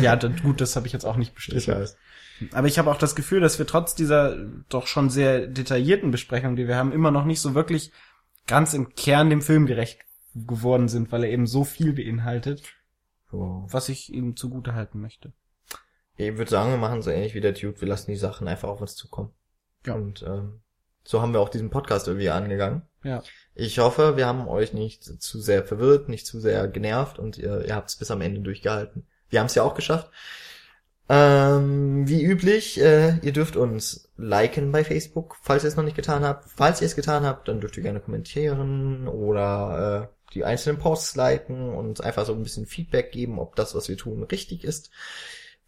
Ja, 0.00 0.14
gut, 0.16 0.60
das 0.60 0.76
habe 0.76 0.86
ich 0.86 0.92
jetzt 0.92 1.04
auch 1.04 1.16
nicht 1.16 1.34
bestritten. 1.34 1.72
weiß. 1.74 1.96
Aber 2.52 2.66
ich 2.66 2.78
habe 2.78 2.90
auch 2.90 2.96
das 2.96 3.14
Gefühl, 3.14 3.40
dass 3.40 3.58
wir 3.58 3.66
trotz 3.66 3.94
dieser 3.94 4.36
doch 4.68 4.86
schon 4.86 5.10
sehr 5.10 5.46
detaillierten 5.46 6.10
Besprechung, 6.10 6.56
die 6.56 6.66
wir 6.66 6.76
haben, 6.76 6.92
immer 6.92 7.10
noch 7.10 7.24
nicht 7.24 7.40
so 7.40 7.54
wirklich 7.54 7.92
ganz 8.46 8.74
im 8.74 8.94
Kern 8.94 9.30
dem 9.30 9.42
Film 9.42 9.66
gerecht 9.66 10.00
geworden 10.34 10.88
sind, 10.88 11.12
weil 11.12 11.24
er 11.24 11.30
eben 11.30 11.46
so 11.46 11.64
viel 11.64 11.92
beinhaltet, 11.92 12.62
So. 13.30 13.66
was 13.70 13.88
ich 13.88 14.12
ihm 14.12 14.36
zugute 14.36 14.74
halten 14.74 15.00
möchte. 15.00 15.32
Ich 16.16 16.36
würde 16.36 16.50
sagen, 16.50 16.70
wir 16.70 16.78
machen 16.78 17.02
so 17.02 17.10
ähnlich 17.10 17.34
wie 17.34 17.40
der 17.40 17.52
Dude. 17.52 17.80
Wir 17.80 17.88
lassen 17.88 18.10
die 18.10 18.16
Sachen 18.16 18.48
einfach 18.48 18.68
auf 18.68 18.80
uns 18.80 18.96
zukommen. 18.96 19.30
Ja. 19.86 19.94
Und 19.94 20.22
ähm, 20.22 20.60
so 21.04 21.20
haben 21.20 21.32
wir 21.32 21.40
auch 21.40 21.48
diesen 21.48 21.70
Podcast 21.70 22.06
irgendwie 22.08 22.30
angegangen. 22.30 22.82
Ja. 23.04 23.22
Ich 23.54 23.78
hoffe, 23.78 24.16
wir 24.16 24.26
haben 24.26 24.48
euch 24.48 24.72
nicht 24.72 25.04
zu 25.04 25.40
sehr 25.40 25.64
verwirrt, 25.64 26.08
nicht 26.08 26.26
zu 26.26 26.40
sehr 26.40 26.68
genervt 26.68 27.18
und 27.18 27.36
ihr, 27.38 27.64
ihr 27.66 27.74
habt 27.74 27.90
es 27.90 27.96
bis 27.96 28.10
am 28.10 28.20
Ende 28.20 28.40
durchgehalten. 28.40 29.06
Wir 29.28 29.40
haben 29.40 29.46
es 29.46 29.54
ja 29.54 29.62
auch 29.62 29.74
geschafft. 29.74 30.10
Ähm, 31.08 32.08
wie 32.08 32.22
üblich, 32.22 32.80
äh, 32.80 33.18
ihr 33.18 33.32
dürft 33.32 33.56
uns 33.56 34.08
liken 34.16 34.72
bei 34.72 34.84
Facebook, 34.84 35.36
falls 35.42 35.64
ihr 35.64 35.68
es 35.68 35.76
noch 35.76 35.84
nicht 35.84 35.96
getan 35.96 36.24
habt. 36.24 36.48
Falls 36.48 36.80
ihr 36.80 36.86
es 36.86 36.96
getan 36.96 37.26
habt, 37.26 37.48
dann 37.48 37.60
dürft 37.60 37.76
ihr 37.76 37.82
gerne 37.82 38.00
kommentieren 38.00 39.08
oder 39.08 40.10
äh, 40.10 40.32
die 40.34 40.44
einzelnen 40.44 40.78
Posts 40.78 41.16
liken 41.16 41.74
und 41.74 42.02
einfach 42.02 42.24
so 42.24 42.32
ein 42.32 42.42
bisschen 42.42 42.66
Feedback 42.66 43.12
geben, 43.12 43.38
ob 43.38 43.56
das, 43.56 43.74
was 43.74 43.88
wir 43.88 43.96
tun, 43.96 44.22
richtig 44.22 44.64
ist. 44.64 44.90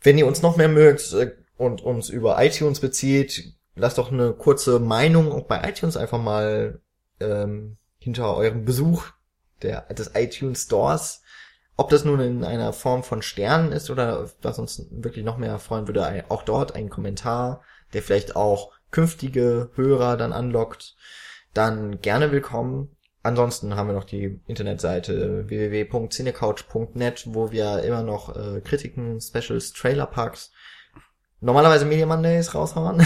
Wenn 0.01 0.17
ihr 0.17 0.27
uns 0.27 0.41
noch 0.41 0.57
mehr 0.57 0.69
mögt 0.69 1.13
äh, 1.13 1.33
und 1.57 1.83
uns 1.83 2.09
über 2.09 2.43
iTunes 2.43 2.81
bezieht, 2.81 3.55
lasst 3.75 3.99
doch 3.99 4.13
eine 4.13 4.33
kurze 4.33 4.79
Meinung 4.79 5.33
auch 5.33 5.45
bei 5.45 5.69
iTunes 5.69 5.97
einfach 5.97 6.23
mal 6.23 6.81
ähm, 7.25 7.77
hinter 7.99 8.37
eurem 8.37 8.65
Besuch 8.65 9.07
der, 9.63 9.83
des 9.95 10.13
iTunes 10.15 10.63
Stores. 10.63 11.23
Ob 11.77 11.91
das 11.91 12.05
nun 12.05 12.21
in 12.21 12.45
einer 12.45 12.73
Form 12.73 13.03
von 13.03 13.23
Sternen 13.23 13.73
ist 13.73 13.91
oder 13.91 14.31
was 14.43 14.59
uns 14.59 14.87
wirklich 14.91 15.25
noch 15.25 15.39
mehr 15.39 15.59
freuen 15.59 15.89
würde, 15.89 16.25
auch 16.29 16.43
dort 16.43 16.75
ein 16.77 16.89
Kommentar, 16.89 17.63
der 17.93 18.03
vielleicht 18.03 18.37
auch 18.37 18.73
künftige 18.91 19.71
Hörer 19.75 20.17
dann 20.17 20.33
anlockt, 20.33 20.95
dann 21.53 22.01
gerne 22.01 22.31
willkommen. 22.31 22.97
Ansonsten 23.25 23.75
haben 23.75 23.89
wir 23.89 23.95
noch 23.95 24.05
die 24.05 24.41
Internetseite 24.47 25.49
www.cinecouch.net, 25.49 27.25
wo 27.27 27.51
wir 27.51 27.83
immer 27.83 28.03
noch 28.03 28.37
äh, 28.37 28.61
Kritiken, 28.61 29.21
Specials, 29.21 29.73
Trailerparks, 29.73 30.53
normalerweise 31.41 31.87
Media 31.87 32.07
Mondays 32.07 32.55
raushauen. 32.55 33.05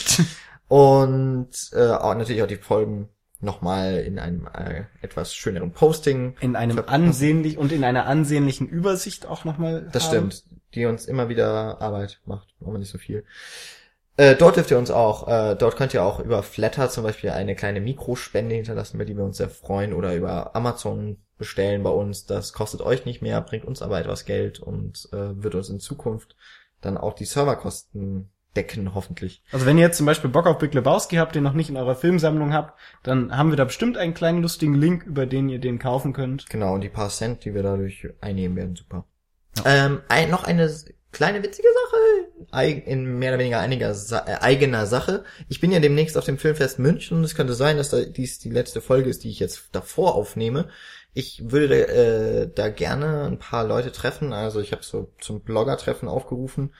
Und 0.68 1.50
äh, 1.72 1.90
auch 1.90 2.14
natürlich 2.14 2.42
auch 2.42 2.48
die 2.48 2.56
Folgen 2.56 3.08
nochmal 3.44 3.98
in 3.98 4.18
einem 4.18 4.46
äh, 4.46 4.84
etwas 5.02 5.34
schöneren 5.34 5.72
Posting. 5.72 6.36
In 6.40 6.56
einem 6.56 6.82
ansehnlich 6.86 7.58
und 7.58 7.72
in 7.72 7.84
einer 7.84 8.06
ansehnlichen 8.06 8.68
Übersicht 8.68 9.26
auch 9.26 9.44
nochmal. 9.44 9.88
Das 9.92 10.06
stimmt, 10.06 10.44
die 10.74 10.86
uns 10.86 11.06
immer 11.06 11.28
wieder 11.28 11.80
Arbeit 11.80 12.20
macht, 12.26 12.48
aber 12.60 12.78
nicht 12.78 12.90
so 12.90 12.98
viel. 12.98 13.24
Äh, 14.16 14.36
dort 14.36 14.56
dürft 14.56 14.70
ihr 14.70 14.78
uns 14.78 14.90
auch, 14.90 15.26
äh, 15.26 15.56
dort 15.56 15.76
könnt 15.76 15.92
ihr 15.92 16.04
auch 16.04 16.20
über 16.20 16.42
Flatter 16.44 16.88
zum 16.88 17.02
Beispiel 17.02 17.30
eine 17.30 17.56
kleine 17.56 17.80
Mikrospende 17.80 18.54
hinterlassen, 18.54 18.98
bei 18.98 19.04
die 19.04 19.16
wir 19.16 19.24
uns 19.24 19.38
sehr 19.38 19.48
freuen, 19.48 19.92
oder 19.92 20.14
über 20.14 20.54
Amazon 20.54 21.18
bestellen 21.36 21.82
bei 21.82 21.90
uns. 21.90 22.26
Das 22.26 22.52
kostet 22.52 22.80
euch 22.80 23.04
nicht 23.06 23.22
mehr, 23.22 23.40
bringt 23.40 23.64
uns 23.64 23.82
aber 23.82 23.98
etwas 23.98 24.24
Geld 24.24 24.60
und 24.60 25.08
äh, 25.12 25.42
wird 25.42 25.56
uns 25.56 25.68
in 25.68 25.80
Zukunft 25.80 26.36
dann 26.80 26.96
auch 26.96 27.14
die 27.14 27.24
Serverkosten 27.24 28.30
decken, 28.56 28.94
hoffentlich. 28.94 29.42
Also 29.52 29.66
wenn 29.66 29.78
ihr 29.78 29.84
jetzt 29.84 29.96
zum 29.96 30.06
Beispiel 30.06 30.30
Bock 30.30 30.46
auf 30.46 30.58
Big 30.58 30.74
Lebowski 30.74 31.16
habt, 31.16 31.34
den 31.34 31.42
noch 31.42 31.52
nicht 31.52 31.70
in 31.70 31.76
eurer 31.76 31.94
Filmsammlung 31.94 32.52
habt, 32.52 32.78
dann 33.02 33.36
haben 33.36 33.50
wir 33.50 33.56
da 33.56 33.64
bestimmt 33.64 33.96
einen 33.96 34.14
kleinen 34.14 34.42
lustigen 34.42 34.74
Link, 34.74 35.04
über 35.04 35.26
den 35.26 35.48
ihr 35.48 35.58
den 35.58 35.78
kaufen 35.78 36.12
könnt. 36.12 36.48
Genau, 36.50 36.74
und 36.74 36.80
die 36.80 36.88
paar 36.88 37.10
Cent, 37.10 37.44
die 37.44 37.54
wir 37.54 37.62
dadurch 37.62 38.08
einnehmen, 38.20 38.56
werden 38.56 38.76
super. 38.76 39.04
Ähm, 39.64 40.02
ein, 40.08 40.30
noch 40.30 40.44
eine 40.44 40.68
kleine 41.12 41.42
witzige 41.42 41.68
Sache, 41.68 41.94
in 42.86 43.18
mehr 43.18 43.30
oder 43.30 43.38
weniger 43.38 43.60
einiger 43.60 43.94
Sa 43.94 44.18
äh, 44.26 44.38
eigener 44.40 44.86
Sache. 44.86 45.24
Ich 45.48 45.60
bin 45.60 45.72
ja 45.72 45.80
demnächst 45.80 46.18
auf 46.18 46.24
dem 46.24 46.38
Filmfest 46.38 46.78
München 46.78 47.18
und 47.18 47.24
es 47.24 47.34
könnte 47.34 47.54
sein, 47.54 47.76
dass 47.76 47.90
da 47.90 48.00
dies 48.00 48.38
die 48.38 48.50
letzte 48.50 48.80
Folge 48.80 49.08
ist, 49.08 49.24
die 49.24 49.30
ich 49.30 49.40
jetzt 49.40 49.68
davor 49.72 50.14
aufnehme. 50.14 50.68
Ich 51.14 51.50
würde 51.50 51.86
äh, 51.88 52.50
da 52.52 52.68
gerne 52.68 53.24
ein 53.24 53.38
paar 53.38 53.64
Leute 53.64 53.92
treffen, 53.92 54.32
also 54.32 54.60
ich 54.60 54.72
habe 54.72 54.82
so 54.82 55.12
zum 55.20 55.40
Blogger-Treffen 55.42 56.08
aufgerufen. 56.08 56.74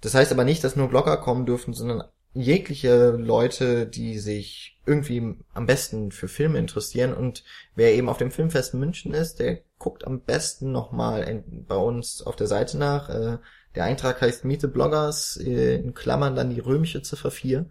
Das 0.00 0.14
heißt 0.14 0.32
aber 0.32 0.44
nicht, 0.44 0.64
dass 0.64 0.76
nur 0.76 0.88
Blogger 0.88 1.16
kommen 1.18 1.46
dürfen, 1.46 1.74
sondern 1.74 2.04
jegliche 2.32 3.10
Leute, 3.10 3.86
die 3.86 4.18
sich 4.18 4.78
irgendwie 4.86 5.36
am 5.52 5.66
besten 5.66 6.12
für 6.12 6.28
Filme 6.28 6.58
interessieren 6.58 7.12
und 7.12 7.44
wer 7.74 7.92
eben 7.92 8.08
auf 8.08 8.18
dem 8.18 8.30
Filmfest 8.30 8.74
München 8.74 9.12
ist, 9.12 9.40
der 9.40 9.60
guckt 9.78 10.06
am 10.06 10.20
besten 10.20 10.72
nochmal 10.72 11.44
bei 11.66 11.76
uns 11.76 12.22
auf 12.22 12.36
der 12.36 12.46
Seite 12.46 12.78
nach. 12.78 13.08
Äh, 13.08 13.38
Der 13.74 13.84
Eintrag 13.84 14.20
heißt 14.20 14.44
Meet 14.44 14.62
the 14.62 14.66
Bloggers, 14.66 15.36
äh, 15.36 15.76
in 15.76 15.94
Klammern 15.94 16.34
dann 16.34 16.50
die 16.50 16.60
römische 16.60 17.02
Ziffer 17.02 17.30
4. 17.30 17.66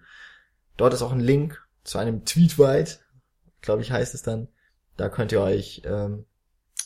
Dort 0.78 0.94
ist 0.94 1.02
auch 1.02 1.12
ein 1.12 1.20
Link 1.20 1.62
zu 1.84 1.98
einem 1.98 2.26
Tweetweit, 2.26 3.02
glaube 3.62 3.82
ich 3.82 3.92
heißt 3.92 4.14
es 4.14 4.24
dann. 4.24 4.48
Da 4.98 5.10
könnt 5.10 5.32
ihr 5.32 5.42
euch 5.42 5.82
ähm, 5.86 6.26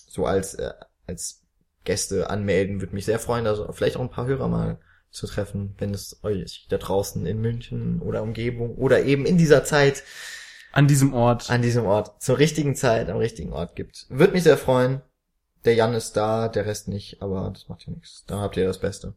so 0.07 0.25
als, 0.25 0.55
äh, 0.55 0.73
als 1.07 1.41
Gäste 1.83 2.29
anmelden. 2.29 2.81
Würde 2.81 2.95
mich 2.95 3.05
sehr 3.05 3.19
freuen, 3.19 3.47
also 3.47 3.71
vielleicht 3.71 3.97
auch 3.97 4.01
ein 4.01 4.09
paar 4.09 4.27
Hörer 4.27 4.47
mal 4.47 4.79
zu 5.13 5.27
treffen, 5.27 5.75
wenn 5.77 5.93
es 5.93 6.19
euch 6.23 6.65
da 6.69 6.77
draußen 6.77 7.25
in 7.25 7.39
München 7.39 8.01
oder 8.01 8.21
Umgebung 8.23 8.75
oder 8.75 9.03
eben 9.03 9.25
in 9.25 9.37
dieser 9.37 9.63
Zeit 9.63 10.03
An 10.71 10.87
diesem 10.87 11.13
Ort. 11.13 11.49
an 11.49 11.61
diesem 11.61 11.85
Ort 11.85 12.21
zur 12.21 12.39
richtigen 12.39 12.75
Zeit 12.75 13.09
am 13.09 13.17
richtigen 13.17 13.53
Ort 13.53 13.75
gibt. 13.75 14.05
Würde 14.09 14.33
mich 14.33 14.43
sehr 14.43 14.57
freuen. 14.57 15.01
Der 15.65 15.75
Jan 15.75 15.93
ist 15.93 16.13
da, 16.17 16.49
der 16.49 16.65
Rest 16.65 16.87
nicht, 16.89 17.21
aber 17.21 17.49
das 17.53 17.69
macht 17.69 17.85
ja 17.87 17.93
nichts. 17.93 18.25
Dann 18.27 18.39
habt 18.39 18.57
ihr 18.57 18.65
das 18.65 18.79
Beste. 18.79 19.13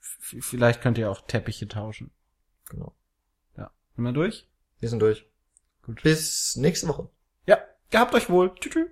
F- 0.00 0.36
Vielleicht 0.40 0.80
könnt 0.80 0.96
ihr 0.96 1.10
auch 1.10 1.20
Teppiche 1.26 1.68
tauschen. 1.68 2.10
Genau. 2.70 2.94
Ja. 3.58 3.70
Sind 3.94 4.04
wir 4.04 4.12
durch? 4.12 4.48
Wir 4.80 4.88
sind 4.88 5.00
durch. 5.00 5.26
Gut. 5.84 6.02
Bis 6.02 6.56
nächste 6.56 6.88
Woche. 6.88 7.08
Ja. 7.46 7.58
Gehabt 7.90 8.14
euch 8.14 8.30
wohl. 8.30 8.54
Tschüss. 8.58 8.72
tschüss. 8.72 8.88